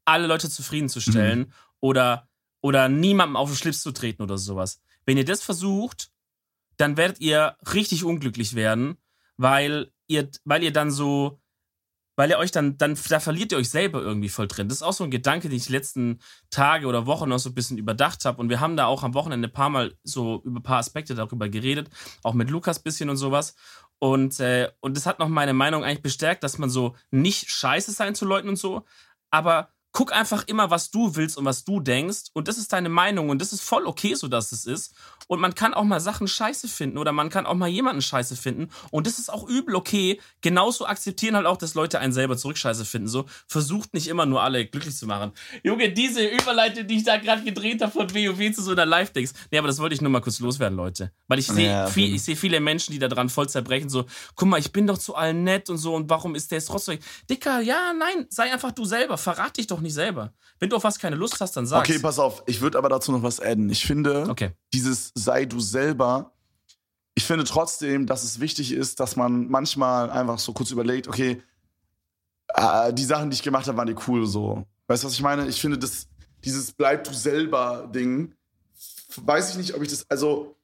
alle 0.06 0.26
Leute 0.26 0.48
zufriedenzustellen 0.48 1.40
mhm. 1.40 1.52
oder, 1.80 2.26
oder 2.62 2.88
niemandem 2.88 3.36
auf 3.36 3.50
den 3.50 3.56
Schlips 3.56 3.82
zu 3.82 3.92
treten 3.92 4.22
oder 4.22 4.38
sowas. 4.38 4.80
Wenn 5.04 5.18
ihr 5.18 5.26
das 5.26 5.42
versucht, 5.42 6.10
dann 6.78 6.96
werdet 6.96 7.20
ihr 7.20 7.54
richtig 7.74 8.02
unglücklich 8.02 8.54
werden, 8.54 8.96
weil 9.36 9.92
ihr, 10.06 10.30
weil 10.44 10.62
ihr 10.62 10.72
dann 10.72 10.90
so, 10.90 11.38
weil 12.16 12.30
ihr 12.30 12.38
euch 12.38 12.50
dann, 12.50 12.78
dann, 12.78 12.96
da 13.10 13.20
verliert 13.20 13.52
ihr 13.52 13.58
euch 13.58 13.68
selber 13.68 14.00
irgendwie 14.00 14.30
voll 14.30 14.48
drin. 14.48 14.68
Das 14.68 14.78
ist 14.78 14.82
auch 14.82 14.94
so 14.94 15.04
ein 15.04 15.10
Gedanke, 15.10 15.50
den 15.50 15.58
ich 15.58 15.66
die 15.66 15.72
letzten 15.72 16.20
Tage 16.48 16.86
oder 16.86 17.04
Wochen 17.04 17.28
noch 17.28 17.38
so 17.38 17.50
ein 17.50 17.54
bisschen 17.54 17.76
überdacht 17.76 18.24
habe. 18.24 18.40
Und 18.40 18.48
wir 18.48 18.60
haben 18.60 18.78
da 18.78 18.86
auch 18.86 19.02
am 19.02 19.12
Wochenende 19.12 19.48
ein 19.48 19.52
paar 19.52 19.68
Mal 19.68 19.98
so 20.02 20.40
über 20.44 20.60
ein 20.60 20.62
paar 20.62 20.78
Aspekte 20.78 21.14
darüber 21.14 21.50
geredet, 21.50 21.90
auch 22.22 22.32
mit 22.32 22.48
Lukas 22.48 22.78
bisschen 22.78 23.10
und 23.10 23.18
sowas. 23.18 23.54
Und, 23.98 24.38
äh, 24.40 24.70
und 24.80 24.96
das 24.96 25.06
hat 25.06 25.18
noch 25.18 25.28
meine 25.28 25.54
Meinung 25.54 25.84
eigentlich 25.84 26.02
bestärkt, 26.02 26.44
dass 26.44 26.58
man 26.58 26.70
so 26.70 26.94
nicht 27.10 27.50
scheiße 27.50 27.92
sein 27.92 28.14
zu 28.14 28.24
Leuten 28.26 28.48
und 28.48 28.56
so, 28.56 28.84
aber 29.30 29.73
guck 29.94 30.12
einfach 30.12 30.46
immer, 30.48 30.70
was 30.70 30.90
du 30.90 31.14
willst 31.14 31.38
und 31.38 31.44
was 31.44 31.64
du 31.64 31.80
denkst. 31.80 32.24
Und 32.34 32.48
das 32.48 32.58
ist 32.58 32.72
deine 32.72 32.88
Meinung 32.88 33.30
und 33.30 33.40
das 33.40 33.52
ist 33.52 33.62
voll 33.62 33.86
okay, 33.86 34.14
so 34.14 34.28
dass 34.28 34.52
es 34.52 34.66
ist. 34.66 34.92
Und 35.28 35.40
man 35.40 35.54
kann 35.54 35.72
auch 35.72 35.84
mal 35.84 36.00
Sachen 36.00 36.28
scheiße 36.28 36.68
finden 36.68 36.98
oder 36.98 37.12
man 37.12 37.30
kann 37.30 37.46
auch 37.46 37.54
mal 37.54 37.68
jemanden 37.68 38.02
scheiße 38.02 38.36
finden. 38.36 38.68
Und 38.90 39.06
das 39.06 39.18
ist 39.18 39.32
auch 39.32 39.48
übel 39.48 39.76
okay. 39.76 40.20
Genauso 40.42 40.84
akzeptieren 40.84 41.36
halt 41.36 41.46
auch, 41.46 41.56
dass 41.56 41.74
Leute 41.74 42.00
einen 42.00 42.12
selber 42.12 42.36
zurück 42.36 42.58
scheiße 42.58 42.84
finden. 42.84 43.06
So, 43.08 43.24
versucht 43.46 43.94
nicht 43.94 44.08
immer 44.08 44.26
nur 44.26 44.42
alle 44.42 44.66
glücklich 44.66 44.96
zu 44.96 45.06
machen. 45.06 45.32
Junge, 45.62 45.92
diese 45.92 46.26
Überleitung, 46.26 46.86
die 46.88 46.96
ich 46.96 47.04
da 47.04 47.16
gerade 47.16 47.44
gedreht 47.44 47.80
habe 47.80 47.92
von 47.92 48.12
WoW 48.12 48.52
zu 48.52 48.62
so 48.62 48.72
einer 48.72 48.84
Live-Dings. 48.84 49.32
Nee, 49.52 49.58
aber 49.58 49.68
das 49.68 49.78
wollte 49.78 49.94
ich 49.94 50.00
nur 50.00 50.10
mal 50.10 50.20
kurz 50.20 50.40
loswerden, 50.40 50.76
Leute. 50.76 51.12
Weil 51.28 51.38
ich 51.38 51.46
sehe 51.46 51.70
Ja, 51.70 51.86
viel, 51.86 52.12
ich 52.12 52.22
sehe 52.22 52.36
viele 52.36 52.58
Menschen, 52.58 52.92
die 52.92 52.98
da 52.98 53.06
dran 53.06 53.28
voll 53.28 53.48
zerbrechen. 53.48 53.88
So, 53.88 54.06
guck 54.34 54.48
mal, 54.48 54.58
ich 54.58 54.72
bin 54.72 54.88
doch 54.88 54.98
zu 54.98 55.14
allen 55.14 55.44
nett 55.44 55.70
und 55.70 55.78
so. 55.78 55.94
Und 55.94 56.10
warum 56.10 56.34
ist 56.34 56.50
der 56.50 56.58
jetzt 56.58 56.66
trotzdem. 56.66 56.98
Dicker, 57.30 57.60
ja, 57.60 57.92
nein, 57.96 58.26
sei 58.28 58.52
einfach 58.52 58.72
du 58.72 58.84
selber. 58.84 59.16
Verrat 59.16 59.56
dich 59.56 59.68
doch 59.68 59.83
nicht 59.84 59.94
selber. 59.94 60.32
Wenn 60.58 60.68
du 60.70 60.76
auf 60.76 60.82
was 60.84 60.98
keine 60.98 61.14
Lust 61.16 61.40
hast, 61.40 61.56
dann 61.56 61.66
sag's. 61.66 61.88
Okay, 61.88 61.98
pass 62.00 62.18
auf. 62.18 62.42
Ich 62.46 62.60
würde 62.60 62.76
aber 62.78 62.88
dazu 62.88 63.12
noch 63.12 63.22
was 63.22 63.38
adden. 63.40 63.70
Ich 63.70 63.86
finde, 63.86 64.26
Okay. 64.28 64.50
dieses 64.72 65.12
sei 65.14 65.44
du 65.44 65.60
selber, 65.60 66.32
ich 67.14 67.24
finde 67.24 67.44
trotzdem, 67.44 68.06
dass 68.06 68.24
es 68.24 68.40
wichtig 68.40 68.72
ist, 68.72 68.98
dass 68.98 69.14
man 69.14 69.48
manchmal 69.48 70.10
einfach 70.10 70.38
so 70.40 70.52
kurz 70.52 70.70
überlegt, 70.72 71.06
okay, 71.06 71.40
äh, 72.54 72.92
die 72.92 73.04
Sachen, 73.04 73.30
die 73.30 73.34
ich 73.34 73.42
gemacht 73.42 73.66
habe, 73.68 73.78
waren 73.78 73.86
die 73.86 73.96
cool 74.08 74.26
so. 74.26 74.64
Weißt 74.88 75.02
du, 75.02 75.06
was 75.06 75.14
ich 75.14 75.22
meine? 75.22 75.46
Ich 75.48 75.60
finde, 75.60 75.78
das, 75.78 76.08
dieses 76.44 76.72
bleib 76.72 77.04
du 77.04 77.12
selber 77.14 77.88
Ding, 77.94 78.34
weiß 79.16 79.50
ich 79.50 79.56
nicht, 79.56 79.74
ob 79.74 79.82
ich 79.82 79.88
das, 79.90 80.04
also, 80.10 80.56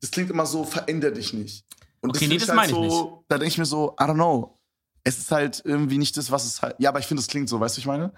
das 0.00 0.10
klingt 0.10 0.30
immer 0.30 0.46
so, 0.46 0.64
veränder 0.64 1.10
dich 1.10 1.32
nicht. 1.32 1.64
Und 2.00 2.10
Okay, 2.10 2.20
finde 2.20 2.34
nee, 2.36 2.40
das 2.40 2.48
halt 2.48 2.56
meine 2.70 2.86
ich 2.86 2.92
so, 2.92 3.24
Da 3.28 3.38
denke 3.38 3.48
ich 3.52 3.58
mir 3.58 3.66
so, 3.66 3.94
I 4.00 4.04
don't 4.04 4.14
know. 4.14 4.58
Es 5.04 5.18
ist 5.18 5.32
halt 5.32 5.62
irgendwie 5.64 5.98
nicht 5.98 6.16
das, 6.16 6.30
was 6.30 6.44
es 6.44 6.62
halt. 6.62 6.76
Ja, 6.78 6.90
aber 6.90 7.00
ich 7.00 7.06
finde, 7.06 7.20
es 7.20 7.26
klingt 7.26 7.48
so, 7.48 7.58
weißt 7.58 7.76
du, 7.76 7.78
was 7.78 7.78
ich 7.78 7.86
meine? 7.86 8.12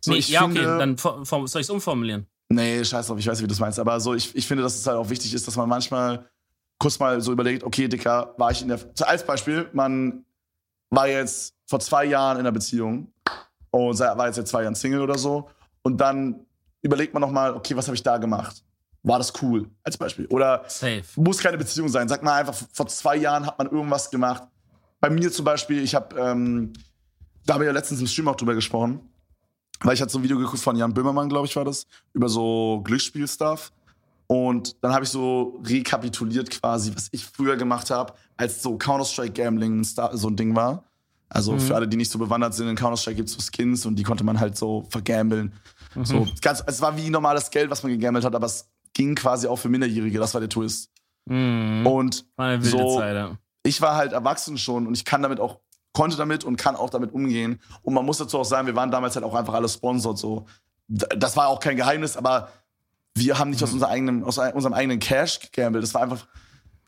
So, 0.00 0.12
nee, 0.12 0.18
ich 0.18 0.28
ja, 0.28 0.42
finde, 0.42 0.60
okay, 0.60 0.78
dann 0.78 0.96
soll 0.96 1.44
ich 1.44 1.66
es 1.66 1.70
umformulieren. 1.70 2.26
Nee, 2.48 2.84
scheiß 2.84 3.06
drauf, 3.06 3.18
ich 3.18 3.26
weiß, 3.26 3.38
wie 3.38 3.44
du 3.44 3.48
das 3.48 3.60
meinst. 3.60 3.78
Aber 3.78 3.98
so, 4.00 4.14
ich, 4.14 4.34
ich 4.34 4.46
finde, 4.46 4.62
dass 4.62 4.74
es 4.74 4.86
halt 4.86 4.96
auch 4.96 5.08
wichtig 5.08 5.32
ist, 5.34 5.46
dass 5.46 5.56
man 5.56 5.68
manchmal 5.68 6.28
kurz 6.78 6.98
mal 6.98 7.20
so 7.20 7.32
überlegt, 7.32 7.64
okay, 7.64 7.88
Dicker, 7.88 8.34
war 8.38 8.50
ich 8.50 8.62
in 8.62 8.68
der. 8.68 8.80
Als 9.02 9.24
Beispiel, 9.24 9.68
man 9.72 10.24
war 10.90 11.08
jetzt 11.08 11.54
vor 11.66 11.80
zwei 11.80 12.04
Jahren 12.04 12.36
in 12.36 12.40
einer 12.40 12.52
Beziehung 12.52 13.12
und 13.70 13.98
war 13.98 14.26
jetzt 14.26 14.36
seit 14.36 14.48
zwei 14.48 14.62
Jahren 14.62 14.74
Single 14.74 15.00
oder 15.00 15.16
so. 15.16 15.48
Und 15.82 15.98
dann 16.00 16.46
überlegt 16.82 17.14
man 17.14 17.20
nochmal, 17.20 17.54
okay, 17.54 17.76
was 17.76 17.86
habe 17.86 17.96
ich 17.96 18.02
da 18.02 18.18
gemacht? 18.18 18.62
War 19.02 19.18
das 19.18 19.32
cool? 19.42 19.68
Als 19.82 19.96
Beispiel. 19.96 20.26
Oder 20.26 20.64
Safe. 20.68 21.02
muss 21.16 21.38
keine 21.38 21.58
Beziehung 21.58 21.88
sein. 21.88 22.08
Sag 22.08 22.22
mal 22.22 22.40
einfach, 22.40 22.54
vor 22.72 22.86
zwei 22.86 23.16
Jahren 23.16 23.46
hat 23.46 23.58
man 23.58 23.68
irgendwas 23.68 24.10
gemacht. 24.10 24.44
Bei 25.02 25.10
mir 25.10 25.32
zum 25.32 25.44
Beispiel, 25.44 25.82
ich 25.82 25.94
habe, 25.96 26.14
ähm, 26.16 26.72
da 27.44 27.54
haben 27.54 27.60
wir 27.60 27.66
ja 27.66 27.72
letztens 27.72 28.00
im 28.00 28.06
Stream 28.06 28.28
auch 28.28 28.36
drüber 28.36 28.54
gesprochen, 28.54 29.00
weil 29.80 29.94
ich 29.94 30.00
hatte 30.00 30.12
so 30.12 30.18
ein 30.18 30.22
Video 30.24 30.38
geguckt 30.38 30.60
von 30.62 30.76
Jan 30.76 30.94
Böhmermann, 30.94 31.28
glaube 31.28 31.46
ich, 31.48 31.56
war 31.56 31.64
das, 31.64 31.86
über 32.14 32.28
so 32.28 32.80
Glücksspiel-Stuff. 32.84 33.72
Und 34.28 34.76
dann 34.82 34.92
habe 34.94 35.04
ich 35.04 35.10
so 35.10 35.60
rekapituliert 35.66 36.48
quasi, 36.50 36.92
was 36.94 37.08
ich 37.10 37.24
früher 37.24 37.56
gemacht 37.56 37.90
habe, 37.90 38.14
als 38.36 38.62
so 38.62 38.78
Counter-Strike-Gambling 38.78 39.82
so 39.82 40.28
ein 40.28 40.36
Ding 40.36 40.54
war. 40.54 40.84
Also 41.28 41.58
für 41.58 41.74
alle, 41.74 41.88
die 41.88 41.96
nicht 41.96 42.10
so 42.10 42.18
bewandert 42.18 42.54
sind, 42.54 42.68
in 42.68 42.76
Counter-Strike 42.76 43.16
gibt 43.16 43.28
es 43.28 43.34
so 43.34 43.40
Skins 43.40 43.84
und 43.84 43.96
die 43.96 44.02
konnte 44.04 44.22
man 44.22 44.38
halt 44.38 44.56
so 44.56 44.86
vergambeln. 44.90 45.52
So, 46.04 46.28
ganz, 46.42 46.62
es 46.66 46.80
war 46.80 46.96
wie 46.96 47.10
normales 47.10 47.50
Geld, 47.50 47.70
was 47.70 47.82
man 47.82 47.90
gegambelt 47.92 48.24
hat, 48.24 48.34
aber 48.34 48.46
es 48.46 48.68
ging 48.94 49.14
quasi 49.16 49.48
auch 49.48 49.56
für 49.56 49.68
Minderjährige, 49.68 50.18
das 50.18 50.32
war 50.32 50.40
der 50.40 50.48
Twist. 50.48 50.90
Mhm. 51.26 51.86
Und 51.86 52.24
War 52.36 52.46
eine 52.46 52.62
wilde 52.62 52.78
so- 52.78 52.98
Zeit, 52.98 53.16
ja. 53.16 53.36
Ich 53.62 53.80
war 53.80 53.96
halt 53.96 54.12
erwachsen 54.12 54.58
schon 54.58 54.86
und 54.86 54.94
ich 54.94 55.04
kann 55.04 55.22
damit 55.22 55.40
auch, 55.40 55.58
konnte 55.92 56.16
damit 56.16 56.44
und 56.44 56.56
kann 56.56 56.76
auch 56.76 56.90
damit 56.90 57.12
umgehen. 57.12 57.60
Und 57.82 57.94
man 57.94 58.04
muss 58.04 58.18
dazu 58.18 58.38
auch 58.38 58.44
sagen, 58.44 58.66
wir 58.66 58.76
waren 58.76 58.90
damals 58.90 59.14
halt 59.14 59.24
auch 59.24 59.34
einfach 59.34 59.54
alle 59.54 59.68
sponsored 59.68 60.18
so. 60.18 60.46
Das 60.88 61.36
war 61.36 61.48
auch 61.48 61.60
kein 61.60 61.76
Geheimnis, 61.76 62.16
aber 62.16 62.48
wir 63.14 63.38
haben 63.38 63.50
nicht 63.50 63.62
aus, 63.62 63.72
unser 63.72 63.88
eigenem, 63.88 64.24
aus 64.24 64.38
unserem 64.38 64.72
eigenen 64.74 64.98
Cash 64.98 65.40
gegambelt. 65.40 65.84
Das 65.84 65.94
war 65.94 66.02
einfach, 66.02 66.26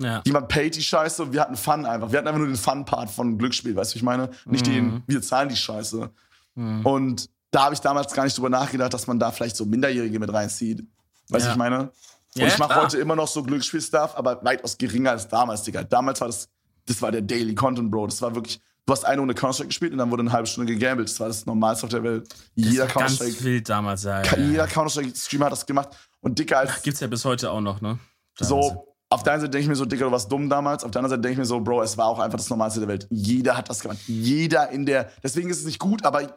ja. 0.01 0.23
jemand 0.25 0.49
paid 0.49 0.75
die 0.75 0.83
Scheiße 0.83 1.23
und 1.23 1.33
wir 1.33 1.41
hatten 1.41 1.57
Fun 1.57 1.87
einfach. 1.87 2.11
Wir 2.11 2.19
hatten 2.19 2.29
einfach 2.29 2.41
nur 2.41 2.49
den 2.49 2.57
Fun-Part 2.57 3.11
von 3.11 3.39
Glücksspiel, 3.39 3.77
weißt 3.77 3.95
du, 3.95 3.97
ich 3.99 4.03
meine? 4.03 4.31
Nicht 4.47 4.67
den, 4.67 5.03
wir 5.07 5.23
zahlen 5.23 5.49
die 5.49 5.57
Scheiße. 5.57 6.11
Und 6.57 7.29
da 7.51 7.65
habe 7.65 7.75
ich 7.75 7.81
damals 7.81 8.13
gar 8.13 8.25
nicht 8.25 8.37
drüber 8.37 8.49
nachgedacht, 8.51 8.93
dass 8.95 9.07
man 9.07 9.19
da 9.19 9.31
vielleicht 9.31 9.57
so 9.57 9.65
Minderjährige 9.65 10.19
mit 10.19 10.33
reinzieht. 10.33 10.85
Weißt 11.29 11.45
du, 11.45 11.49
Ja. 11.49 11.53
ich 11.53 11.59
meine? 11.59 11.81
Und 11.83 11.91
Ja, 12.35 12.47
ich 12.49 12.59
mache 12.59 12.75
heute 12.81 12.99
immer 12.99 13.15
noch 13.15 13.29
so 13.29 13.43
Glücksspiel-Stuff, 13.43 14.17
aber 14.17 14.45
weitaus 14.45 14.77
geringer 14.77 15.13
als 15.13 15.29
damals, 15.29 15.63
Digga. 15.63 15.85
Damals 15.85 16.21
war 16.21 16.29
das, 16.29 16.49
das 16.87 17.01
war 17.03 17.12
der 17.12 17.23
Daily 17.23 17.55
Content, 17.55 17.90
Bro. 17.90 18.07
Das 18.07 18.20
war 18.23 18.35
wirklich, 18.35 18.61
du 18.87 18.92
hast 18.92 19.05
eine 19.05 19.20
Runde 19.20 19.35
Counter-Strike 19.35 19.68
gespielt 19.68 19.92
und 19.92 19.99
dann 19.99 20.11
wurde 20.11 20.23
eine 20.23 20.33
halbe 20.33 20.47
Stunde 20.47 20.73
gegambelt. 20.73 21.09
Das 21.09 21.18
war 21.20 21.29
das 21.29 21.47
Normalste 21.47 21.85
auf 21.87 21.90
der 21.90 22.03
Welt. 22.03 22.29
Jeder 22.55 22.83
war 22.83 23.03
ganz 23.03 23.18
Counter-Strike, 23.18 23.44
wild 23.44 23.68
damals, 23.68 24.05
ja. 24.05 24.23
jeder 24.37 24.66
Counter-Strike-Streamer 24.66 25.47
hat 25.47 25.53
das 25.53 25.66
gemacht. 25.66 25.90
Und 26.20 26.38
Dicker 26.38 26.59
als 26.59 26.83
Gibt's 26.83 27.01
ja 27.01 27.07
bis 27.07 27.25
heute 27.25 27.51
auch 27.51 27.61
noch, 27.61 27.81
ne? 27.81 27.99
so, 28.38 28.94
auf 29.14 29.23
der 29.23 29.35
einen 29.35 29.42
Seite 29.42 29.51
denke 29.51 29.62
ich 29.62 29.68
mir 29.68 29.77
so, 29.77 29.85
Dicker, 29.85 30.07
du 30.07 30.11
warst 30.11 30.31
dumm 30.31 30.49
damals. 30.49 30.83
Auf 30.83 30.90
der 30.90 31.01
anderen 31.01 31.11
Seite 31.11 31.23
denke 31.23 31.35
ich 31.35 31.38
mir 31.38 31.44
so, 31.44 31.61
Bro, 31.61 31.83
es 31.83 31.97
war 31.97 32.07
auch 32.07 32.18
einfach 32.18 32.38
das 32.38 32.51
Normalste 32.51 32.81
der 32.81 32.88
Welt. 32.88 33.07
Jeder 33.11 33.57
hat 33.57 33.68
das 33.70 33.81
gemacht. 33.81 33.99
Jeder 34.07 34.70
in 34.70 34.87
der, 34.87 35.11
deswegen 35.23 35.51
ist 35.51 35.61
es 35.61 35.66
nicht 35.66 35.79
gut, 35.79 36.05
aber 36.05 36.35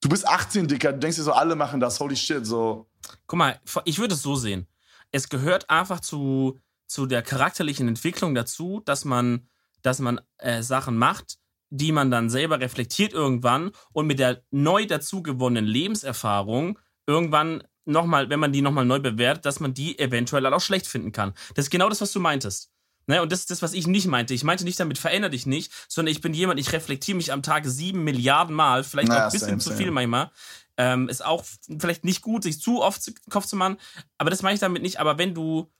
du 0.00 0.08
bist 0.08 0.26
18, 0.26 0.66
Dicker. 0.66 0.92
Du 0.92 0.98
denkst 0.98 1.16
dir 1.16 1.22
so, 1.22 1.32
alle 1.32 1.54
machen 1.54 1.78
das. 1.78 2.00
Holy 2.00 2.16
shit, 2.16 2.44
so. 2.44 2.88
Guck 3.26 3.38
mal, 3.38 3.60
ich 3.84 3.98
würde 3.98 4.14
es 4.14 4.22
so 4.22 4.34
sehen. 4.34 4.66
Es 5.12 5.28
gehört 5.28 5.70
einfach 5.70 6.00
zu, 6.00 6.58
zu 6.86 7.06
der 7.06 7.22
charakterlichen 7.22 7.88
Entwicklung 7.88 8.34
dazu, 8.34 8.82
dass 8.84 9.04
man, 9.04 9.48
dass 9.82 9.98
man 9.98 10.20
äh, 10.38 10.62
Sachen 10.62 10.96
macht, 10.96 11.38
die 11.70 11.92
man 11.92 12.10
dann 12.10 12.30
selber 12.30 12.60
reflektiert 12.60 13.12
irgendwann 13.12 13.72
und 13.92 14.06
mit 14.06 14.18
der 14.18 14.42
neu 14.50 14.86
dazu 14.86 15.22
gewonnenen 15.22 15.66
Lebenserfahrung 15.66 16.78
irgendwann 17.06 17.62
nochmal, 17.84 18.30
wenn 18.30 18.40
man 18.40 18.52
die 18.52 18.62
nochmal 18.62 18.84
neu 18.84 19.00
bewertet, 19.00 19.46
dass 19.46 19.60
man 19.60 19.74
die 19.74 19.98
eventuell 19.98 20.42
dann 20.42 20.54
auch 20.54 20.60
schlecht 20.60 20.86
finden 20.86 21.12
kann. 21.12 21.34
Das 21.54 21.66
ist 21.66 21.70
genau 21.70 21.88
das, 21.88 22.00
was 22.00 22.12
du 22.12 22.20
meintest. 22.20 22.70
Ne, 23.08 23.22
und 23.22 23.30
das 23.30 23.40
ist 23.40 23.52
das, 23.52 23.62
was 23.62 23.72
ich 23.72 23.86
nicht 23.86 24.08
meinte. 24.08 24.34
Ich 24.34 24.42
meinte 24.42 24.64
nicht 24.64 24.80
damit, 24.80 24.98
veränder 24.98 25.28
dich 25.28 25.46
nicht, 25.46 25.72
sondern 25.88 26.10
ich 26.10 26.20
bin 26.20 26.34
jemand, 26.34 26.58
ich 26.58 26.72
reflektiere 26.72 27.16
mich 27.16 27.32
am 27.32 27.40
Tag 27.42 27.64
sieben 27.64 28.02
Milliarden 28.02 28.54
Mal, 28.54 28.82
vielleicht 28.82 29.08
Naja, 29.08 29.22
auch 29.22 29.26
ein 29.26 29.32
bisschen 29.32 29.60
same, 29.60 29.60
zu 29.60 29.72
viel 29.72 29.92
manchmal. 29.92 30.32
Ähm, 30.76 31.08
ist 31.08 31.24
auch 31.24 31.44
vielleicht 31.78 32.04
nicht 32.04 32.20
gut, 32.20 32.42
sich 32.42 32.60
zu 32.60 32.82
oft 32.82 33.12
Kopf 33.30 33.46
zu 33.46 33.54
machen. 33.54 33.76
Aber 34.18 34.30
das 34.30 34.42
meine 34.42 34.54
ich 34.54 34.60
damit 34.60 34.82
nicht. 34.82 34.98
Aber 34.98 35.18
wenn 35.18 35.34
du, 35.34 35.70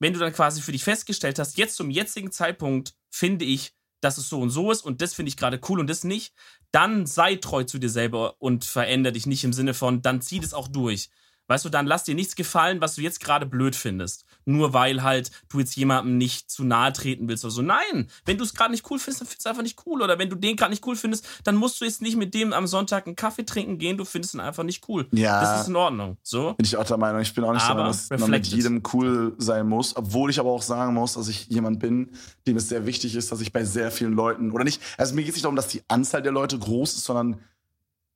wenn 0.00 0.12
du 0.12 0.18
dann 0.18 0.32
quasi 0.32 0.60
für 0.60 0.72
dich 0.72 0.82
festgestellt 0.82 1.38
hast, 1.38 1.56
jetzt 1.56 1.76
zum 1.76 1.90
jetzigen 1.90 2.32
Zeitpunkt 2.32 2.94
finde 3.10 3.44
ich, 3.44 3.74
dass 4.00 4.18
es 4.18 4.28
so 4.28 4.40
und 4.40 4.50
so 4.50 4.72
ist 4.72 4.82
und 4.82 5.00
das 5.02 5.14
finde 5.14 5.28
ich 5.28 5.36
gerade 5.36 5.60
cool 5.68 5.78
und 5.78 5.88
das 5.88 6.04
nicht, 6.04 6.34
dann 6.72 7.06
sei 7.06 7.36
treu 7.36 7.64
zu 7.64 7.78
dir 7.78 7.90
selber 7.90 8.34
und 8.40 8.64
veränder 8.64 9.12
dich 9.12 9.26
nicht 9.26 9.44
im 9.44 9.52
Sinne 9.52 9.74
von, 9.74 10.02
dann 10.02 10.22
zieh 10.22 10.40
das 10.40 10.54
auch 10.54 10.68
durch. 10.68 11.10
Weißt 11.50 11.64
du, 11.64 11.68
dann 11.68 11.88
lass 11.88 12.04
dir 12.04 12.14
nichts 12.14 12.36
gefallen, 12.36 12.80
was 12.80 12.94
du 12.94 13.00
jetzt 13.00 13.18
gerade 13.18 13.44
blöd 13.44 13.74
findest. 13.74 14.24
Nur 14.44 14.72
weil 14.72 15.02
halt 15.02 15.32
du 15.48 15.58
jetzt 15.58 15.74
jemandem 15.74 16.16
nicht 16.16 16.48
zu 16.48 16.62
nahe 16.62 16.92
treten 16.92 17.26
willst 17.26 17.44
oder 17.44 17.50
so. 17.50 17.60
Nein, 17.60 18.08
wenn 18.24 18.38
du 18.38 18.44
es 18.44 18.54
gerade 18.54 18.70
nicht 18.70 18.88
cool 18.88 19.00
findest, 19.00 19.22
dann 19.22 19.26
findest 19.26 19.44
du 19.44 19.48
es 19.48 19.50
einfach 19.50 19.64
nicht 19.64 19.84
cool. 19.84 20.00
Oder 20.00 20.16
wenn 20.20 20.30
du 20.30 20.36
den 20.36 20.54
gerade 20.54 20.70
nicht 20.70 20.86
cool 20.86 20.94
findest, 20.94 21.26
dann 21.42 21.56
musst 21.56 21.80
du 21.80 21.84
jetzt 21.84 22.02
nicht 22.02 22.16
mit 22.16 22.34
dem 22.34 22.52
am 22.52 22.68
Sonntag 22.68 23.08
einen 23.08 23.16
Kaffee 23.16 23.44
trinken 23.44 23.78
gehen, 23.78 23.96
du 23.96 24.04
findest 24.04 24.34
ihn 24.34 24.40
einfach 24.40 24.62
nicht 24.62 24.88
cool. 24.88 25.08
Ja. 25.10 25.40
Das 25.40 25.62
ist 25.62 25.66
in 25.66 25.74
Ordnung. 25.74 26.18
So. 26.22 26.54
Bin 26.54 26.64
ich 26.64 26.76
auch 26.76 26.84
der 26.84 26.98
Meinung. 26.98 27.20
Ich 27.20 27.34
bin 27.34 27.42
auch 27.42 27.52
nicht 27.52 27.64
Aber 27.64 27.82
der 27.82 27.84
Meinung, 27.86 27.98
dass 28.08 28.20
man 28.20 28.30
mit 28.30 28.46
jedem 28.46 28.82
cool 28.92 29.34
sein 29.38 29.66
muss. 29.66 29.96
Obwohl 29.96 30.30
ich 30.30 30.38
aber 30.38 30.50
auch 30.50 30.62
sagen 30.62 30.94
muss, 30.94 31.14
dass 31.14 31.26
ich 31.26 31.48
jemand 31.48 31.80
bin, 31.80 32.10
dem 32.46 32.58
es 32.58 32.68
sehr 32.68 32.86
wichtig 32.86 33.16
ist, 33.16 33.32
dass 33.32 33.40
ich 33.40 33.52
bei 33.52 33.64
sehr 33.64 33.90
vielen 33.90 34.12
Leuten, 34.12 34.52
oder 34.52 34.62
nicht, 34.62 34.80
also 34.96 35.16
mir 35.16 35.22
geht 35.22 35.30
es 35.30 35.34
nicht 35.34 35.44
darum, 35.46 35.56
dass 35.56 35.66
die 35.66 35.82
Anzahl 35.88 36.22
der 36.22 36.30
Leute 36.30 36.56
groß 36.60 36.94
ist, 36.94 37.02
sondern 37.02 37.40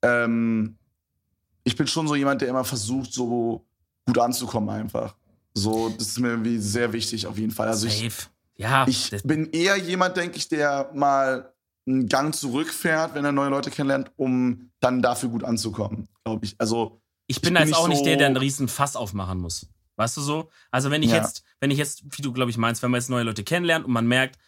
ähm, 0.02 0.76
ich 1.64 1.76
bin 1.76 1.86
schon 1.86 2.06
so 2.06 2.14
jemand, 2.14 2.40
der 2.40 2.48
immer 2.48 2.64
versucht, 2.64 3.12
so 3.12 3.66
gut 4.06 4.18
anzukommen 4.18 4.68
einfach. 4.70 5.14
So, 5.54 5.88
das 5.88 6.08
ist 6.08 6.20
mir 6.20 6.28
irgendwie 6.30 6.58
sehr 6.58 6.92
wichtig 6.92 7.26
auf 7.26 7.38
jeden 7.38 7.52
Fall. 7.52 7.68
Also 7.68 7.86
ich, 7.86 7.98
Safe. 8.00 8.28
Ja, 8.56 8.86
ich 8.86 9.10
bin 9.24 9.50
eher 9.50 9.76
jemand, 9.76 10.16
denke 10.16 10.36
ich, 10.36 10.48
der 10.48 10.90
mal 10.94 11.52
einen 11.86 12.08
Gang 12.08 12.34
zurückfährt, 12.34 13.14
wenn 13.14 13.24
er 13.24 13.32
neue 13.32 13.50
Leute 13.50 13.70
kennenlernt, 13.70 14.10
um 14.16 14.70
dann 14.80 15.02
dafür 15.02 15.28
gut 15.28 15.44
anzukommen, 15.44 16.08
glaube 16.24 16.44
ich. 16.46 16.54
Also 16.58 17.00
ich 17.26 17.40
bin 17.40 17.54
bin 17.54 17.60
jetzt 17.60 17.68
nicht 17.70 17.76
auch 17.78 17.88
nicht 17.88 18.04
der, 18.06 18.16
der 18.16 18.26
so- 18.26 18.28
einen 18.28 18.36
riesen 18.36 18.68
Fass 18.68 18.96
aufmachen 18.96 19.38
muss. 19.38 19.66
Weißt 19.96 20.16
du 20.16 20.20
so? 20.20 20.50
Also 20.70 20.90
wenn 20.90 21.02
ich 21.02 21.10
Ja. 21.10 21.16
jetzt, 21.16 21.44
wenn 21.60 21.70
ich 21.70 21.78
jetzt, 21.78 22.02
wie 22.16 22.22
du 22.22 22.32
glaube 22.32 22.50
ich 22.50 22.56
meinst, 22.58 22.82
wenn 22.82 22.90
man 22.90 23.00
jetzt 23.00 23.10
neue 23.10 23.22
Leute 23.24 23.44
kennenlernt 23.44 23.84
und 23.86 23.92
man 23.92 24.06
merkt, 24.06 24.38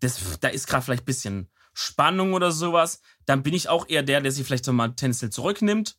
das, 0.00 0.18
da 0.40 0.48
ist 0.48 0.66
gerade 0.66 0.84
vielleicht 0.84 1.02
ein 1.02 1.06
bisschen 1.06 1.48
Spannung 1.74 2.32
oder 2.34 2.52
sowas, 2.52 3.00
dann 3.26 3.42
bin 3.42 3.54
ich 3.54 3.68
auch 3.68 3.88
eher 3.88 4.02
der, 4.02 4.20
der 4.20 4.32
sich 4.32 4.46
vielleicht 4.46 4.64
so 4.64 4.72
mal 4.72 4.88
tendenziell 4.94 5.30
zurücknimmt 5.30 5.96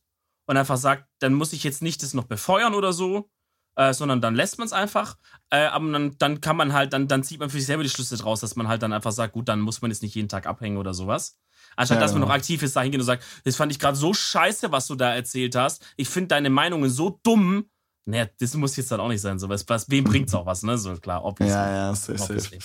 und 0.50 0.58
einfach 0.58 0.78
sagt, 0.78 1.06
dann 1.20 1.36
muss 1.36 1.54
ich 1.54 1.64
jetzt 1.64 1.84
nicht 1.84 2.02
das 2.02 2.16
noch 2.16 2.24
befeuern 2.24 2.74
oder 2.74 2.92
so, 2.92 3.30
äh, 3.76 3.94
sondern 3.94 4.20
dann 4.20 4.34
lässt 4.34 4.58
man 4.58 4.66
es 4.66 4.74
einfach. 4.74 5.16
Äh, 5.52 5.60
aber 5.68 5.92
dann, 5.92 6.16
dann 6.18 6.42
kann 6.42 6.58
man 6.58 6.74
halt, 6.74 6.92
dann, 6.92 7.08
dann 7.08 7.22
zieht 7.22 7.40
man 7.40 7.52
für 7.52 7.58
sich 7.58 7.68
selber 7.68 7.84
die 7.84 7.90
Schlüsse 7.90 8.18
draus, 8.18 8.40
dass 8.40 8.56
man 8.56 8.68
halt 8.68 8.82
dann 8.82 8.92
einfach 8.92 9.12
sagt, 9.12 9.34
gut, 9.34 9.48
dann 9.48 9.62
muss 9.62 9.84
man 9.84 9.92
jetzt 9.92 10.02
nicht 10.02 10.16
jeden 10.16 10.28
Tag 10.28 10.48
abhängen 10.48 10.78
oder 10.78 10.96
sowas. 10.96 11.38
Anstatt 11.76 11.98
Ja, 11.98 12.02
dass 12.02 12.14
man 12.14 12.22
genau. 12.22 12.30
noch 12.30 12.36
aktiv 12.36 12.64
ist, 12.64 12.76
dahin 12.76 12.92
geht 12.92 13.00
und 13.00 13.06
sagt, 13.06 13.24
das 13.44 13.58
fand 13.58 13.72
ich 13.72 13.78
gerade 13.78 13.96
so 13.96 14.12
scheiße, 14.12 14.72
was 14.72 14.88
du 14.88 14.96
da 14.96 15.14
erzählt 15.14 15.56
hast. 15.56 15.86
Ich 15.98 16.10
finde 16.10 16.30
deine 16.30 16.50
Meinungen 16.50 16.90
so 16.90 17.20
dumm. 17.22 17.70
Naja, 18.06 18.26
das 18.40 18.56
muss 18.56 18.76
jetzt 18.76 18.92
dann 18.92 19.02
auch 19.02 19.10
nicht 19.10 19.22
sein. 19.22 19.38
So, 19.38 19.50
was, 19.50 19.70
was, 19.70 19.88
wem 19.92 20.04
bringt's 20.04 20.34
auch 20.34 20.48
was, 20.48 20.64
ne? 20.64 20.80
So 20.80 20.96
klar, 20.96 21.24
obviously. 21.24 21.56
ja, 21.56 21.90
ja, 21.90 21.96
safe, 21.96 22.18
safe. 22.18 22.58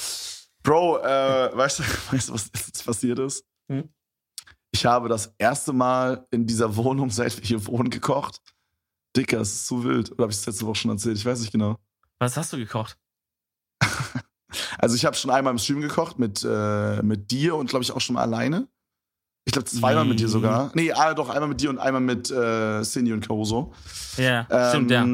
Bro, 0.62 1.00
äh, 1.00 1.50
weißt, 1.54 1.80
du, 1.80 1.82
weißt 2.12 2.30
du, 2.30 2.32
was 2.32 2.50
jetzt 2.54 2.86
passiert 2.86 3.18
ist? 3.18 3.44
Hm? 3.70 3.90
Ich 4.74 4.84
habe 4.84 5.08
das 5.08 5.32
erste 5.38 5.72
Mal 5.72 6.26
in 6.32 6.46
dieser 6.46 6.74
Wohnung, 6.76 7.08
seit 7.10 7.36
wir 7.36 7.44
hier 7.46 7.64
wohnen, 7.66 7.90
gekocht. 7.90 8.40
Dicker, 9.16 9.40
es 9.40 9.52
ist 9.52 9.66
zu 9.68 9.84
wild. 9.84 10.10
Oder 10.10 10.22
habe 10.24 10.32
ich 10.32 10.38
es 10.38 10.46
letzte 10.46 10.66
Woche 10.66 10.74
schon 10.74 10.90
erzählt? 10.90 11.16
Ich 11.16 11.24
weiß 11.24 11.40
nicht 11.40 11.52
genau. 11.52 11.78
Was 12.18 12.36
hast 12.36 12.52
du 12.52 12.56
gekocht? 12.58 12.98
Also 14.78 14.94
ich 14.94 15.04
habe 15.04 15.16
schon 15.16 15.32
einmal 15.32 15.50
im 15.52 15.58
Stream 15.58 15.80
gekocht 15.80 16.18
mit, 16.20 16.46
äh, 16.48 17.02
mit 17.02 17.32
dir 17.32 17.56
und 17.56 17.68
glaube 17.68 17.82
ich 17.82 17.90
auch 17.90 18.00
schon 18.00 18.14
mal 18.14 18.22
alleine. 18.22 18.68
Ich 19.46 19.52
glaube 19.52 19.64
zweimal 19.66 20.04
Nee. 20.04 20.10
mit 20.10 20.20
dir 20.20 20.28
sogar. 20.28 20.70
Nee, 20.74 20.92
ah, 20.92 21.12
doch 21.12 21.28
einmal 21.28 21.48
mit 21.48 21.60
dir 21.60 21.70
und 21.70 21.78
einmal 21.80 22.00
mit 22.00 22.30
äh, 22.30 22.82
Cindy 22.82 23.12
und 23.12 23.26
Caruso. 23.26 23.72
Ja, 24.16 24.46
Ähm, 24.48 24.68
stimmt, 24.68 24.90
ja. 24.92 25.04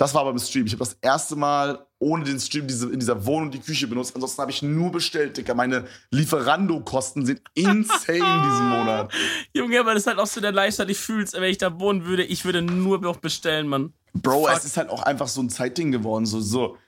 Das 0.00 0.14
war 0.14 0.22
aber 0.22 0.30
im 0.30 0.38
Stream. 0.38 0.64
Ich 0.64 0.72
habe 0.72 0.78
das 0.78 0.96
erste 1.02 1.36
Mal 1.36 1.86
ohne 1.98 2.24
den 2.24 2.40
Stream 2.40 2.66
diese, 2.66 2.90
in 2.90 3.00
dieser 3.00 3.26
Wohnung 3.26 3.50
die 3.50 3.60
Küche 3.60 3.86
benutzt. 3.86 4.14
Ansonsten 4.14 4.40
habe 4.40 4.50
ich 4.50 4.62
nur 4.62 4.90
bestellt, 4.90 5.36
Dicker. 5.36 5.54
Meine 5.54 5.84
Lieferando-Kosten 6.10 7.26
sind 7.26 7.42
insane 7.52 7.98
diesen 8.06 8.68
Monat. 8.70 9.12
Junge, 9.52 9.78
aber 9.78 9.92
das 9.92 10.04
ist 10.04 10.06
halt 10.06 10.18
auch 10.18 10.26
so 10.26 10.40
der 10.40 10.52
Lifestyle, 10.52 10.90
ich 10.90 10.96
fühl's, 10.96 11.34
wenn 11.34 11.42
ich 11.42 11.58
da 11.58 11.78
wohnen 11.78 12.06
würde, 12.06 12.24
ich 12.24 12.46
würde 12.46 12.62
nur 12.62 12.98
noch 12.98 13.18
bestellen, 13.18 13.68
Mann. 13.68 13.92
Bro, 14.14 14.46
Fuck. 14.46 14.56
es 14.56 14.64
ist 14.64 14.78
halt 14.78 14.88
auch 14.88 15.02
einfach 15.02 15.28
so 15.28 15.42
ein 15.42 15.50
Zeitding 15.50 15.92
geworden. 15.92 16.24
So, 16.24 16.40
so. 16.40 16.78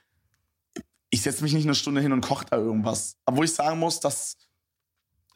Ich 1.11 1.21
setze 1.21 1.43
mich 1.43 1.53
nicht 1.53 1.65
eine 1.65 1.75
Stunde 1.75 2.01
hin 2.01 2.13
und 2.13 2.21
koche 2.21 2.45
da 2.49 2.57
irgendwas. 2.57 3.17
Obwohl 3.27 3.45
ich 3.45 3.53
sagen 3.53 3.77
muss, 3.77 3.99
dass. 3.99 4.37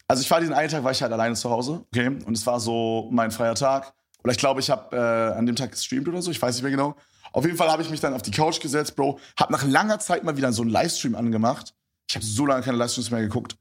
Also 0.08 0.24
ich 0.24 0.32
war 0.32 0.40
diesen 0.40 0.56
einen 0.56 0.72
Tag, 0.72 0.84
war 0.84 0.94
ich 0.94 1.04
halt 1.04 1.14
alleine 1.14 1.36
zu 1.36 1.52
Hause, 1.52 1.86
okay? 1.94 2.08
Und 2.08 2.36
es 2.36 2.44
war 2.48 2.60
so 2.60 3.08
mein 3.12 3.30
freier 3.30 3.54
Tag. 3.54 3.94
Oder 4.24 4.32
ich 4.32 4.40
glaube, 4.40 4.62
ich 4.62 4.72
habe 4.72 4.96
äh, 4.98 5.38
an 5.38 5.46
dem 5.46 5.56
Tag 5.56 5.74
gestreamt 5.74 6.08
oder 6.08 6.24
so, 6.24 6.32
ich 6.32 6.42
weiß 6.42 6.56
nicht 6.56 6.64
mehr 6.64 6.72
genau. 6.72 6.96
Auf 7.34 7.46
jeden 7.46 7.58
Fall 7.58 7.70
habe 7.70 7.82
ich 7.82 7.90
mich 7.90 8.00
dann 8.00 8.14
auf 8.14 8.22
die 8.22 8.32
Couch 8.32 8.60
gesetzt, 8.60 8.96
Bro. 8.96 9.20
Hab 9.38 9.50
nach 9.50 9.64
langer 9.64 10.00
Zeit 10.00 10.24
mal 10.24 10.36
wieder 10.38 10.52
so 10.54 10.62
einen 10.62 10.72
Livestream 10.72 11.16
angemacht. 11.16 11.74
Ich 12.10 12.16
habe 12.16 12.26
so 12.26 12.46
lange 12.46 12.64
keine 12.64 12.78
Livestreams 12.78 13.12
mehr 13.12 13.22
geguckt. 13.22 13.58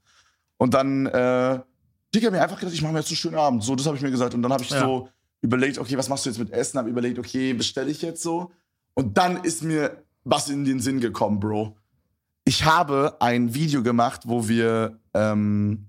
Und 0.57 0.73
dann, 0.73 1.05
äh, 1.07 1.59
Digga, 2.15 2.31
mir 2.31 2.41
einfach 2.41 2.59
gedacht, 2.59 2.73
ich 2.73 2.81
mache 2.81 2.93
mir 2.93 2.99
jetzt 2.99 3.09
einen 3.09 3.17
schönen 3.17 3.35
Abend. 3.35 3.63
So, 3.63 3.75
das 3.75 3.85
habe 3.85 3.95
ich 3.97 4.01
mir 4.01 4.11
gesagt. 4.11 4.33
Und 4.33 4.41
dann 4.41 4.51
habe 4.53 4.63
ich 4.63 4.69
Ja. 4.69 4.79
so 4.79 5.09
überlegt, 5.41 5.77
okay, 5.77 5.97
was 5.97 6.09
machst 6.09 6.25
du 6.25 6.29
jetzt 6.29 6.39
mit 6.39 6.51
Essen? 6.51 6.77
Habe 6.79 6.89
überlegt, 6.89 7.19
okay, 7.19 7.53
bestelle 7.53 7.91
ich 7.91 8.01
jetzt 8.01 8.23
so? 8.23 8.51
Und 8.93 9.17
dann 9.17 9.43
ist 9.43 9.63
mir 9.63 10.03
was 10.23 10.49
in 10.49 10.65
den 10.65 10.79
Sinn 10.79 10.99
gekommen, 10.99 11.39
Bro. 11.39 11.75
Ich 12.45 12.63
habe 12.65 13.17
ein 13.19 13.53
Video 13.53 13.83
gemacht, 13.83 14.21
wo 14.25 14.47
wir 14.47 14.97
ähm, 15.13 15.87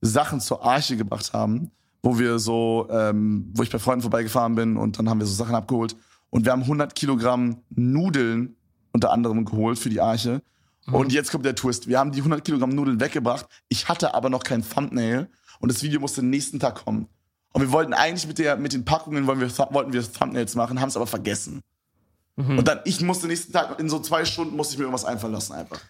Sachen 0.00 0.40
zur 0.40 0.64
Arche 0.64 0.96
gebracht 0.96 1.32
haben, 1.32 1.70
wo 2.02 2.18
wir 2.18 2.38
so, 2.38 2.86
ähm, 2.90 3.50
wo 3.54 3.62
ich 3.64 3.70
bei 3.70 3.78
Freunden 3.80 4.02
vorbeigefahren 4.02 4.54
bin 4.54 4.76
und 4.76 4.98
dann 4.98 5.08
haben 5.10 5.18
wir 5.18 5.26
so 5.26 5.34
Sachen 5.34 5.54
abgeholt. 5.56 5.96
Und 6.30 6.44
wir 6.44 6.52
haben 6.52 6.62
100 6.62 6.94
Kilogramm 6.94 7.62
Nudeln 7.70 8.56
unter 8.92 9.12
anderem 9.12 9.44
geholt 9.44 9.78
für 9.78 9.90
die 9.90 10.00
Arche. 10.00 10.42
Und 10.90 11.12
jetzt 11.12 11.30
kommt 11.30 11.44
der 11.44 11.54
Twist. 11.54 11.86
Wir 11.86 11.98
haben 11.98 12.12
die 12.12 12.18
100 12.20 12.42
Kilogramm 12.44 12.70
Nudeln 12.70 12.98
weggebracht. 12.98 13.46
Ich 13.68 13.88
hatte 13.88 14.14
aber 14.14 14.30
noch 14.30 14.42
kein 14.42 14.66
Thumbnail 14.66 15.28
und 15.60 15.70
das 15.70 15.82
Video 15.82 16.00
musste 16.00 16.22
nächsten 16.22 16.58
Tag 16.60 16.84
kommen. 16.84 17.08
Und 17.52 17.62
wir 17.62 17.72
wollten 17.72 17.92
eigentlich 17.92 18.26
mit, 18.26 18.38
der, 18.38 18.56
mit 18.56 18.72
den 18.72 18.84
Packungen 18.84 19.26
wollen 19.26 19.40
wir, 19.40 19.50
wollten 19.70 19.92
wir 19.92 20.12
Thumbnails 20.12 20.54
machen, 20.54 20.80
haben 20.80 20.88
es 20.88 20.96
aber 20.96 21.06
vergessen. 21.06 21.62
Mhm. 22.36 22.58
Und 22.58 22.68
dann, 22.68 22.80
ich 22.84 23.00
musste 23.00 23.26
nächsten 23.26 23.52
Tag, 23.52 23.78
in 23.80 23.88
so 23.90 23.98
zwei 23.98 24.24
Stunden 24.24 24.56
musste 24.56 24.74
ich 24.74 24.78
mir 24.78 24.84
irgendwas 24.84 25.04
einfallen 25.04 25.32
lassen 25.34 25.52
einfach. 25.54 25.80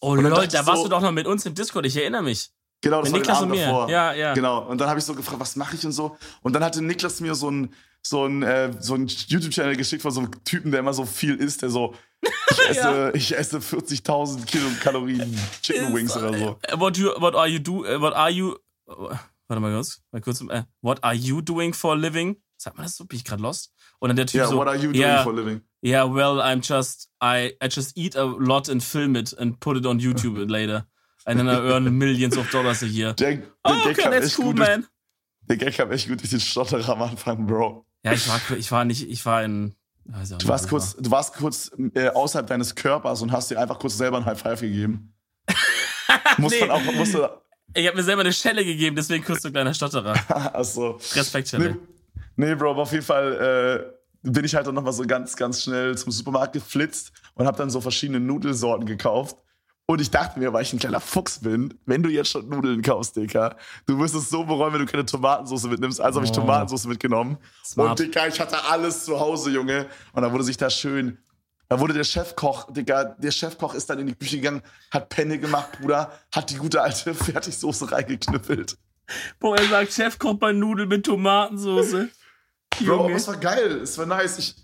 Oh 0.00 0.14
Leute, 0.14 0.48
da 0.48 0.66
warst 0.66 0.78
so- 0.78 0.84
du 0.84 0.90
doch 0.90 1.02
noch 1.02 1.12
mit 1.12 1.26
uns 1.26 1.44
im 1.46 1.54
Discord, 1.54 1.86
ich 1.86 1.96
erinnere 1.96 2.22
mich. 2.22 2.50
Genau, 2.80 3.00
das 3.02 3.10
Mit 3.10 3.14
war 3.14 3.18
Niklas 3.20 3.38
den 3.40 3.50
Abend 3.50 3.62
davor. 3.62 3.90
Ja, 3.90 4.12
ja. 4.12 4.34
Genau. 4.34 4.62
Und 4.66 4.80
dann 4.80 4.88
habe 4.88 4.98
ich 5.00 5.04
so 5.04 5.14
gefragt, 5.14 5.40
was 5.40 5.56
mache 5.56 5.74
ich 5.74 5.84
und 5.84 5.92
so. 5.92 6.16
Und 6.42 6.52
dann 6.52 6.62
hatte 6.62 6.80
Niklas 6.82 7.20
mir 7.20 7.34
so 7.34 7.50
ein 7.50 7.74
so 8.02 8.24
ein, 8.24 8.42
äh, 8.42 8.72
so 8.80 8.94
ein 8.94 9.06
YouTube-Channel 9.06 9.76
geschickt 9.76 10.02
von 10.02 10.10
so 10.10 10.20
einem 10.20 10.44
Typen, 10.44 10.70
der 10.70 10.80
immer 10.80 10.94
so 10.94 11.04
viel 11.04 11.36
isst, 11.36 11.62
der 11.62 11.70
so, 11.70 11.94
ich 12.22 12.68
esse, 12.68 13.12
ich 13.14 13.36
esse 13.36 13.58
40.000 13.58 14.46
Kilokalorien 14.46 15.38
Chicken 15.62 15.94
Wings 15.94 16.16
oder 16.16 16.36
so. 16.36 16.58
Äh, 16.62 16.78
What, 16.78 16.96
you, 16.96 17.10
what 17.18 17.34
are 17.34 17.48
you 17.48 17.58
do, 17.58 17.84
äh, 17.84 18.00
what 18.00 18.14
are 18.14 18.30
you, 18.30 18.56
warte 18.86 19.60
mal 19.60 19.72
kurz, 19.74 20.00
mal 20.10 20.20
kurz, 20.20 20.40
äh, 20.42 20.62
what 20.80 21.02
are 21.04 21.14
you 21.14 21.40
doing 21.40 21.74
for 21.74 21.92
a 21.92 21.96
living? 21.96 22.36
Sagt 22.56 22.76
man 22.76 22.86
das 22.86 22.96
so? 22.96 23.04
Bin 23.04 23.16
ich 23.18 23.24
gerade 23.24 23.42
lost? 23.42 23.72
Und 24.00 24.08
dann 24.08 24.16
der 24.16 24.26
Typ 24.26 24.40
Ja, 24.40 24.46
so, 24.48 24.56
what 24.56 24.68
are 24.68 24.76
you 24.76 24.92
doing 24.92 25.00
yeah, 25.00 25.22
for 25.22 25.32
a 25.32 25.36
living? 25.36 25.60
yeah, 25.82 26.04
well, 26.04 26.40
I'm 26.40 26.60
just, 26.60 27.08
I, 27.22 27.52
I 27.62 27.68
just 27.68 27.96
eat 27.96 28.16
a 28.16 28.24
lot 28.24 28.68
and 28.68 28.82
film 28.82 29.16
it 29.16 29.32
and 29.38 29.60
put 29.60 29.76
it 29.76 29.86
on 29.86 30.00
YouTube 30.00 30.38
later. 30.50 30.86
And 31.28 31.38
then 31.38 31.46
I 31.48 31.56
earn 31.70 31.96
millions 31.98 32.36
of 32.38 32.50
dollars 32.50 32.82
a 32.82 32.86
year. 32.86 33.12
Der, 33.14 33.36
der 33.36 33.42
Oh, 33.64 33.72
okay, 33.84 33.94
that's 34.10 34.26
echt 34.28 34.38
cool, 34.38 34.46
gut 34.46 34.58
man. 34.58 34.86
der 35.48 35.56
Gag 35.58 35.74
kam 35.76 35.90
echt 35.92 36.08
gut 36.08 36.20
durch 36.20 36.30
den 36.30 36.40
Stotterer 36.40 36.88
am 36.88 37.02
Anfang, 37.02 37.46
Bro. 37.46 37.84
Ja, 38.04 38.12
ich 38.12 38.26
war, 38.28 38.40
ich 38.56 38.72
war 38.72 38.84
nicht, 38.84 39.08
ich 39.10 39.24
war 39.26 39.44
in, 39.44 39.74
auch 40.32 40.38
Du 40.38 40.48
warst 40.48 40.68
kurz, 40.68 40.96
du 40.96 41.10
warst 41.10 41.34
kurz 41.34 41.70
äh, 41.94 42.08
außerhalb 42.08 42.46
deines 42.46 42.74
Körpers 42.74 43.20
und 43.22 43.30
hast 43.32 43.50
dir 43.50 43.58
einfach 43.60 43.78
kurz 43.78 43.98
selber 43.98 44.16
ein 44.16 44.24
High 44.24 44.40
Five 44.40 44.60
gegeben. 44.60 45.12
muss 46.38 46.52
Nee. 46.52 46.60
man 46.60 46.70
auch, 46.70 46.82
musst 46.94 47.14
du, 47.14 47.28
Ich 47.74 47.86
habe 47.86 47.96
mir 47.96 48.02
selber 48.02 48.22
eine 48.22 48.32
Schelle 48.32 48.64
gegeben, 48.64 48.96
deswegen 48.96 49.22
kurz 49.24 49.42
so 49.42 49.48
ein 49.48 49.52
kleiner 49.52 49.74
Stotterer. 49.74 50.14
achso. 50.54 50.92
Respekt, 51.14 51.52
Nee, 51.52 51.58
Schelle. 51.58 51.78
nee, 52.36 52.54
Bro, 52.54 52.70
aber 52.70 52.82
auf 52.82 52.92
jeden 52.92 53.04
Fall 53.04 53.92
äh, 54.24 54.30
bin 54.30 54.44
ich 54.44 54.54
halt 54.54 54.66
dann 54.66 54.74
nochmal 54.74 54.92
so 54.94 55.04
ganz, 55.04 55.36
ganz 55.36 55.62
schnell 55.62 55.96
zum 55.98 56.10
Supermarkt 56.12 56.54
geflitzt 56.54 57.12
und 57.34 57.46
habe 57.46 57.58
dann 57.58 57.68
so 57.70 57.80
verschiedene 57.80 58.20
Nudelsorten 58.20 58.86
gekauft. 58.86 59.36
Und 59.90 60.02
ich 60.02 60.10
dachte 60.10 60.38
mir, 60.38 60.52
weil 60.52 60.62
ich 60.62 60.72
ein 60.74 60.78
kleiner 60.78 61.00
Fuchs 61.00 61.38
bin, 61.38 61.72
wenn 61.86 62.02
du 62.02 62.10
jetzt 62.10 62.28
schon 62.28 62.46
Nudeln 62.46 62.82
kaufst, 62.82 63.16
Dicker, 63.16 63.56
du 63.86 63.98
wirst 63.98 64.14
es 64.14 64.28
so 64.28 64.44
bereuen, 64.44 64.74
wenn 64.74 64.80
du 64.80 64.86
keine 64.86 65.06
Tomatensauce 65.06 65.64
mitnimmst. 65.64 65.98
Also 65.98 66.18
habe 66.20 66.26
ich 66.26 66.32
Oh. 66.32 66.42
Tomatensauce 66.42 66.84
mitgenommen. 66.84 67.38
Smart. 67.64 67.98
Und 67.98 67.98
Dicker, 68.00 68.28
ich 68.28 68.38
hatte 68.38 68.62
alles 68.66 69.06
zu 69.06 69.18
Hause, 69.18 69.50
Junge. 69.50 69.86
Und 70.12 70.20
da 70.22 70.30
wurde 70.30 70.44
sich 70.44 70.58
da 70.58 70.68
schön, 70.68 71.16
da 71.70 71.80
wurde 71.80 71.94
der 71.94 72.04
Chefkoch, 72.04 72.70
Dicker, 72.70 73.16
der 73.18 73.30
Chefkoch 73.30 73.72
ist 73.72 73.88
dann 73.88 73.98
in 73.98 74.08
die 74.08 74.14
Küche 74.14 74.36
gegangen, 74.36 74.60
hat 74.90 75.08
Penne 75.08 75.38
gemacht, 75.38 75.78
Bruder, 75.80 76.12
hat 76.32 76.50
die 76.50 76.56
gute 76.56 76.82
alte 76.82 77.14
Fertigsoße 77.14 77.90
reingeknüppelt. 77.90 78.76
Boah, 79.40 79.56
er 79.56 79.68
sagt, 79.70 79.92
Chef 79.94 80.18
kocht 80.18 80.38
bei 80.38 80.52
Nudeln 80.52 80.90
mit 80.90 81.06
Tomatensauce. 81.06 82.08
Bro, 82.84 83.08
es 83.08 83.26
war 83.26 83.38
geil, 83.38 83.80
es 83.80 83.96
war 83.96 84.04
nice. 84.04 84.38
Ich, 84.38 84.54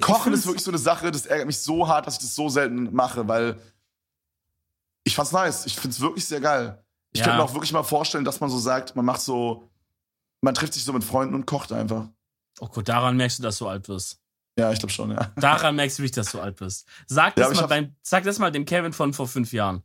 Kochen 0.00 0.32
ist 0.32 0.46
wirklich 0.46 0.64
so 0.64 0.72
eine 0.72 0.78
Sache, 0.78 1.12
das 1.12 1.26
ärgert 1.26 1.46
mich 1.46 1.58
so 1.58 1.86
hart, 1.86 2.08
dass 2.08 2.14
ich 2.14 2.20
das 2.22 2.34
so 2.34 2.48
selten 2.48 2.92
mache, 2.92 3.28
weil 3.28 3.56
ich 5.04 5.14
fand's 5.14 5.32
nice. 5.32 5.66
Ich 5.66 5.76
find's 5.76 6.00
wirklich 6.00 6.24
sehr 6.26 6.40
geil. 6.40 6.82
Ich 7.12 7.20
Ja. 7.20 7.26
könnte 7.26 7.38
mir 7.38 7.44
auch 7.44 7.54
wirklich 7.54 7.72
mal 7.72 7.82
vorstellen, 7.82 8.24
dass 8.24 8.40
man 8.40 8.50
so 8.50 8.58
sagt, 8.58 8.96
man 8.96 9.04
macht 9.04 9.20
so, 9.20 9.68
man 10.40 10.54
trifft 10.54 10.74
sich 10.74 10.84
so 10.84 10.92
mit 10.92 11.04
Freunden 11.04 11.34
und 11.34 11.46
kocht 11.46 11.72
einfach. 11.72 12.08
Oh 12.60 12.68
Gott, 12.68 12.88
daran 12.88 13.16
merkst 13.16 13.38
du, 13.38 13.42
dass 13.42 13.58
du 13.58 13.68
alt 13.68 13.88
wirst. 13.88 14.18
Ja, 14.58 14.70
ich 14.70 14.78
glaube 14.78 14.92
schon, 14.92 15.10
ja. 15.10 15.32
Daran 15.36 15.76
merkst 15.76 15.98
du 15.98 16.02
wirklich, 16.02 16.12
dass 16.16 16.30
du 16.32 16.40
alt 16.40 16.56
bist. 16.56 16.86
Sag 17.06 17.36
Ja, 17.38 17.48
das, 17.48 17.60
mal, 17.60 17.68
hab- 17.70 17.90
sag 18.02 18.24
das 18.24 18.38
mal 18.38 18.50
dem 18.52 18.64
Kevin 18.64 18.92
von 18.92 19.12
vor 19.14 19.26
fünf 19.26 19.52
Jahren. 19.52 19.82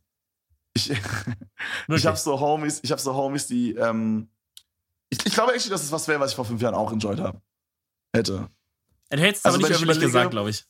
Ich, 0.74 0.90
ich 1.88 2.06
habe 2.06 2.18
so 2.18 2.40
Homies, 2.40 2.80
ich 2.84 2.92
habe 2.92 3.02
so 3.02 3.16
Homies, 3.16 3.48
die, 3.48 3.76
ähm, 3.76 4.30
ich, 5.10 5.26
ich 5.26 5.34
glaube 5.34 5.54
actually, 5.54 5.70
dass 5.72 5.84
es 5.84 5.92
was 5.92 6.08
wäre, 6.08 6.20
was 6.20 6.32
ich 6.32 6.36
vor 6.36 6.46
fünf 6.46 6.62
Jahren 6.62 6.76
auch 6.76 6.92
enjoyed 6.92 7.20
habe. 7.20 7.42
Hätte. 8.14 8.50
Du 9.10 9.18
hättest 9.20 9.46
Also, 9.46 9.58
aber 9.58 9.68
nicht 9.68 9.76
öffentlich 9.78 10.00
gesagt, 10.02 10.32
glaube 10.32 10.50
ich. 10.50 10.66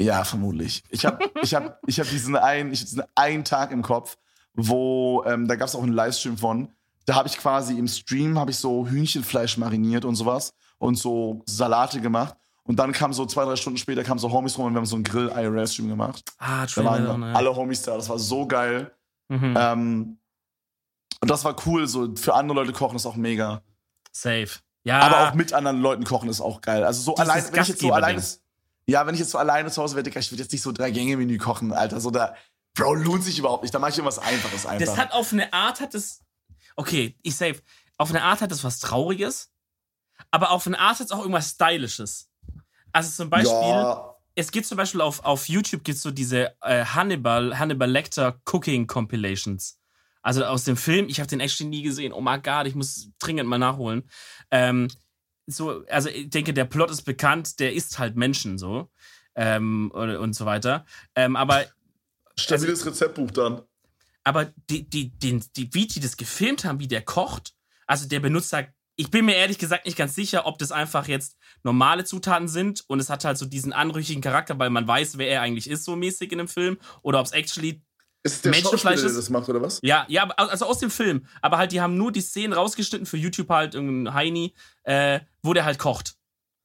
Ja, 0.00 0.24
vermutlich. 0.24 0.82
Ich 0.90 1.04
habe 1.06 1.30
ich 1.42 1.54
hab, 1.54 1.78
ich 1.86 2.00
hab 2.00 2.08
diesen, 2.08 2.36
einen, 2.36 2.72
ich 2.72 2.80
hab 2.80 2.86
diesen 2.86 3.02
einen 3.14 3.44
Tag 3.44 3.70
im 3.70 3.82
Kopf, 3.82 4.16
wo, 4.54 5.22
ähm, 5.26 5.46
da 5.48 5.56
gab 5.56 5.68
es 5.68 5.74
auch 5.74 5.82
einen 5.82 5.92
Livestream 5.92 6.36
von, 6.36 6.72
da 7.06 7.14
habe 7.16 7.28
ich 7.28 7.36
quasi 7.38 7.78
im 7.78 7.86
Stream, 7.86 8.38
habe 8.38 8.50
ich 8.50 8.56
so 8.58 8.86
Hühnchenfleisch 8.88 9.56
mariniert 9.58 10.04
und 10.04 10.16
sowas 10.16 10.54
und 10.78 10.96
so 10.98 11.42
Salate 11.46 12.00
gemacht. 12.00 12.34
Und 12.64 12.78
dann 12.78 12.92
kam 12.92 13.12
so 13.12 13.26
zwei, 13.26 13.44
drei 13.44 13.56
Stunden 13.56 13.76
später, 13.78 14.02
kam 14.04 14.18
so 14.18 14.32
Homies 14.32 14.56
rum 14.56 14.66
und 14.66 14.72
wir 14.72 14.78
haben 14.78 14.86
so 14.86 14.96
einen 14.96 15.04
Grill-IRL-Stream 15.04 15.88
gemacht. 15.88 16.24
Ah, 16.38 16.66
Da 16.74 16.84
waren 16.84 17.22
ja. 17.22 17.32
alle 17.34 17.54
Homies 17.54 17.82
da, 17.82 17.94
das 17.96 18.08
war 18.08 18.18
so 18.18 18.46
geil. 18.46 18.90
Mhm. 19.28 19.54
Ähm, 19.58 20.18
und 21.20 21.30
das 21.30 21.44
war 21.44 21.54
cool, 21.66 21.86
so 21.86 22.14
für 22.16 22.34
andere 22.34 22.58
Leute 22.60 22.72
kochen 22.72 22.96
ist 22.96 23.06
auch 23.06 23.16
mega. 23.16 23.62
Safe. 24.12 24.48
Ja, 24.82 25.00
Aber 25.00 25.28
auch 25.28 25.34
mit 25.34 25.52
anderen 25.52 25.80
Leuten 25.80 26.04
kochen 26.04 26.28
ist 26.28 26.40
auch 26.40 26.60
geil. 26.60 26.84
Also 26.84 27.02
so 27.02 27.14
Dieses 27.14 27.28
allein, 27.30 27.44
wenn 27.52 27.62
ich 27.62 27.68
jetzt 27.68 27.80
so 27.80 27.88
Gastgeberding. 27.88 28.04
alleine, 28.04 28.26
ja, 28.86 29.06
wenn 29.06 29.14
ich 29.14 29.20
jetzt 29.20 29.30
so 29.30 29.38
alleine 29.38 29.70
zu 29.70 29.82
Hause 29.82 29.96
wäre, 29.96 30.08
ich 30.08 30.30
würde 30.30 30.42
jetzt 30.42 30.52
nicht 30.52 30.62
so 30.62 30.72
drei 30.72 30.90
Gänge 30.90 31.16
Menü 31.16 31.38
kochen, 31.38 31.72
Alter. 31.72 32.00
So 32.00 32.10
da, 32.10 32.34
Bro, 32.74 32.94
lohnt 32.94 33.24
sich 33.24 33.38
überhaupt 33.38 33.62
nicht. 33.62 33.74
Da 33.74 33.78
mache 33.78 33.90
ich 33.90 33.98
irgendwas 33.98 34.18
Einfaches 34.18 34.66
einfach. 34.66 34.86
das 34.86 34.96
hat 34.96 35.12
auf 35.12 35.32
eine 35.32 35.52
Art 35.52 35.80
hat 35.80 35.94
es. 35.94 36.20
Okay, 36.76 37.16
ich 37.22 37.36
safe. 37.36 37.62
Auf 37.96 38.10
eine 38.10 38.22
Art 38.22 38.40
hat 38.40 38.50
es 38.50 38.64
was 38.64 38.80
Trauriges, 38.80 39.52
aber 40.30 40.50
auf 40.50 40.66
eine 40.66 40.78
Art 40.78 40.98
hat 40.98 41.06
es 41.06 41.12
auch 41.12 41.20
irgendwas 41.20 41.50
Stylisches. 41.50 42.28
Also 42.92 43.10
zum 43.10 43.30
Beispiel, 43.30 43.52
ja, 43.52 44.14
es 44.34 44.50
gibt 44.50 44.66
zum 44.66 44.76
Beispiel 44.76 45.00
auf, 45.00 45.24
auf 45.24 45.48
YouTube 45.48 45.84
gibt's 45.84 46.02
so 46.02 46.10
diese 46.10 46.54
äh, 46.62 46.84
Hannibal, 46.84 47.58
Hannibal 47.58 47.90
Lecter 47.90 48.40
Cooking 48.46 48.86
Compilations. 48.86 49.78
Also 50.22 50.44
aus 50.44 50.64
dem 50.64 50.76
Film, 50.76 51.08
ich 51.08 51.20
habe 51.20 51.28
den 51.28 51.40
actually 51.40 51.68
nie 51.68 51.82
gesehen. 51.82 52.12
Oh 52.12 52.20
my 52.20 52.40
god, 52.40 52.66
ich 52.66 52.74
muss 52.74 53.10
dringend 53.18 53.48
mal 53.48 53.58
nachholen. 53.58 54.08
Ähm, 54.50 54.88
so, 55.46 55.84
also 55.88 56.08
ich 56.08 56.30
denke, 56.30 56.54
der 56.54 56.64
Plot 56.64 56.90
ist 56.90 57.02
bekannt, 57.02 57.60
der 57.60 57.74
isst 57.74 57.98
halt 57.98 58.16
Menschen 58.16 58.58
so. 58.58 58.90
Ähm, 59.36 59.90
und, 59.92 60.16
und 60.16 60.32
so 60.34 60.46
weiter. 60.46 60.86
Ähm, 61.16 61.34
aber 61.34 61.64
stabiles 62.38 62.86
Rezeptbuch 62.86 63.32
dann. 63.32 63.62
aber 64.22 64.52
die, 64.70 64.88
die, 64.88 65.10
die, 65.10 65.40
die, 65.56 65.74
wie 65.74 65.86
die 65.86 66.00
das 66.00 66.16
gefilmt 66.16 66.64
haben, 66.64 66.78
wie 66.78 66.86
der 66.86 67.02
kocht, 67.02 67.52
also 67.86 68.06
der 68.08 68.20
benutzt 68.20 68.52
da, 68.52 68.62
ich 68.96 69.10
bin 69.10 69.24
mir 69.24 69.34
ehrlich 69.34 69.58
gesagt 69.58 69.86
nicht 69.86 69.98
ganz 69.98 70.14
sicher, 70.14 70.46
ob 70.46 70.58
das 70.58 70.70
einfach 70.70 71.08
jetzt 71.08 71.36
normale 71.64 72.04
Zutaten 72.04 72.46
sind 72.46 72.84
und 72.86 73.00
es 73.00 73.10
hat 73.10 73.24
halt 73.24 73.38
so 73.38 73.46
diesen 73.46 73.72
anrüchigen 73.72 74.22
Charakter, 74.22 74.58
weil 74.58 74.70
man 74.70 74.86
weiß, 74.86 75.18
wer 75.18 75.28
er 75.28 75.42
eigentlich 75.42 75.68
ist, 75.68 75.84
so 75.84 75.96
mäßig 75.96 76.30
in 76.30 76.38
dem 76.38 76.48
Film, 76.48 76.78
oder 77.02 77.18
ob 77.18 77.26
es 77.26 77.32
actually 77.32 77.82
Ist 78.24 78.36
es 78.36 78.40
der 78.42 78.50
Menschenfleisch 78.52 78.96
ist- 78.96 79.02
der 79.04 79.12
das 79.12 79.30
macht, 79.30 79.48
oder 79.48 79.60
was? 79.62 79.78
Ja, 79.82 80.06
ja, 80.08 80.26
also 80.30 80.66
aus 80.66 80.78
dem 80.78 80.90
Film. 80.90 81.26
Aber 81.42 81.58
halt, 81.58 81.72
die 81.72 81.80
haben 81.80 81.96
nur 81.96 82.10
die 82.10 82.22
Szenen 82.22 82.52
rausgeschnitten 82.54 83.06
für 83.06 83.16
YouTube 83.18 83.50
halt, 83.50 83.74
irgendein 83.74 84.14
Heini, 84.14 84.54
äh, 84.84 85.20
wo 85.42 85.52
der 85.52 85.64
halt 85.66 85.78
kocht. 85.78 86.16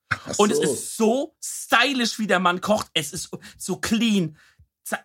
Ach 0.09 0.39
Und 0.39 0.51
es 0.51 0.57
so. 0.57 0.63
ist 0.63 0.97
so 0.97 1.35
stylisch, 1.43 2.17
wie 2.17 2.27
der 2.27 2.39
Mann 2.39 2.61
kocht. 2.61 2.87
Es 2.93 3.13
ist 3.13 3.29
so 3.57 3.75
clean. 3.77 4.37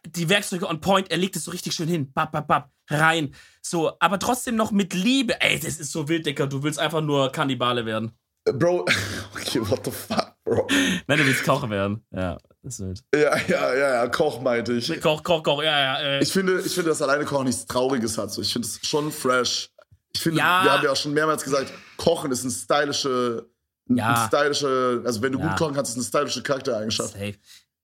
Die 0.07 0.31
Werkzeuge 0.31 0.67
on 0.67 0.81
point, 0.81 1.11
er 1.11 1.19
legt 1.19 1.37
es 1.37 1.45
so 1.45 1.51
richtig 1.51 1.75
schön 1.75 1.89
hin. 1.89 2.11
Bap, 2.13 2.33
bap, 2.33 2.47
bap, 2.49 2.71
rein. 2.89 3.35
So, 3.61 3.93
aber 4.01 4.19
trotzdem 4.19 4.57
noch 4.57 4.71
mit 4.71 4.95
Liebe. 4.95 5.39
Ey, 5.43 5.59
das 5.61 5.79
ist 5.79 5.93
so 5.93 6.09
wild, 6.09 6.25
Dicker. 6.25 6.47
Du 6.47 6.63
willst 6.63 6.79
einfach 6.79 7.03
nur 7.03 7.31
Kannibale 7.33 7.85
werden. 7.85 8.13
Bro, 8.45 8.85
okay, 9.35 9.61
what 9.61 9.85
the 9.85 9.91
fuck, 9.91 10.35
Bro. 10.45 10.67
Nein, 11.07 11.19
du 11.19 11.27
willst 11.27 11.45
Koch 11.45 11.69
werden. 11.71 12.05
Ja, 12.11 12.37
ist 12.63 12.81
wild. 12.81 13.03
Ja, 13.15 13.37
ja, 13.49 13.75
ja, 13.75 13.95
ja, 13.95 14.09
Koch 14.09 14.41
meinte 14.43 14.75
ich. 14.75 15.01
Koch, 15.01 15.23
Koch, 15.23 15.43
Koch, 15.43 15.63
ja, 15.63 15.79
ja. 15.81 16.01
Äh. 16.01 16.23
Ich 16.23 16.33
finde, 16.33 16.61
ich 16.61 16.75
finde, 16.75 16.91
dass 16.91 17.01
alleine 17.01 17.25
Kochen 17.25 17.47
nichts 17.47 17.65
Trauriges 17.67 18.19
hat. 18.19 18.31
So. 18.33 18.43
Ich 18.43 18.53
finde 18.53 18.69
es 18.69 18.87
schon 18.87 19.11
fresh. 19.11 19.71
Ich 20.15 20.21
finde, 20.21 20.39
Ja. 20.39 20.63
wir 20.65 20.73
haben 20.73 20.85
ja 20.85 20.91
auch 20.93 20.97
schon 20.97 21.13
mehrmals 21.15 21.43
gesagt, 21.43 21.73
Kochen 21.97 22.31
ist 22.33 22.45
ein 22.45 22.51
stylische, 22.51 23.49
ein, 23.89 23.97
Ja. 23.97 24.15
ein 24.23 24.29
stylische, 24.29 25.03
also 25.05 25.23
wenn 25.23 25.33
du 25.33 25.39
Ja. 25.39 25.49
gut 25.49 25.59
kochen 25.59 25.75
kannst, 25.75 25.91
ist 25.93 25.97
eine 25.97 26.05
stylische 26.05 26.43
Charaktereigenschaft. 26.43 27.15
Safe. 27.15 27.35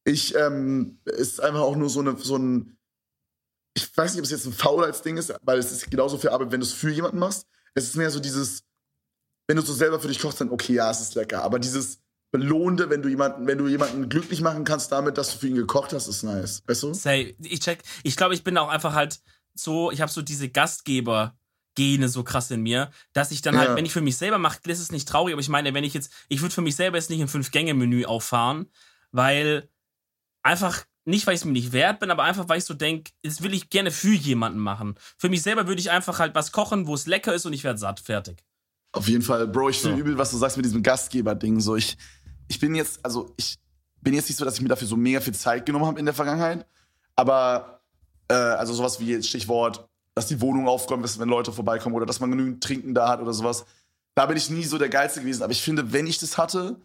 Ich, 0.04 0.34
ähm, 0.36 0.98
ist 1.06 1.40
einfach 1.40 1.60
auch 1.60 1.76
nur 1.76 1.88
so, 1.88 2.00
eine, 2.00 2.16
so 2.18 2.36
ein, 2.36 2.76
ich 3.74 3.96
weiß 3.96 4.12
nicht, 4.12 4.20
ob 4.20 4.24
es 4.24 4.30
jetzt 4.30 4.46
ein 4.46 4.52
Faulheitsding 4.52 5.16
ist, 5.16 5.32
weil 5.42 5.58
es 5.58 5.72
ist 5.72 5.90
genauso 5.90 6.18
viel 6.18 6.30
Arbeit, 6.30 6.52
wenn 6.52 6.60
du 6.60 6.66
es 6.66 6.72
für 6.72 6.90
jemanden 6.90 7.18
machst. 7.18 7.46
Es 7.74 7.84
ist 7.84 7.96
mehr 7.96 8.10
so 8.10 8.20
dieses, 8.20 8.62
wenn 9.50 9.56
du 9.56 9.62
so 9.64 9.72
selber 9.72 9.98
für 9.98 10.06
dich 10.06 10.20
kochst, 10.20 10.40
dann 10.40 10.50
okay, 10.50 10.74
ja, 10.74 10.88
es 10.92 11.00
ist 11.00 11.16
lecker. 11.16 11.42
Aber 11.42 11.58
dieses 11.58 11.98
Belohnende, 12.30 12.88
wenn 12.88 13.02
du 13.02 13.08
jemanden, 13.08 13.48
wenn 13.48 13.58
du 13.58 13.66
jemanden 13.66 14.08
glücklich 14.08 14.42
machen 14.42 14.62
kannst 14.62 14.92
damit, 14.92 15.18
dass 15.18 15.32
du 15.32 15.38
für 15.38 15.48
ihn 15.48 15.56
gekocht 15.56 15.92
hast, 15.92 16.06
ist 16.06 16.22
nice. 16.22 16.62
Weißt 16.68 16.84
du? 16.84 16.94
Safe. 16.94 17.34
Ich 17.40 17.58
check. 17.58 17.82
Ich 18.04 18.14
glaube, 18.14 18.34
ich 18.34 18.44
bin 18.44 18.56
auch 18.56 18.68
einfach 18.68 18.94
halt 18.94 19.20
so, 19.54 19.90
ich 19.90 20.00
habe 20.02 20.12
so 20.12 20.22
diese 20.22 20.48
Gastgeber-Gene 20.48 22.08
so 22.08 22.22
krass 22.22 22.52
in 22.52 22.62
mir, 22.62 22.92
dass 23.12 23.32
ich 23.32 23.42
dann 23.42 23.54
Ja. 23.54 23.60
halt, 23.62 23.76
wenn 23.76 23.84
ich 23.84 23.92
für 23.92 24.00
mich 24.00 24.16
selber 24.16 24.38
mache, 24.38 24.60
ist 24.66 24.78
es 24.78 24.92
nicht 24.92 25.08
traurig, 25.08 25.32
aber 25.32 25.40
ich 25.40 25.48
meine, 25.48 25.74
wenn 25.74 25.82
ich 25.82 25.94
jetzt, 25.94 26.12
ich 26.28 26.42
würde 26.42 26.54
für 26.54 26.62
mich 26.62 26.76
selber 26.76 26.96
jetzt 26.96 27.10
nicht 27.10 27.20
ein 27.20 27.26
Fünf-Gänge-Menü 27.26 28.04
auffahren, 28.04 28.70
weil 29.10 29.68
einfach, 30.44 30.84
nicht 31.04 31.26
weil 31.26 31.34
ich 31.34 31.40
es 31.40 31.44
mir 31.44 31.50
nicht 31.50 31.72
wert 31.72 31.98
bin, 31.98 32.12
aber 32.12 32.22
einfach 32.22 32.48
weil 32.48 32.58
ich 32.58 32.64
so 32.66 32.74
denke, 32.74 33.10
das 33.24 33.42
will 33.42 33.52
ich 33.52 33.68
gerne 33.68 33.90
für 33.90 34.12
jemanden 34.14 34.60
machen. 34.60 34.94
Für 35.18 35.28
mich 35.28 35.42
selber 35.42 35.66
würde 35.66 35.80
ich 35.80 35.90
einfach 35.90 36.20
halt 36.20 36.36
was 36.36 36.52
kochen, 36.52 36.86
wo 36.86 36.94
es 36.94 37.06
lecker 37.06 37.34
ist 37.34 37.46
und 37.46 37.52
ich 37.52 37.64
werde 37.64 37.80
satt, 37.80 37.98
fertig. 37.98 38.44
Auf 38.92 39.08
jeden 39.08 39.22
Fall, 39.22 39.46
Bro, 39.46 39.70
ich 39.70 39.80
finde 39.80 39.96
So. 39.96 40.00
übel, 40.00 40.18
was 40.18 40.30
du 40.30 40.36
sagst 40.36 40.56
mit 40.56 40.66
diesem 40.66 40.82
Gastgeber-Ding. 40.82 41.60
So, 41.60 41.76
ich, 41.76 41.96
ich 42.48 42.58
bin 42.58 42.74
jetzt, 42.74 43.04
also 43.04 43.32
ich 43.36 43.56
bin 44.00 44.14
jetzt 44.14 44.28
nicht 44.28 44.36
so, 44.38 44.44
dass 44.44 44.54
ich 44.54 44.62
mir 44.62 44.68
dafür 44.68 44.88
so 44.88 44.96
mega 44.96 45.20
viel 45.20 45.34
Zeit 45.34 45.66
genommen 45.66 45.86
habe 45.86 45.98
in 45.98 46.06
der 46.06 46.14
Vergangenheit. 46.14 46.66
Aber, 47.14 47.80
äh, 48.28 48.34
also 48.34 48.72
sowas 48.74 48.98
wie 48.98 49.12
jetzt 49.12 49.28
Stichwort, 49.28 49.86
dass 50.14 50.26
die 50.26 50.40
Wohnung 50.40 50.66
aufgeräumt 50.66 51.04
ist, 51.04 51.18
wenn 51.20 51.28
Leute 51.28 51.52
vorbeikommen 51.52 51.94
oder 51.94 52.06
dass 52.06 52.18
man 52.20 52.30
genügend 52.30 52.62
Trinken 52.62 52.94
da 52.94 53.08
hat 53.08 53.20
oder 53.20 53.32
sowas. 53.32 53.64
Da 54.14 54.26
bin 54.26 54.36
ich 54.36 54.50
nie 54.50 54.64
so 54.64 54.76
der 54.76 54.88
Geilste 54.88 55.20
gewesen. 55.20 55.42
Aber 55.42 55.52
ich 55.52 55.62
finde, 55.62 55.92
wenn 55.92 56.06
ich 56.06 56.18
das 56.18 56.36
hatte, 56.36 56.76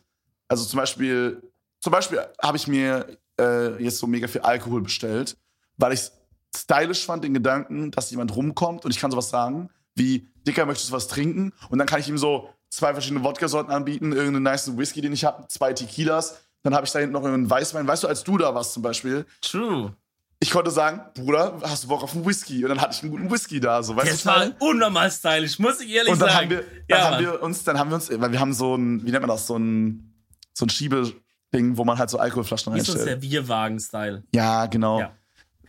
also 0.48 0.64
zum 0.64 0.78
Beispiel, 0.78 1.42
zum 1.80 1.92
Beispiel 1.92 2.20
habe 2.42 2.58
ich 2.58 2.68
mir 2.68 3.18
äh, 3.40 3.82
jetzt 3.84 3.98
so 3.98 4.06
mega 4.06 4.28
viel 4.28 4.42
Alkohol 4.42 4.82
bestellt, 4.82 5.38
weil 5.78 5.94
ich 5.94 6.12
stylisch 6.56 7.06
fand, 7.06 7.24
den 7.24 7.34
Gedanken, 7.34 7.92
dass 7.92 8.12
jemand 8.12 8.36
rumkommt 8.36 8.86
und 8.86 8.92
ich 8.92 9.00
kann 9.00 9.12
sowas 9.12 9.30
sagen, 9.30 9.70
wie, 9.96 10.28
Dicker, 10.48 10.66
möchtest 10.66 10.90
du 10.90 10.94
was 10.94 11.08
trinken? 11.08 11.54
Und 11.70 11.80
dann 11.80 11.88
kann 11.88 12.00
ich 12.00 12.08
ihm 12.08 12.18
so 12.18 12.50
zwei 12.70 12.94
verschiedene 12.94 13.24
Wodka-Sorten 13.24 13.72
anbieten, 13.72 14.12
irgendeinen 14.12 14.44
nice 14.44 14.78
Whisky, 14.78 15.02
den 15.02 15.14
ich 15.14 15.26
habe, 15.26 15.48
zwei 15.48 15.74
Tequilas, 15.74 16.42
dann 16.64 16.76
habe 16.76 16.86
ich 16.86 16.92
da 16.92 17.00
hinten 17.00 17.14
noch 17.14 17.22
irgendeinen 17.22 17.50
Weißwein. 17.50 17.88
Weißt 17.88 18.04
du, 18.04 18.08
als 18.08 18.24
du 18.24 18.38
da 18.38 18.54
warst 18.54 18.74
zum 18.74 18.82
Beispiel, 18.84 19.26
True. 19.42 19.96
ich 20.40 20.50
konnte 20.50 20.72
sagen, 20.72 21.02
Bruder, 21.14 21.60
hast 21.62 21.84
du 21.84 21.88
Bock 21.88 22.04
auf 22.04 22.14
einen 22.16 22.26
Whisky? 22.26 22.64
Und 22.64 22.70
dann 22.70 22.82
hatte 22.82 22.96
ich 22.96 23.04
einen 23.04 23.12
guten 23.12 23.32
Whisky 23.32 23.60
da, 23.60 23.82
so, 23.84 23.96
weißt? 23.96 24.12
Das 24.12 24.26
war 24.26 24.48
unnormal 24.60 25.10
stylisch, 25.12 25.60
muss 25.60 25.80
ich 25.80 25.92
ehrlich 25.92 26.12
Und 26.12 26.20
dann 26.20 26.30
sagen. 26.30 26.42
haben 26.42 26.50
wir, 26.50 26.64
dann 26.88 27.00
ja, 27.00 27.12
haben 27.12 27.24
wir 27.24 27.42
uns, 27.44 27.64
dann 27.64 27.80
haben 27.80 27.90
wir 27.92 27.96
uns, 27.96 28.10
weil 28.10 28.32
wir 28.32 28.40
haben 28.40 28.54
so 28.54 28.76
ein, 28.76 29.06
wie 29.06 29.12
nennt 29.12 29.22
man 29.22 29.30
das, 29.30 29.48
so 29.48 29.58
ein, 29.58 30.12
so 30.54 30.66
ein 30.66 30.70
Schiebeding, 30.70 31.78
wo 31.78 31.86
man 31.86 31.98
halt 31.98 32.10
so 32.10 32.18
Alkoholflaschen 32.18 32.74
Wie 32.74 32.82
so 32.82 32.94
ein 32.94 32.98
reinstellt. 32.98 33.22
Servierwagen-Style. 33.22 34.24
Ja, 34.34 34.66
genau. 34.66 35.00
Ja. 35.00 35.14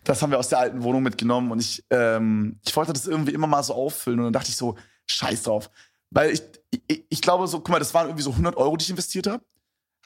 Das 0.06 0.22
haben 0.22 0.30
wir 0.30 0.38
aus 0.38 0.48
der 0.48 0.58
alten 0.60 0.82
Wohnung 0.82 1.02
mitgenommen 1.02 1.50
und 1.50 1.58
ich, 1.60 1.84
ähm, 1.90 2.58
ich 2.64 2.74
wollte 2.76 2.92
das 2.92 3.06
irgendwie 3.06 3.32
immer 3.32 3.46
mal 3.46 3.62
so 3.62 3.74
auffüllen 3.74 4.20
und 4.20 4.24
dann 4.26 4.32
dachte 4.32 4.50
ich 4.50 4.56
so, 4.56 4.76
scheiß 5.06 5.42
drauf. 5.42 5.70
Weil 6.10 6.30
ich, 6.30 6.42
ich, 6.86 7.04
ich 7.08 7.20
glaube 7.20 7.46
so, 7.48 7.58
guck 7.58 7.70
mal, 7.70 7.78
das 7.80 7.92
waren 7.92 8.06
irgendwie 8.06 8.22
so 8.22 8.30
100 8.30 8.56
Euro, 8.56 8.76
die 8.76 8.84
ich 8.84 8.90
investiert 8.90 9.26
habe. 9.26 9.44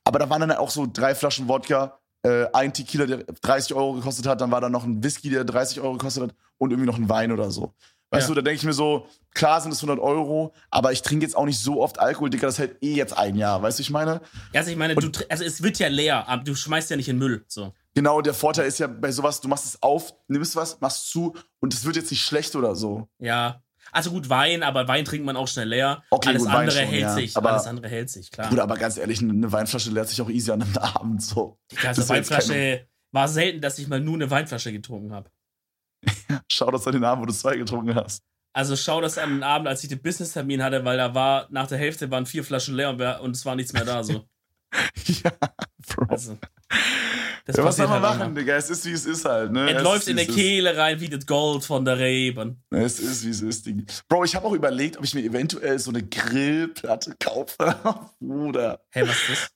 Aber 0.05 0.19
da 0.19 0.29
waren 0.31 0.41
dann 0.41 0.53
auch 0.53 0.71
so 0.71 0.89
drei 0.91 1.15
Flaschen 1.15 1.47
Wodka, 1.49 1.99
äh, 2.23 2.47
ein 2.55 2.73
Tequila, 2.73 3.05
der 3.07 3.19
30 3.25 3.75
Euro 3.75 3.93
gekostet 3.95 4.27
hat, 4.27 4.41
dann 4.41 4.51
war 4.51 4.61
da 4.61 4.69
noch 4.71 4.85
ein 4.85 5.03
Whisky, 5.05 5.29
der 5.31 5.45
30 5.45 5.81
Euro 5.81 5.93
gekostet 5.93 6.23
hat 6.25 6.35
und 6.59 6.71
irgendwie 6.71 6.87
noch 6.87 6.97
ein 6.99 7.09
Wein 7.09 7.31
oder 7.33 7.51
so. 7.51 7.75
Weißt 8.11 8.29
Ja. 8.29 8.35
du, 8.35 8.41
da 8.41 8.43
denke 8.43 8.57
ich 8.57 8.65
mir 8.65 8.73
so, 8.73 9.07
klar 9.35 9.61
sind 9.61 9.73
es 9.73 9.79
100 9.83 9.99
Euro, 10.01 10.53
aber 10.71 10.91
ich 10.93 11.03
trinke 11.03 11.25
jetzt 11.25 11.37
auch 11.37 11.45
nicht 11.45 11.61
so 11.61 11.81
oft 11.83 12.01
Alkohol, 12.01 12.29
Digga, 12.31 12.47
das 12.49 12.59
hält 12.59 12.83
eh 12.83 12.95
jetzt 12.95 13.17
ein 13.17 13.37
Jahr, 13.37 13.63
weißt 13.63 13.79
du, 13.79 13.83
ich 13.83 13.91
meine? 13.91 14.21
Ja, 14.53 14.61
Also 14.61 14.71
ich 14.73 14.77
meine, 14.77 14.95
du, 14.97 15.07
tr- 15.09 15.31
also 15.31 15.45
es 15.45 15.63
wird 15.63 15.79
ja 15.79 15.89
leer, 15.89 16.27
aber 16.29 16.43
du 16.43 16.55
schmeißt 16.55 16.91
ja 16.91 16.97
nicht 16.97 17.09
in 17.09 17.19
Müll. 17.19 17.45
So. 17.47 17.73
Genau, 17.95 18.21
der 18.21 18.35
Vorteil 18.35 18.67
ist 18.67 18.79
ja 18.79 18.87
bei 18.87 19.11
sowas, 19.11 19.41
du 19.41 19.49
machst 19.49 19.65
es 19.67 19.83
auf, 19.83 20.15
nimmst 20.29 20.55
was, 20.57 20.81
machst 20.81 21.11
zu 21.11 21.35
und 21.61 21.75
es 21.75 21.85
wird 21.85 21.97
jetzt 21.97 22.11
nicht 22.11 22.23
schlecht 22.23 22.55
oder 22.55 22.75
so. 22.77 23.09
Ja. 23.19 23.63
Also 23.93 24.11
gut, 24.13 24.29
Wein, 24.29 24.63
aber 24.63 24.87
Wein 24.87 25.05
trinkt 25.05 25.27
man 25.27 25.37
auch 25.37 25.49
schnell 25.49 25.69
leer. 25.69 26.03
Okay, 26.11 26.29
alles 26.29 26.45
gut, 26.45 26.53
andere 26.53 26.79
schon, 26.79 26.87
hält 26.89 27.01
ja. 27.03 27.15
sich. 27.15 27.37
Aber- 27.37 27.51
alles 27.53 27.67
andere 27.67 27.89
hält 27.89 28.09
sich, 28.11 28.31
klar. 28.31 28.49
Bruder, 28.49 28.63
aber 28.63 28.77
ganz 28.77 28.97
ehrlich, 28.99 29.21
eine 29.21 29.51
Weinflasche 29.51 29.91
leert 29.91 30.09
sich 30.09 30.23
auch 30.23 30.31
easy 30.31 30.53
an 30.53 30.63
einem 30.63 30.77
Abend 30.79 31.23
so. 31.23 31.59
Die 31.73 31.77
ganze 31.77 32.09
Weinflasche 32.09 32.87
war 33.11 33.27
selten, 33.27 33.61
dass 33.61 33.79
ich 33.81 33.89
mal 33.89 33.99
nur 34.01 34.15
eine 34.15 34.31
Weinflasche 34.31 34.71
getrunken 34.71 35.13
habe. 35.13 35.29
Schau 36.49 36.71
das 36.71 36.87
an 36.87 36.93
den 36.93 37.05
Abend, 37.05 37.23
wo 37.23 37.27
du 37.27 37.33
zwei 37.33 37.57
getrunken 37.57 37.95
hast. 37.97 38.23
Also 38.53 38.75
schau 38.75 39.01
das 39.01 39.17
an 39.17 39.31
den 39.31 39.43
Abend, 39.45 39.69
als 39.69 39.85
ich 39.85 39.89
den 39.91 40.03
Business-Termin 40.03 40.61
hatte, 40.61 40.85
weil 40.85 40.97
da 40.97 41.15
war, 41.15 41.47
nach 41.51 41.69
der 41.69 41.79
Hälfte 41.79 42.11
waren 42.11 42.27
vier 42.27 42.43
Flaschen 42.43 42.75
leer 42.75 42.91
und, 42.91 42.99
wir- 42.99 43.21
und 43.21 43.37
es 43.37 43.45
war 43.47 43.55
nichts 43.55 43.73
mehr 43.73 43.85
da. 43.85 44.03
So. 44.03 44.25
ja, 45.07 45.31
Bro. 45.95 46.07
Also, 46.09 46.39
das 47.47 47.57
ja, 47.57 47.65
was 47.65 47.77
soll 47.77 47.89
man 47.89 48.03
halt 48.03 48.19
machen. 48.19 48.35
Digga? 48.35 48.55
Es 48.55 48.71
ist, 48.71 48.85
wie 48.87 48.93
es 48.93 49.07
ist 49.07 49.25
halt, 49.25 49.51
ne? 49.53 49.71
Es 49.73 49.83
läuft 49.83 50.09
in 50.09 50.17
der. 50.17 50.27
Kehle 50.27 50.77
rein 50.77 51.01
wie 51.01 51.09
das 51.09 51.27
Gold 51.27 51.65
von 51.65 51.85
der 51.85 51.99
Reben. 51.99 52.63
Es 52.71 53.01
ist, 53.01 53.25
wie 53.25 53.31
es 53.31 53.41
ist, 53.43 53.67
Digga. 53.67 53.83
Bro, 54.09 54.25
ich 54.25 54.35
habe 54.37 54.47
auch 54.47 54.53
überlegt, 54.53 54.97
ob 54.99 55.05
ich 55.05 55.15
mir 55.15 55.23
eventuell 55.25 55.79
so 55.79 55.91
eine 55.91 56.03
Grillplatte 56.03 57.17
kaufe. 57.19 57.57
Bruder. 58.21 58.81
Hä, 58.91 59.03
was 59.03 59.11
ist 59.17 59.29
das? 59.31 59.51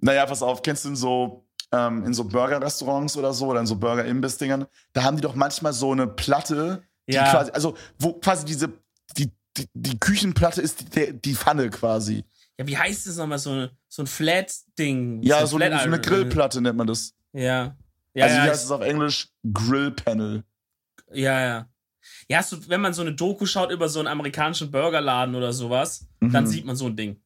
Naja, 0.00 0.26
pass 0.26 0.42
auf, 0.42 0.62
kennst 0.62 0.84
du 0.84 0.90
in 0.90 0.96
so, 0.96 1.46
ähm, 1.72 2.04
in 2.04 2.14
so 2.14 2.24
Burger-Restaurants 2.24 3.16
oder 3.16 3.32
so 3.32 3.46
oder 3.46 3.60
in 3.60 3.66
so 3.66 3.76
Burger-Imbiss-Dingern? 3.76 4.66
Da 4.92 5.02
haben 5.02 5.16
die 5.16 5.22
doch 5.22 5.34
manchmal 5.34 5.72
so 5.72 5.92
eine 5.92 6.06
Platte, 6.06 6.82
die 7.08 7.14
Ja. 7.14 7.30
quasi, 7.30 7.50
also 7.52 7.76
wo 7.98 8.12
quasi 8.14 8.44
diese, 8.44 8.72
die, 9.16 9.30
die, 9.56 9.66
die 9.74 9.98
Küchenplatte 9.98 10.60
ist 10.60 10.94
die, 10.96 11.12
die 11.12 11.34
Pfanne 11.34 11.70
quasi. 11.70 12.24
Ja, 12.58 12.66
wie 12.66 12.76
heißt 12.78 13.06
das 13.06 13.16
nochmal? 13.16 13.38
So, 13.38 13.68
so 13.88 14.02
ein 14.02 14.06
Flat-Ding. 14.06 15.22
Ja, 15.22 15.40
ein 15.40 15.46
so, 15.46 15.56
eine- 15.56 15.70
so 15.76 15.84
eine 15.84 15.96
Flat- 15.96 16.02
Grillplatte 16.06 16.60
nennt 16.60 16.76
man 16.78 16.86
das. 16.86 17.14
Ja. 17.32 17.76
Ja, 18.14 18.24
also 18.24 18.36
ja, 18.36 18.44
wie 18.44 18.50
heißt 18.50 18.64
es 18.64 18.70
auf 18.70 18.80
Englisch? 18.80 19.28
Grillpanel. 19.52 20.44
ja, 21.12 21.40
ja. 21.40 21.68
Ja, 22.28 22.40
du, 22.42 22.56
wenn 22.68 22.80
man 22.80 22.94
so 22.94 23.02
eine 23.02 23.12
Doku 23.14 23.46
schaut 23.46 23.72
über 23.72 23.88
so 23.88 23.98
einen 23.98 24.08
amerikanischen 24.08 24.70
Burgerladen 24.70 25.34
oder 25.34 25.52
sowas, 25.52 26.06
dann 26.20 26.44
Mhm. 26.44 26.46
sieht 26.46 26.64
man 26.64 26.76
so 26.76 26.86
ein 26.86 26.96
Ding. 26.96 27.20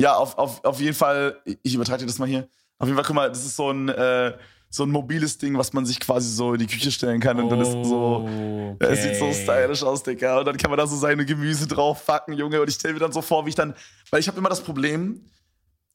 Ja, 0.00 0.14
auf, 0.16 0.36
auf, 0.38 0.62
auf 0.64 0.78
jeden 0.80 0.94
Fall, 0.94 1.40
ich 1.62 1.74
übertrage 1.74 2.00
dir 2.00 2.06
das 2.06 2.18
mal 2.18 2.28
hier. 2.28 2.46
Auf 2.78 2.86
jeden 2.86 2.96
Fall, 2.96 3.04
guck 3.06 3.14
mal, 3.16 3.28
das 3.30 3.44
ist 3.46 3.56
so 3.56 3.70
ein, 3.70 3.88
äh, 3.88 4.36
so 4.74 4.82
ein 4.82 4.90
mobiles 4.90 5.38
Ding, 5.38 5.56
was 5.56 5.72
man 5.72 5.86
sich 5.86 6.00
quasi 6.00 6.28
so 6.28 6.52
in 6.54 6.58
die 6.58 6.66
Küche 6.66 6.90
stellen 6.90 7.20
kann. 7.20 7.38
Und 7.38 7.48
dann 7.48 7.60
ist 7.60 7.70
so, 7.70 8.26
Oh, 8.28 8.76
Es 8.80 9.02
sieht 9.04 9.16
so 9.16 9.26
okay. 9.26 9.34
stylisch 9.34 9.82
aus, 9.84 10.02
Digga. 10.02 10.40
Und 10.40 10.46
dann 10.46 10.56
kann 10.56 10.70
man 10.70 10.78
da 10.78 10.86
so 10.86 10.96
seine 10.96 11.24
Gemüse 11.24 11.68
drauf 11.68 12.02
fucken, 12.02 12.34
Junge. 12.34 12.60
Und 12.60 12.68
ich 12.68 12.74
stelle 12.74 12.94
mir 12.94 13.00
dann 13.00 13.12
so 13.12 13.22
vor, 13.22 13.44
wie 13.46 13.50
ich 13.50 13.54
dann. 13.54 13.74
Weil 14.10 14.18
ich 14.20 14.26
habe 14.26 14.36
immer 14.38 14.48
das 14.48 14.60
Problem. 14.62 15.30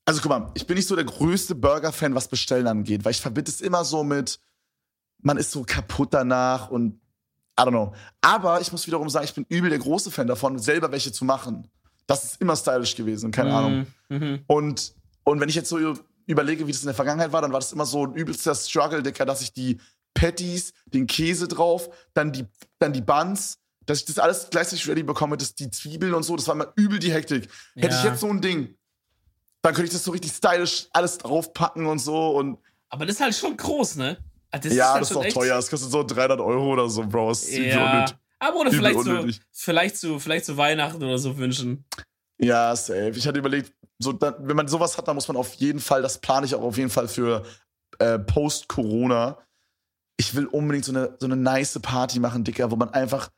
Also 0.05 0.21
guck 0.21 0.30
mal, 0.30 0.51
ich 0.53 0.65
bin 0.65 0.77
nicht 0.77 0.88
so 0.88 0.95
der 0.95 1.03
größte 1.03 1.55
Burger-Fan, 1.55 2.15
was 2.15 2.30
Bestellen 2.30 2.67
angeht, 2.67 3.03
weil 3.03 3.11
ich 3.11 3.21
verbinde 3.21 3.51
es 3.51 3.61
immer 3.61 3.84
so 3.84 4.03
mit, 4.03 4.39
man 5.21 5.38
ist 5.38 5.51
so 5.51 5.63
kaputt 5.63 6.13
danach 6.13 6.71
und 6.71 6.93
I 7.59 7.63
don't 7.63 7.69
know. 7.71 7.93
Aber 8.21 8.61
ich 8.61 8.71
muss 8.71 8.88
wiederum 8.88 9.09
sagen, 9.09 9.25
ich 9.25 9.34
bin 9.34 9.45
übel 9.49 9.69
der 9.69 9.80
große 9.80 10.09
Fan 10.09 10.25
davon, 10.25 10.57
selber 10.57 10.91
welche 10.91 11.11
zu 11.11 11.25
machen. 11.25 11.67
Das 12.07 12.23
ist 12.23 12.41
immer 12.41 12.55
stylisch 12.55 12.95
gewesen, 12.95 13.32
keine 13.32 13.53
Ahnung. 13.53 13.88
Mhm. 14.07 14.39
Und, 14.47 14.93
und 15.25 15.39
wenn 15.41 15.49
ich 15.49 15.55
jetzt 15.55 15.69
so 15.69 15.77
überlege, 16.32 16.67
wie 16.67 16.71
das 16.71 16.82
in 16.82 16.88
der 16.88 16.95
Vergangenheit 16.95 17.32
war, 17.32 17.41
dann 17.41 17.51
war 17.51 17.59
das 17.59 17.71
immer 17.71 17.86
so 17.86 18.05
ein 18.05 18.13
übelster 18.13 18.53
Struggle, 18.55 19.01
Dicker, 19.03 19.25
dass 19.25 19.41
ich 19.41 19.51
die 19.53 19.80
Patties, 20.13 20.73
den 20.86 21.07
Käse 21.07 21.47
drauf, 21.47 21.89
dann 22.13 22.32
die, 22.32 22.45
dann 22.80 22.93
die 22.93 23.01
Buns, 23.01 23.57
dass 23.86 23.99
ich 23.99 24.05
das 24.05 24.19
alles 24.19 24.47
gleichzeitig 24.51 24.88
ready 24.88 25.03
bekomme, 25.03 25.38
dass 25.38 25.55
die 25.55 25.69
Zwiebeln 25.71 26.13
und 26.13 26.23
so, 26.23 26.36
das 26.36 26.47
war 26.47 26.55
immer 26.55 26.71
übel 26.75 26.99
die 26.99 27.11
Hektik. 27.11 27.47
Hätte 27.75 27.95
ich 27.95 28.03
Ja. 28.03 28.09
jetzt 28.11 28.19
so 28.21 28.27
ein 28.27 28.41
Ding, 28.41 28.75
dann 29.61 29.73
könnte 29.73 29.88
ich 29.88 29.93
das 29.93 30.03
so 30.03 30.11
richtig 30.11 30.32
stylisch 30.32 30.88
alles 30.93 31.17
draufpacken 31.17 31.86
und 31.86 31.99
so 31.99 32.38
und 32.38 32.59
Aber 32.89 33.05
das 33.05 33.15
ist 33.15 33.21
halt 33.21 33.36
schon 33.36 33.55
groß, 33.57 33.95
ne? 33.97 34.17
Ah, 34.51 34.57
Das 34.57 34.73
ja, 34.73 34.93
halt 34.93 35.01
das 35.03 35.11
ist 35.11 35.17
echt- 35.17 35.36
teuer, 35.36 35.55
das 35.55 35.69
kostet 35.69 35.91
so 35.91 36.03
300 36.03 36.39
Euro 36.39 36.73
oder 36.73 36.89
so, 36.89 37.05
Bro, 37.05 37.30
das 37.30 37.43
ist 37.43 37.57
Ja. 37.57 37.91
unnötig. 37.93 38.15
Aber 38.39 38.59
oder 38.61 38.71
vielleicht 38.71 38.99
so, 38.99 39.27
vielleicht 39.51 39.97
so, 39.97 40.17
vielleicht 40.19 40.45
zu 40.45 40.57
Weihnachten 40.57 41.03
oder 41.03 41.17
so 41.19 41.38
wünschen. 41.38 41.86
Ja, 42.39 42.73
safe. 42.75 43.11
Ich 43.15 43.27
hatte 43.27 43.38
überlegt, 43.39 43.73
so, 43.99 44.13
dann, 44.13 44.35
wenn 44.39 44.55
man 44.55 44.67
sowas 44.67 44.97
hat, 44.97 45.07
dann 45.07 45.15
muss 45.15 45.27
man 45.27 45.37
auf 45.37 45.53
jeden 45.55 45.79
Fall, 45.79 46.01
das 46.01 46.19
plane 46.19 46.45
ich 46.45 46.55
auch 46.55 46.61
auf 46.61 46.77
jeden 46.77 46.89
Fall 46.89 47.07
für 47.07 47.43
äh, 47.99 48.17
Post-Corona, 48.17 49.37
ich 50.17 50.35
will 50.35 50.45
unbedingt 50.47 50.85
so 50.85 50.93
eine, 50.93 51.15
so 51.19 51.25
eine 51.25 51.35
nice 51.35 51.79
Party 51.81 52.19
machen, 52.19 52.43
Dicker, 52.43 52.71
wo 52.71 52.75
man 52.75 52.89
einfach, 52.89 53.29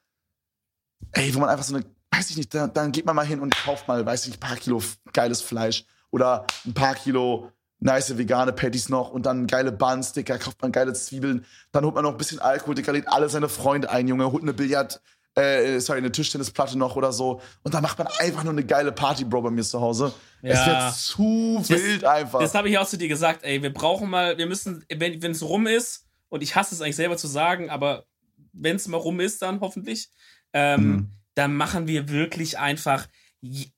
ey, 1.13 1.33
wo 1.33 1.39
man 1.39 1.49
einfach 1.49 1.65
so 1.65 1.75
eine, 1.75 1.85
weiß 2.11 2.29
ich 2.29 2.37
nicht, 2.37 2.53
dann, 2.53 2.73
dann 2.73 2.91
geht 2.91 3.05
man 3.05 3.15
mal 3.15 3.25
hin 3.25 3.39
und 3.39 3.55
kauft 3.55 3.87
mal, 3.87 4.05
weiß 4.05 4.23
ich 4.23 4.31
nicht, 4.31 4.43
ein 4.43 4.47
paar 4.47 4.57
Kilo 4.57 4.81
geiles 5.13 5.41
Fleisch 5.41 5.85
oder 6.11 6.45
ein 6.65 6.73
paar 6.73 6.95
Kilo 6.95 7.51
nice 7.79 8.17
vegane 8.17 8.53
Patties 8.53 8.89
noch 8.89 9.11
und 9.11 9.25
dann 9.25 9.47
geile 9.47 9.71
Buns, 9.71 10.13
Dicker, 10.13 10.37
kauft 10.37 10.61
man 10.61 10.71
geile 10.71 10.93
Zwiebeln, 10.93 11.45
dann 11.71 11.83
holt 11.83 11.95
man 11.95 12.03
noch 12.03 12.11
ein 12.11 12.17
bisschen 12.17 12.39
Alkohol, 12.39 12.75
Dicker, 12.75 12.93
lädt 12.93 13.07
alle 13.07 13.29
seine 13.29 13.49
Freunde 13.49 13.89
ein, 13.89 14.07
Junge, 14.07 14.31
holt 14.31 14.43
eine 14.43 14.53
Billard, 14.53 15.01
äh, 15.35 15.79
sorry, 15.79 15.99
eine 15.99 16.11
Tischtennisplatte 16.11 16.77
noch 16.77 16.95
oder 16.95 17.11
so. 17.11 17.41
Und 17.63 17.73
dann 17.73 17.81
macht 17.81 17.97
man 17.97 18.07
einfach 18.19 18.43
nur 18.43 18.53
eine 18.53 18.65
geile 18.65 18.91
Party, 18.91 19.23
Bro, 19.23 19.41
bei 19.43 19.49
mir 19.49 19.63
zu 19.63 19.81
Hause. 19.81 20.13
Ja. 20.41 20.89
Es 20.89 21.17
wird 21.19 21.65
zu 21.65 21.69
wild 21.69 22.03
einfach. 22.05 22.39
Das 22.39 22.53
habe 22.55 22.69
ich 22.69 22.77
auch 22.77 22.87
zu 22.87 22.97
dir 22.97 23.07
gesagt, 23.07 23.43
ey, 23.43 23.61
wir 23.61 23.73
brauchen 23.73 24.09
mal, 24.09 24.37
wir 24.37 24.45
müssen, 24.47 24.83
wenn 24.93 25.31
es 25.31 25.43
rum 25.43 25.67
ist, 25.67 26.07
und 26.29 26.41
ich 26.41 26.55
hasse 26.55 26.73
es 26.73 26.81
eigentlich 26.81 26.95
selber 26.95 27.17
zu 27.17 27.27
sagen, 27.27 27.69
aber 27.69 28.05
wenn 28.53 28.75
es 28.77 28.87
mal 28.87 28.97
rum 28.97 29.19
ist, 29.19 29.41
dann 29.41 29.59
hoffentlich, 29.59 30.09
ähm, 30.53 30.87
Mhm. 30.91 31.11
dann 31.35 31.55
machen 31.55 31.87
wir 31.87 32.09
wirklich 32.09 32.57
einfach, 32.57 33.07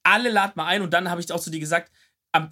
alle 0.03 0.29
laden 0.29 0.53
mal 0.55 0.67
ein 0.67 0.81
und 0.81 0.93
dann 0.93 1.09
habe 1.09 1.21
ich 1.21 1.31
auch 1.31 1.39
zu 1.39 1.49
dir 1.49 1.59
gesagt, 1.59 1.91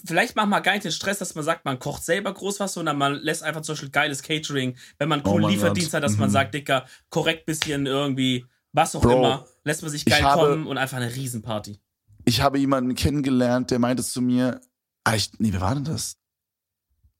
vielleicht 0.05 0.36
machen 0.36 0.49
wir 0.49 0.62
gar 0.62 0.74
nicht 0.74 0.86
den 0.86 0.91
Stress, 0.91 1.18
dass 1.18 1.34
man 1.36 1.43
sagt, 1.43 1.66
man 1.66 1.80
kocht 1.80 2.03
selber 2.03 2.34
groß 2.34 2.59
was, 2.59 2.74
sondern 2.74 2.97
man 2.97 3.14
lässt 3.16 3.41
einfach 3.43 3.62
zum 3.62 3.74
Beispiel 3.74 3.89
geiles 3.89 4.22
Catering, 4.22 4.78
wenn 4.99 5.09
man 5.09 5.20
einen 5.20 5.28
Oh 5.28 5.32
coolen 5.32 5.43
mein 5.43 5.51
Lieferdienst 5.53 5.93
hat, 5.93 6.03
dass 6.03 6.18
man 6.18 6.30
Mhm. 6.30 6.34
sagt, 6.34 6.53
Dicker, 6.53 6.86
korrekt 7.09 7.45
bisschen 7.47 7.86
irgendwie, 7.88 8.45
was 8.74 8.95
auch 8.95 9.01
Bro, 9.01 9.18
immer, 9.18 9.47
lässt 9.64 9.82
man 9.82 9.89
sich 9.91 10.05
ich 10.05 10.12
geil 10.14 10.24
kommen 10.24 10.68
und 10.68 10.78
einfach 10.78 10.97
eine 10.97 11.14
Riesenparty. 11.14 11.80
Ich 12.26 12.41
habe 12.41 12.59
jemanden 12.59 12.95
kennengelernt, 12.95 13.72
der 13.72 13.80
meinte 13.80 14.03
zu 14.03 14.22
mir, 14.22 14.61
ah, 15.03 15.15
ich, 15.15 15.32
nee, 15.39 15.51
wer 15.51 15.61
war 15.61 15.76
denn 15.76 15.84
das? 15.84 16.17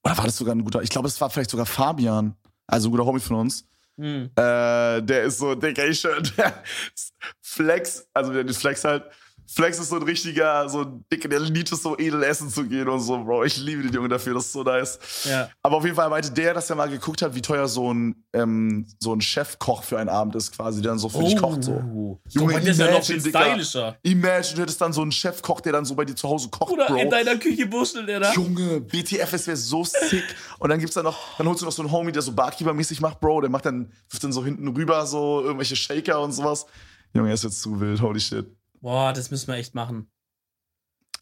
Oder 0.04 0.18
war 0.18 0.24
das 0.24 0.36
sogar 0.36 0.54
ein 0.54 0.64
guter, 0.64 0.82
ich 0.82 0.90
glaube, 0.90 1.08
es 1.08 1.20
war 1.20 1.30
vielleicht 1.30 1.50
sogar 1.50 1.66
Fabian, 1.66 2.36
also 2.66 2.88
ein 2.88 2.92
guter 2.92 3.06
Homie 3.06 3.20
von 3.20 3.36
uns. 3.36 3.66
Hm. 3.96 4.30
Äh, 4.36 5.02
der 5.02 5.24
ist 5.24 5.38
so, 5.38 5.54
Digga, 5.54 5.84
ich 5.84 6.04
ist 6.94 7.14
Flex, 7.40 8.08
also 8.14 8.32
der 8.32 8.46
ist 8.46 8.58
Flex 8.58 8.84
halt. 8.84 9.04
Flex 9.54 9.78
ist 9.78 9.90
so 9.90 9.96
ein 9.96 10.02
richtiger, 10.02 10.66
so 10.68 10.80
ein 10.80 11.04
Dicker, 11.12 11.28
der 11.28 11.40
liebt 11.40 11.70
es 11.72 11.82
so 11.82 11.98
edel 11.98 12.22
essen 12.22 12.48
zu 12.48 12.64
gehen 12.64 12.88
und 12.88 13.00
so, 13.00 13.22
Bro. 13.22 13.44
Ich 13.44 13.58
liebe 13.58 13.82
den 13.82 13.92
Junge 13.92 14.08
dafür, 14.08 14.32
das 14.34 14.46
ist 14.46 14.52
so 14.52 14.62
nice. 14.62 14.98
Ja. 15.28 15.50
Aber 15.62 15.76
auf 15.76 15.84
jeden 15.84 15.94
Fall 15.96 16.08
meinte 16.08 16.30
der, 16.30 16.54
dass 16.54 16.70
er 16.70 16.76
mal 16.76 16.88
geguckt 16.88 17.20
hat, 17.20 17.34
wie 17.34 17.42
teuer 17.42 17.68
so 17.68 17.92
ein, 17.92 18.24
ähm, 18.32 18.86
so 18.98 19.14
ein 19.14 19.20
Chefkoch 19.20 19.82
für 19.82 19.98
einen 19.98 20.08
Abend 20.08 20.36
ist, 20.36 20.56
quasi, 20.56 20.80
der 20.80 20.92
dann 20.92 20.98
so 20.98 21.10
für 21.10 21.22
dich 21.22 21.36
kocht. 21.36 21.64
So. 21.64 21.72
Oh. 21.72 22.20
Junge, 22.28 22.54
Junge, 22.54 22.64
das 22.64 22.68
ist 22.70 22.78
ja 22.80 22.90
noch 22.90 23.04
viel 23.04 23.20
stylischer. 23.20 23.96
Imagine, 24.02 24.54
du 24.54 24.62
hättest 24.62 24.80
dann 24.80 24.92
so 24.94 25.02
einen 25.02 25.12
Chefkoch, 25.12 25.60
der 25.60 25.72
dann 25.72 25.84
so 25.84 25.94
bei 25.94 26.06
dir 26.06 26.16
zu 26.16 26.28
Hause 26.28 26.48
kocht, 26.48 26.72
Oder 26.72 26.86
Bro. 26.86 26.96
in 26.96 27.10
deiner 27.10 27.36
Küche 27.36 27.70
wurschtelt 27.70 28.08
der 28.08 28.20
da. 28.20 28.32
Junge, 28.32 28.80
BTF, 28.80 29.32
es 29.34 29.46
wäre 29.46 29.56
so 29.58 29.84
sick. 29.84 30.24
Und 30.60 30.70
dann 30.70 30.78
gibt's 30.78 30.94
da 30.94 31.02
noch, 31.02 31.36
dann 31.36 31.46
holst 31.46 31.60
du 31.60 31.66
noch 31.66 31.72
so 31.72 31.82
einen 31.82 31.92
Homie, 31.92 32.12
der 32.12 32.22
so 32.22 32.32
Barkeeper-mäßig 32.32 33.02
macht, 33.02 33.20
Bro. 33.20 33.42
Der 33.42 33.50
macht 33.50 33.66
dann, 33.66 33.92
wirft 34.08 34.24
dann 34.24 34.32
so 34.32 34.42
hinten 34.42 34.68
rüber 34.68 35.04
so 35.06 35.42
irgendwelche 35.42 35.76
Shaker 35.76 36.20
und 36.22 36.32
sowas. 36.32 36.64
Junge, 37.12 37.32
es 37.32 37.42
wird 37.42 37.52
zu 37.52 37.78
wild, 37.78 38.00
holy 38.00 38.18
shit. 38.20 38.46
Boah, 38.82 39.12
das 39.12 39.30
müssen 39.30 39.46
wir 39.46 39.54
echt 39.54 39.74
machen. 39.74 40.10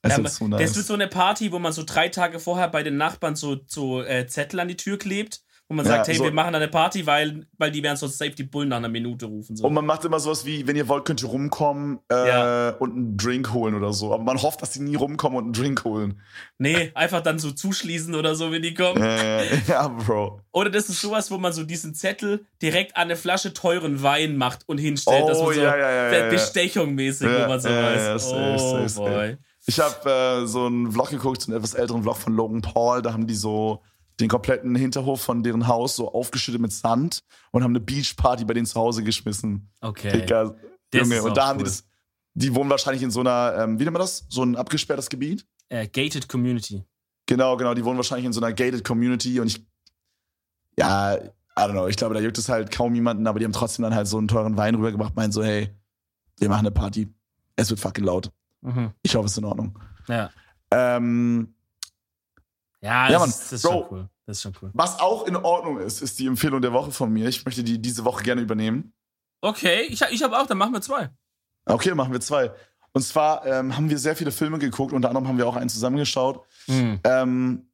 Es 0.02 0.12
Ja, 0.12 0.18
wird 0.18 0.30
so 0.30 0.48
nice. 0.48 0.60
Das 0.60 0.76
wird 0.76 0.86
so 0.86 0.94
eine 0.94 1.08
Party, 1.08 1.52
wo 1.52 1.58
man 1.58 1.72
so 1.72 1.82
drei 1.84 2.08
Tage 2.08 2.40
vorher 2.40 2.68
bei 2.68 2.82
den 2.82 2.96
Nachbarn 2.96 3.36
so, 3.36 3.58
so 3.66 4.02
äh, 4.02 4.26
Zettel 4.26 4.60
an 4.60 4.68
die 4.68 4.76
Tür 4.76 4.98
klebt, 4.98 5.42
wo 5.70 5.74
man 5.76 5.86
Ja, 5.86 5.92
sagt, 5.92 6.08
hey, 6.08 6.16
so- 6.16 6.24
wir 6.24 6.32
machen 6.32 6.52
eine 6.54 6.66
Party, 6.66 7.06
weil, 7.06 7.46
weil 7.56 7.70
die 7.70 7.80
werden 7.82 7.96
sonst 7.96 8.18
safe 8.18 8.32
die 8.32 8.42
Bullen 8.42 8.68
nach 8.70 8.78
einer 8.78 8.88
Minute 8.88 9.26
rufen. 9.26 9.54
So. 9.56 9.64
und 9.64 9.72
man 9.72 9.86
macht 9.86 10.04
immer 10.04 10.18
sowas 10.18 10.44
wie, 10.44 10.66
wenn 10.66 10.74
ihr 10.74 10.88
wollt, 10.88 11.04
könnt 11.04 11.22
ihr 11.22 11.28
rumkommen 11.28 12.00
äh, 12.12 12.28
Ja. 12.28 12.70
und 12.80 12.92
einen 12.96 13.16
Drink 13.16 13.52
holen 13.52 13.76
oder 13.76 13.92
so. 13.92 14.12
Aber 14.12 14.24
man 14.24 14.42
hofft, 14.42 14.60
dass 14.62 14.72
die 14.72 14.80
nie 14.80 14.96
rumkommen 14.96 15.38
und 15.38 15.44
einen 15.44 15.52
Drink 15.52 15.84
holen. 15.84 16.20
nee, 16.58 16.90
einfach 16.94 17.20
dann 17.22 17.38
so 17.38 17.52
zuschließen 17.52 18.14
oder 18.16 18.34
so, 18.34 18.50
wenn 18.50 18.62
die 18.62 18.74
kommen. 18.74 19.00
Äh, 19.00 19.44
ja, 19.68 19.86
Bro. 19.86 20.40
Oder 20.52 20.70
das 20.70 20.88
ist 20.88 21.00
sowas, 21.00 21.30
wo 21.30 21.38
man 21.38 21.52
so 21.52 21.62
diesen 21.62 21.94
Zettel 21.94 22.44
direkt 22.60 22.96
an 22.96 23.04
eine 23.04 23.14
Flasche 23.16 23.54
teuren 23.54 24.02
Wein 24.02 24.36
macht 24.36 24.68
und 24.68 24.78
hinstellt. 24.78 25.28
dass 25.28 25.38
Oh, 25.38 25.44
man 25.44 25.54
so 25.54 25.60
ja, 25.60 25.76
ja, 25.76 26.12
ja. 26.24 26.28
Bestechung 26.30 26.96
mäßig, 26.96 27.28
wo 27.28 27.46
man 27.46 27.60
so 27.60 27.68
weiß. 27.68 28.02
ja, 28.02 28.14
oh 28.14 28.58
safe, 28.58 28.88
safe. 28.88 29.08
boy. 29.10 29.36
Ich 29.66 29.78
habe 29.78 30.10
äh, 30.42 30.46
so 30.48 30.66
einen 30.66 30.90
Vlog 30.90 31.10
geguckt, 31.10 31.42
so 31.42 31.52
einen 31.52 31.58
etwas 31.58 31.74
älteren 31.74 32.02
Vlog 32.02 32.16
von 32.16 32.34
Logan 32.34 32.60
Paul. 32.60 33.02
Da 33.02 33.12
haben 33.12 33.28
die 33.28 33.34
so 33.36 33.82
den 34.20 34.28
kompletten 34.28 34.74
Hinterhof 34.74 35.20
von 35.20 35.42
deren 35.42 35.66
Haus 35.66 35.96
so 35.96 36.12
aufgeschüttet 36.12 36.60
mit 36.60 36.72
Sand 36.72 37.20
und 37.50 37.62
haben 37.62 37.72
eine 37.72 37.80
Beachparty 37.80 38.44
bei 38.44 38.54
denen 38.54 38.66
zu 38.66 38.78
Hause 38.78 39.02
geschmissen. 39.02 39.70
Okay. 39.80 40.12
Digga, 40.12 40.54
Das 40.90 41.08
Junge. 41.08 41.22
Und 41.22 41.36
da 41.36 41.48
haben 41.48 41.58
die 41.58 41.64
cool. 41.64 41.70
das. 41.70 41.84
Die 42.34 42.54
wohnen 42.54 42.70
wahrscheinlich 42.70 43.02
in 43.02 43.10
so 43.10 43.20
einer, 43.20 43.54
ähm, 43.58 43.78
wie 43.78 43.84
nennt 43.84 43.94
man 43.94 44.00
das? 44.00 44.24
So 44.28 44.42
ein 44.44 44.56
abgesperrtes 44.56 45.08
Gebiet? 45.08 45.46
Äh, 45.68 45.88
gated 45.88 46.28
Community. 46.28 46.84
Genau, 47.26 47.56
genau. 47.56 47.74
Die 47.74 47.84
wohnen 47.84 47.96
wahrscheinlich 47.96 48.26
in 48.26 48.32
so 48.32 48.40
einer 48.40 48.52
gated 48.52 48.84
Community 48.84 49.40
und 49.40 49.48
ich, 49.48 49.64
ja, 50.78 51.16
I 51.16 51.28
don't 51.56 51.72
know. 51.72 51.88
Ich 51.88 51.96
glaube, 51.96 52.14
da 52.14 52.20
juckt 52.20 52.38
es 52.38 52.48
halt 52.48 52.70
kaum 52.70 52.94
jemanden, 52.94 53.26
aber 53.26 53.38
die 53.38 53.44
haben 53.44 53.52
trotzdem 53.52 53.82
dann 53.82 53.94
halt 53.94 54.06
so 54.06 54.18
einen 54.18 54.28
teuren 54.28 54.56
Wein 54.56 54.74
rübergebracht, 54.76 55.16
meinen 55.16 55.32
so, 55.32 55.42
hey, 55.42 55.70
wir 56.38 56.48
machen 56.48 56.60
eine 56.60 56.70
Party. 56.70 57.12
Es 57.56 57.68
wird 57.70 57.80
fucking 57.80 58.04
laut. 58.04 58.30
Mhm. 58.62 58.92
Ich 59.02 59.14
hoffe, 59.14 59.26
es 59.26 59.32
ist 59.32 59.38
in 59.38 59.44
Ordnung. 59.44 59.78
Ja. 60.08 60.30
Ähm, 60.70 61.54
Ja, 62.80 63.08
Ja, 63.08 63.12
das, 63.12 63.20
Mann. 63.20 63.28
ist, 63.30 63.40
das 63.44 63.52
ist 63.52 63.62
Bro. 63.62 63.70
schon 63.72 63.86
cool. 63.90 64.08
Das 64.26 64.36
ist 64.36 64.42
schon 64.42 64.52
cool. 64.62 64.70
Was 64.74 65.00
auch 65.00 65.26
in 65.26 65.36
Ordnung 65.36 65.78
ist, 65.80 66.00
ist 66.02 66.18
die 66.18 66.26
Empfehlung 66.26 66.60
der 66.62 66.72
Woche 66.72 66.92
von 66.92 67.12
mir. 67.12 67.28
Ich 67.28 67.44
möchte 67.44 67.62
die 67.64 67.80
diese 67.80 68.04
Woche 68.04 68.22
gerne 68.22 68.40
übernehmen. 68.40 68.92
Okay, 69.40 69.82
ich, 69.88 70.00
ich 70.02 70.22
habe 70.22 70.38
auch, 70.38 70.46
dann 70.46 70.58
machen 70.58 70.72
wir 70.72 70.80
zwei. 70.80 71.10
Okay, 71.64 71.94
machen 71.94 72.12
wir 72.12 72.20
zwei. 72.20 72.52
Und 72.92 73.02
zwar 73.02 73.46
ähm, 73.46 73.76
haben 73.76 73.88
wir 73.88 73.98
sehr 73.98 74.16
viele 74.16 74.32
Filme 74.32 74.58
geguckt, 74.58 74.92
unter 74.92 75.08
anderem 75.08 75.28
haben 75.28 75.38
wir 75.38 75.46
auch 75.46 75.56
einen 75.56 75.68
zusammengeschaut. 75.70 76.44
Mhm. 76.66 77.00
Ähm, 77.04 77.66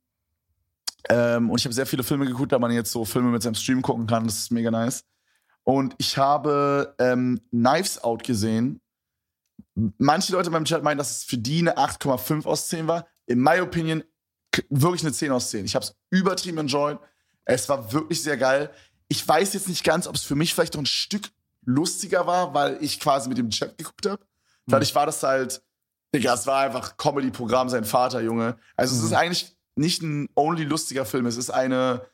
ähm, 1.09 1.51
und 1.51 1.59
ich 1.59 1.65
habe 1.65 1.75
sehr 1.75 1.87
viele 1.87 2.03
Filme 2.03 2.27
geguckt, 2.27 2.53
da 2.53 2.59
man 2.59 2.71
jetzt 2.73 2.91
so 2.93 3.05
Filme 3.05 3.31
mit 3.31 3.43
seinem 3.43 3.55
Stream 3.55 3.83
gucken 3.83 4.07
kann. 4.07 4.25
Das 4.25 4.37
ist 4.39 4.51
mega 4.53 4.71
nice. 4.71 5.05
Und 5.65 5.95
ich 5.99 6.17
habe 6.19 6.95
ähm, 6.99 7.41
Knives 7.51 8.03
Out 8.03 8.25
gesehen. 8.25 8.81
Manche 9.99 10.33
Leute 10.33 10.51
beim 10.51 10.65
Chat 10.65 10.83
meinen, 10.83 10.99
dass 10.99 11.11
es 11.19 11.25
für 11.25 11.39
die 11.39 11.59
eine 11.61 11.77
8,5 11.77 12.47
aus 12.47 12.69
10 12.69 12.87
war. 12.89 13.07
In 13.27 13.41
my 13.41 13.61
opinion 13.61 14.03
wirklich 14.71 15.03
eine 15.03 15.13
10 15.13 15.33
aus 15.33 15.51
10. 15.51 15.65
Ich 15.65 15.75
habe 15.75 15.85
es 15.85 15.95
übertrieben 16.11 16.59
enjoyed. 16.59 16.99
Es 17.45 17.69
war 17.69 17.93
wirklich 17.93 18.23
sehr 18.23 18.37
geil. 18.37 18.71
Ich 19.09 19.27
weiß 19.27 19.55
jetzt 19.55 19.69
nicht 19.69 19.85
ganz, 19.85 20.07
ob 20.07 20.15
es 20.17 20.23
für 20.23 20.35
mich 20.35 20.53
vielleicht 20.55 20.75
noch 20.75 20.83
ein 20.83 20.87
Stück 20.87 21.31
lustiger 21.65 22.27
war, 22.27 22.55
weil 22.55 22.79
ich 22.83 22.99
quasi 23.01 23.29
mit 23.29 23.39
dem 23.39 23.51
Chat 23.51 23.77
geguckt 23.79 24.07
habe. 24.07 24.25
Dadurch 24.67 24.95
war 24.95 25.07
das 25.07 25.23
halt, 25.23 25.63
Digga, 26.15 26.35
es 26.35 26.47
war 26.47 26.63
einfach 26.63 26.97
Comedy-Programm, 26.97 27.69
sein 27.69 27.85
Vater, 27.85 28.21
Junge. 28.21 28.57
Also 28.77 28.95
es 28.95 29.01
Mhm. 29.03 29.07
ist 29.07 29.13
eigentlich 29.13 29.57
nicht 29.77 30.03
ein 30.03 30.29
only 30.35 30.65
lustiger 30.65 31.05
Film. 31.07 31.27
Es 31.27 31.37
ist 31.37 31.51
eine, 31.51 32.05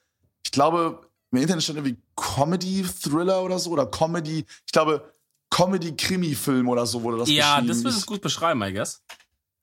ich 0.44 0.50
glaube, 0.52 1.00
im 1.30 1.38
Internet 1.38 1.62
stand 1.62 1.78
irgendwie 1.78 1.96
Comedy-Thriller 2.16 3.42
oder 3.42 3.58
so 3.58 3.70
oder 3.70 3.86
Comedy, 3.86 4.44
ich 4.66 4.72
glaube, 4.72 5.10
Comedy-Krimi-Film 5.50 6.68
oder 6.68 6.86
so 6.86 7.02
wurde 7.02 7.18
das 7.18 7.30
Ja, 7.30 7.60
das 7.60 7.78
würde 7.84 7.96
es 7.96 8.06
gut 8.06 8.20
beschreiben, 8.20 8.62
I 8.62 8.72
guess. 8.72 9.02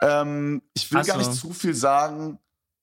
ähm, 0.02 0.62
ich 0.74 0.90
will 0.92 1.00
Hast 1.00 1.08
gar 1.08 1.18
nicht 1.18 1.34
zu 1.34 1.52
viel 1.54 1.74
sagen. 1.76 2.40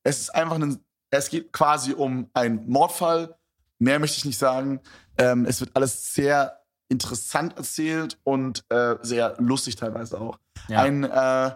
Es 0.07 0.21
ist 0.21 0.31
einfach 0.35 0.57
ein, 0.57 0.79
es 1.11 1.29
geht 1.31 1.53
quasi 1.53 1.93
um 1.93 2.31
einen 2.35 2.69
Mordfall. 2.69 3.37
Mehr 3.79 3.99
möchte 3.99 4.19
ich 4.19 4.25
nicht 4.25 4.39
sagen. 4.39 4.81
Ähm, 5.19 5.45
es 5.47 5.61
wird 5.61 5.71
alles 5.75 6.15
sehr 6.15 6.61
interessant 6.89 7.57
erzählt 7.57 8.19
und 8.23 8.65
äh, 8.71 8.97
sehr 9.03 9.35
lustig 9.39 9.77
teilweise 9.77 10.21
auch. 10.21 10.39
Ja. 10.69 10.83
Ein, 10.83 11.05
äh, 11.05 11.51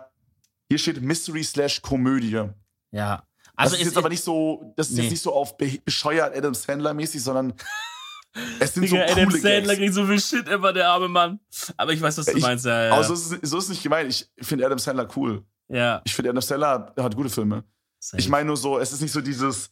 hier 0.68 0.78
steht 0.78 1.01
Mystery 1.01 1.44
slash 1.44 1.80
Komödie. 1.82 2.42
ja. 2.90 3.22
Also 3.57 3.74
Also 3.74 3.74
das 3.74 3.80
ist 3.82 3.86
jetzt 3.88 3.98
aber 3.98 4.09
nicht 4.09 4.24
so, 4.24 4.72
das 4.76 4.88
ist 4.88 4.96
Nee. 4.96 5.03
jetzt 5.03 5.11
nicht 5.11 5.22
so 5.22 5.34
auf 5.34 5.57
be 5.59 5.78
bescheuert 5.84 6.34
Adam 6.36 6.55
Sandler 6.55 6.94
mäßig, 6.94 7.22
sondern 7.22 7.53
es 8.61 8.72
sind 8.74 8.84
Digga, 8.84 9.07
so 9.07 9.12
Adam 9.12 9.28
coole 9.28 9.40
Sandler 9.40 9.61
Gags. 9.74 9.78
kriegt 9.78 9.94
so 9.94 10.07
viel 10.07 10.20
Shit 10.20 10.48
immer, 10.48 10.72
der 10.72 10.88
arme 10.88 11.09
Mann. 11.09 11.40
Aber 11.76 11.92
ich 11.92 12.01
weiß, 12.01 12.16
was 12.18 12.26
du 12.26 12.32
Ich- 12.38 12.42
meinst, 12.42 12.64
ja. 12.64 12.86
ja. 12.86 12.92
Aber 12.92 13.05
so 13.05 13.12
ist, 13.14 13.32
es- 13.32 13.51
so 13.51 13.59
ist 13.59 13.64
es 13.64 13.70
nicht 13.70 13.82
gemeint. 13.82 14.09
Ich 14.11 14.28
finde 14.44 14.64
Adam 14.66 14.78
Sandler 14.78 15.07
cool. 15.16 15.44
ja. 15.68 16.01
Ich 16.05 16.14
finde 16.14 16.30
Adam 16.30 16.40
Sandler 16.42 16.92
hat 16.98 17.14
gute 17.16 17.28
Filme. 17.30 17.64
Ich 18.16 18.28
meine 18.28 18.46
nur 18.46 18.57
so, 18.57 18.78
es 18.78 18.92
ist 18.92 19.03
nicht 19.03 19.12
so 19.12 19.20
dieses, 19.20 19.70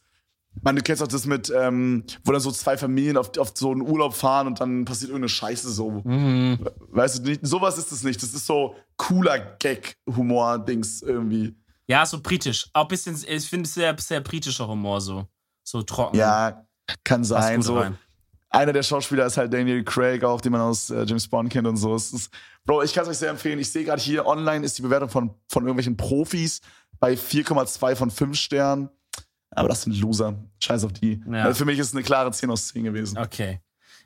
man, 0.61 0.75
du 0.75 0.81
kennst 0.81 1.01
auch 1.01 1.07
das 1.07 1.25
mit, 1.25 1.51
ähm, 1.55 2.03
wo 2.23 2.31
dann 2.31 2.41
so 2.41 2.51
zwei 2.51 2.77
Familien 2.77 3.17
auf, 3.17 3.37
auf 3.37 3.51
so 3.55 3.71
einen 3.71 3.81
Urlaub 3.81 4.13
fahren 4.13 4.47
und 4.47 4.59
dann 4.59 4.85
passiert 4.85 5.09
irgendeine 5.09 5.29
Scheiße 5.29 5.69
so. 5.71 6.01
Mhm. 6.03 6.67
Weißt 6.89 7.19
du, 7.19 7.23
nicht, 7.23 7.45
sowas 7.45 7.77
ist 7.77 7.91
es 7.91 8.03
nicht. 8.03 8.21
Das 8.21 8.33
ist 8.33 8.45
so 8.45 8.75
cooler 8.97 9.39
Gag-Humor-Dings 9.39 11.01
irgendwie. 11.01 11.55
Ja, 11.87 12.05
so 12.05 12.21
britisch. 12.21 12.69
Auch 12.73 12.83
ein 12.83 12.87
bisschen, 12.87 13.15
ich 13.27 13.49
finde 13.49 13.65
es 13.67 13.73
sehr, 13.73 13.95
sehr 13.99 14.21
britischer 14.21 14.67
Humor, 14.67 15.01
so. 15.01 15.27
So 15.63 15.81
trocken. 15.81 16.17
Ja, 16.17 16.65
kann 17.03 17.23
sein. 17.23 17.61
So. 17.61 17.79
rein. 17.79 17.97
Einer 18.51 18.73
der 18.73 18.81
Schauspieler 18.81 19.27
ist 19.27 19.37
halt 19.37 19.53
Daniel 19.53 19.83
Craig, 19.83 20.23
auch 20.23 20.41
den 20.41 20.51
man 20.51 20.61
aus 20.61 20.89
äh, 20.89 21.03
James 21.03 21.27
Bond 21.27 21.51
kennt 21.51 21.67
und 21.67 21.77
so. 21.77 21.95
Ist, 21.95 22.29
Bro, 22.65 22.81
ich 22.81 22.93
kann 22.93 23.03
es 23.03 23.09
euch 23.09 23.17
sehr 23.17 23.29
empfehlen. 23.29 23.59
Ich 23.59 23.71
sehe 23.71 23.83
gerade 23.83 24.01
hier 24.01 24.25
online 24.25 24.65
ist 24.65 24.77
die 24.77 24.81
Bewertung 24.81 25.09
von, 25.09 25.35
von 25.47 25.63
irgendwelchen 25.63 25.97
Profis 25.97 26.61
bei 26.99 27.13
4,2 27.13 27.95
von 27.95 28.11
5 28.11 28.37
Sternen. 28.37 28.89
Aber 29.51 29.67
das 29.67 29.83
sind 29.83 29.99
Loser. 29.99 30.35
Scheiß 30.59 30.83
auf 30.83 30.93
die. 30.93 31.21
Ja. 31.25 31.45
Weil 31.45 31.55
für 31.55 31.65
mich 31.65 31.79
ist 31.79 31.87
es 31.87 31.93
eine 31.93 32.03
klare 32.03 32.31
10 32.31 32.49
aus 32.51 32.67
10 32.67 32.83
gewesen. 32.83 33.17
Okay. 33.17 33.59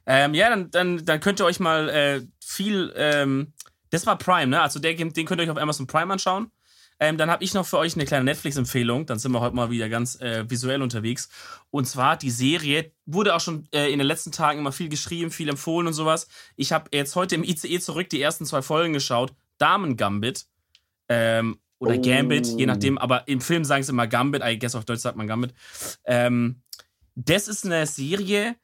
Ähm, 0.05 0.33
ja, 0.33 0.49
dann, 0.49 0.71
dann, 0.71 1.05
dann 1.05 1.19
könnt 1.19 1.39
ihr 1.39 1.45
euch 1.45 1.59
mal 1.59 1.89
äh, 1.89 2.21
viel. 2.43 2.93
Ähm, 2.95 3.53
das 3.89 4.05
war 4.05 4.17
Prime, 4.17 4.47
ne? 4.47 4.61
Also 4.61 4.79
der, 4.79 4.93
den 4.93 5.25
könnt 5.25 5.39
ihr 5.39 5.43
euch 5.43 5.49
auf 5.49 5.57
Amazon 5.57 5.87
Prime 5.87 6.11
anschauen. 6.11 6.51
Ähm, 6.99 7.17
dann 7.17 7.29
habe 7.29 7.43
ich 7.43 7.53
noch 7.53 7.65
für 7.65 7.77
euch 7.77 7.95
eine 7.95 8.05
kleine 8.05 8.23
Netflix-Empfehlung. 8.25 9.05
Dann 9.05 9.19
sind 9.19 9.31
wir 9.31 9.41
heute 9.41 9.55
mal 9.55 9.69
wieder 9.69 9.89
ganz 9.89 10.19
äh, 10.21 10.49
visuell 10.49 10.81
unterwegs. 10.81 11.29
Und 11.69 11.85
zwar 11.85 12.17
die 12.17 12.31
Serie, 12.31 12.91
wurde 13.05 13.35
auch 13.35 13.41
schon 13.41 13.67
äh, 13.73 13.91
in 13.91 13.99
den 13.99 14.07
letzten 14.07 14.31
Tagen 14.31 14.59
immer 14.59 14.71
viel 14.71 14.89
geschrieben, 14.89 15.31
viel 15.31 15.49
empfohlen 15.49 15.87
und 15.87 15.93
sowas. 15.93 16.27
Ich 16.55 16.71
habe 16.71 16.89
jetzt 16.93 17.15
heute 17.15 17.35
im 17.35 17.43
ICE 17.43 17.79
zurück 17.79 18.09
die 18.09 18.21
ersten 18.21 18.45
zwei 18.45 18.61
Folgen 18.61 18.93
geschaut. 18.93 19.33
Damen 19.57 19.97
Gambit. 19.97 20.45
Ähm, 21.09 21.59
oder 21.83 21.95
oh. 21.95 22.01
Gambit, 22.01 22.47
je 22.47 22.65
nachdem. 22.65 22.97
Aber 22.97 23.27
im 23.27 23.41
Film 23.41 23.63
sagen 23.63 23.83
sie 23.83 23.91
immer 23.91 24.07
Gambit. 24.07 24.41
I 24.43 24.57
guess 24.57 24.75
auf 24.75 24.85
Deutsch 24.85 25.01
sagt 25.01 25.17
man 25.17 25.27
Gambit. 25.27 25.53
Ähm, 26.05 26.61
das 27.15 27.47
ist 27.47 27.65
eine 27.65 27.85
Serie, 27.85 28.55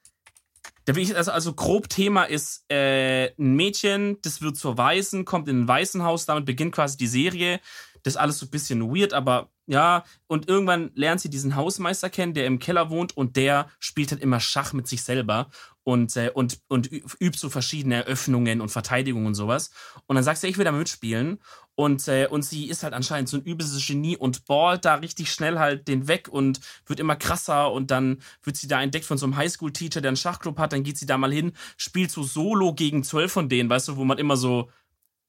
also, 1.16 1.32
also 1.32 1.54
grob 1.54 1.88
Thema 1.90 2.24
ist 2.24 2.66
äh, 2.72 3.32
ein 3.38 3.56
Mädchen, 3.56 4.18
das 4.24 4.42
wird 4.42 4.58
zur 4.58 4.76
Weißen, 4.78 5.24
kommt 5.24 5.48
in 5.48 5.62
ein 5.62 5.68
Waisenhaus, 5.68 6.26
damit 6.26 6.46
beginnt 6.46 6.74
quasi 6.74 6.98
die 6.98 7.08
Serie. 7.08 7.60
Das 8.02 8.16
ist 8.16 8.20
alles 8.20 8.40
so 8.40 8.48
ein 8.48 8.50
bisschen 8.50 8.82
weird, 8.90 9.14
aber 9.14 9.52
ja, 9.68 10.04
und 10.26 10.48
irgendwann 10.48 10.90
lernt 10.96 11.22
sie 11.22 11.30
diesen 11.30 11.56
Hausmeister 11.56 12.10
kennen, 12.10 12.34
der 12.34 12.48
im 12.48 12.58
Keller 12.58 12.90
wohnt 12.90 13.16
und 13.16 13.36
der 13.36 13.70
spielt 13.80 14.12
halt 14.12 14.22
immer 14.22 14.40
Schach 14.40 14.74
mit 14.74 14.88
sich 14.88 15.04
selber 15.04 15.52
und, 15.90 16.16
äh, 16.18 16.30
und, 16.32 16.60
und 16.68 16.92
übt 16.92 17.40
so 17.40 17.50
verschiedene 17.50 17.96
Eröffnungen 17.96 18.62
und 18.62 18.70
Verteidigungen 18.70 19.26
und 19.26 19.34
sowas. 19.34 19.72
Und 20.06 20.16
dann 20.16 20.24
sagt 20.24 20.40
sie, 20.40 20.48
ich 20.48 20.60
will 20.60 20.66
da 20.66 20.72
mitspielen. 20.72 21.40
Und, 21.74 22.08
äh, 22.08 22.28
und 22.30 22.44
sie 22.44 22.70
ist 22.70 22.84
halt 22.84 22.94
anscheinend 22.94 23.28
so 23.28 23.38
ein 23.38 23.44
übelstes 23.44 23.88
Genie 23.88 24.16
und 24.16 24.46
ballt 24.46 24.86
da 24.86 24.96
richtig 24.96 25.32
schnell 25.32 25.58
halt 25.58 25.88
den 25.88 26.08
weg 26.08 26.28
und 26.30 26.60
wird 26.86 27.00
immer 27.00 27.16
krasser. 27.16 27.72
Und 27.72 27.90
dann 27.90 28.22
wird 28.44 28.56
sie 28.56 28.68
da 28.68 28.84
entdeckt 28.84 29.06
von 29.06 29.18
so 29.18 29.26
einem 29.26 29.36
Highschool-Teacher, 29.36 30.02
der 30.02 30.10
einen 30.10 30.18
Schachclub 30.18 30.60
hat. 30.60 30.74
Dann 30.74 30.84
geht 30.84 31.00
sie 31.00 31.08
da 31.08 31.18
mal 31.18 31.34
hin, 31.34 31.54
spielt 31.76 32.12
so 32.12 32.22
solo 32.22 32.76
gegen 32.76 33.04
zwölf 33.04 33.32
von 33.32 33.50
denen, 33.50 33.68
weißt 33.68 33.88
du, 33.88 33.98
wo 33.98 34.06
man 34.06 34.20
immer 34.20 34.38
so 34.38 34.70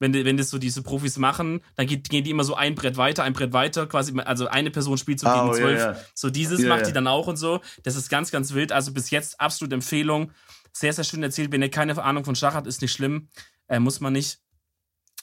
wenn, 0.01 0.12
wenn 0.12 0.36
das 0.36 0.51
so 0.51 0.59
diese 0.59 0.82
Profis 0.82 1.18
machen, 1.18 1.61
dann 1.76 1.86
geht, 1.86 2.09
gehen 2.09 2.24
die 2.24 2.30
immer 2.30 2.42
so 2.42 2.55
ein 2.55 2.74
Brett 2.74 2.96
weiter, 2.96 3.22
ein 3.22 3.34
Brett 3.34 3.53
weiter, 3.53 3.86
quasi, 3.86 4.18
also 4.18 4.48
eine 4.48 4.70
Person 4.70 4.98
spielt 4.98 5.20
so 5.20 5.28
oh, 5.28 5.32
gegen 5.32 5.55
zwölf. 5.55 5.78
Yeah, 5.78 5.92
yeah. 5.92 6.01
So 6.14 6.30
dieses 6.30 6.61
yeah, 6.61 6.68
macht 6.70 6.86
die 6.86 6.92
dann 6.92 7.07
auch 7.07 7.28
und 7.28 7.36
so. 7.36 7.61
Das 7.84 7.94
ist 7.94 8.09
ganz, 8.09 8.30
ganz 8.32 8.53
wild. 8.53 8.72
Also 8.72 8.92
bis 8.92 9.11
jetzt 9.11 9.40
absolute 9.40 9.74
Empfehlung. 9.74 10.32
Sehr, 10.72 10.92
sehr 10.92 11.05
schön 11.05 11.22
erzählt. 11.22 11.53
Wenn 11.53 11.62
ihr 11.62 11.70
keine 11.70 12.03
Ahnung 12.03 12.24
von 12.24 12.34
Schach 12.34 12.55
habt, 12.55 12.66
ist 12.66 12.82
nicht 12.82 12.92
schlimm. 12.92 13.28
Äh, 13.68 13.78
muss 13.78 14.01
man 14.01 14.12
nicht. 14.12 14.40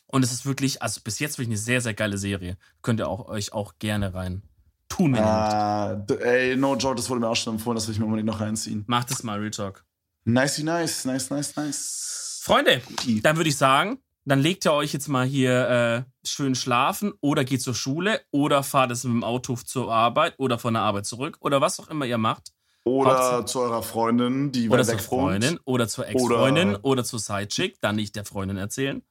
Und 0.06 0.24
es 0.24 0.32
ist 0.32 0.46
wirklich, 0.46 0.82
also 0.82 1.02
bis 1.04 1.20
jetzt 1.20 1.38
wirklich 1.38 1.50
eine 1.50 1.58
sehr, 1.58 1.82
sehr 1.82 1.94
geile 1.94 2.18
Serie. 2.18 2.58
Könnt 2.82 3.02
ihr 3.02 3.10
auch, 3.10 3.28
euch 3.28 3.52
auch 3.52 3.74
gerne 3.80 4.14
rein 4.14 4.44
tun, 4.90 5.14
wenn 5.14 5.24
ah, 5.24 6.06
Ey, 6.22 6.56
no 6.56 6.76
joke, 6.76 6.96
das 6.96 7.10
wurde 7.10 7.20
mir 7.22 7.28
auch 7.28 7.36
schon 7.36 7.56
empfohlen, 7.56 7.76
das 7.76 7.88
will 7.88 7.94
ich 7.94 8.00
mir 8.00 8.06
unbedingt 8.06 8.28
noch 8.28 8.40
reinziehen. 8.40 8.84
Macht 8.88 9.12
es 9.12 9.24
mal, 9.24 9.40
Real 9.40 9.52
Talk. 9.52 9.84
Nice, 10.24 10.60
nice, 10.60 11.06
nice, 11.06 11.30
nice, 11.30 11.56
nice. 11.56 12.40
Freunde, 12.44 12.82
dann 13.22 13.36
würde 13.38 13.50
ich 13.50 13.58
sagen, 13.58 14.00
dann 14.28 14.40
legt 14.40 14.66
ihr 14.66 14.74
euch 14.74 14.92
jetzt 14.94 15.08
mal 15.08 15.26
hier 15.26 15.70
äh, 15.70 16.28
schön 16.28 16.54
schlafen 16.54 17.14
oder 17.22 17.46
geht 17.46 17.62
zur 17.62 17.74
Schule 17.74 18.22
oder 18.32 18.62
fahrt 18.62 18.92
es 18.92 19.04
mit 19.06 19.14
dem 19.14 19.24
Auto 19.24 19.56
zur 19.56 19.94
Arbeit 19.94 20.34
oder 20.38 20.60
von 20.60 20.74
der 20.74 20.84
Arbeit 20.84 21.06
zurück 21.06 21.38
oder 21.40 21.62
was 21.62 21.80
auch 21.80 21.88
immer 21.88 22.06
ihr 22.06 22.18
macht. 22.18 22.52
Oder 22.84 23.12
Hauptsache, 23.12 23.46
zu 23.46 23.60
eurer 23.60 23.84
Freundin, 23.84 24.52
die 24.52 24.70
oder 24.70 24.84
zur 24.84 25.00
Freundin 25.00 25.60
oder 25.66 25.88
zur 25.88 26.08
Ex-Freundin 26.08 26.76
oder, 26.76 26.86
oder 26.86 27.04
zur 27.04 27.20
Sidechick, 27.20 27.80
dann 27.82 27.96
nicht 27.96 28.16
der 28.16 28.26
Freundin 28.26 28.58
erzählen. 28.58 29.02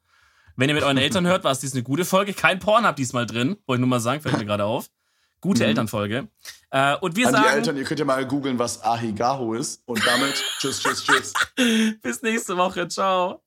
Wenn 0.57 0.69
ihr 0.71 0.75
mit 0.75 0.85
euren 0.85 0.97
Eltern 0.97 1.27
hört, 1.27 1.45
war 1.45 1.53
es 1.53 1.61
dies 1.61 1.75
eine 1.75 1.83
gute 1.83 2.05
Folge. 2.05 2.33
Kein 2.33 2.59
Porn 2.59 2.85
habt 2.85 2.99
diesmal 2.99 3.27
drin, 3.27 3.57
wollte 3.67 3.79
ich 3.79 3.81
nur 3.81 3.89
mal 3.89 4.01
sagen, 4.01 4.21
fällt 4.21 4.39
mir 4.39 4.45
gerade 4.47 4.65
auf. 4.65 4.89
Gute 5.41 5.63
mhm. 5.63 5.69
Elternfolge. 5.69 6.29
Äh, 6.71 6.97
und 6.97 7.17
wir 7.17 7.29
An 7.29 7.33
sagen. 7.33 7.47
Die 7.49 7.55
Eltern, 7.55 7.77
ihr 7.77 7.85
könnt 7.85 8.01
ja 8.01 8.07
mal 8.07 8.27
googeln, 8.27 8.59
was 8.59 8.83
Ahigaho 8.83 9.55
ist. 9.55 9.83
Und 9.87 10.03
damit 10.07 10.43
tschüss, 10.59 10.81
tschüss, 10.81 11.05
tschüss. 11.05 11.33
Bis 12.03 12.23
nächste 12.23 12.57
Woche. 12.57 12.89
Ciao. 12.89 13.46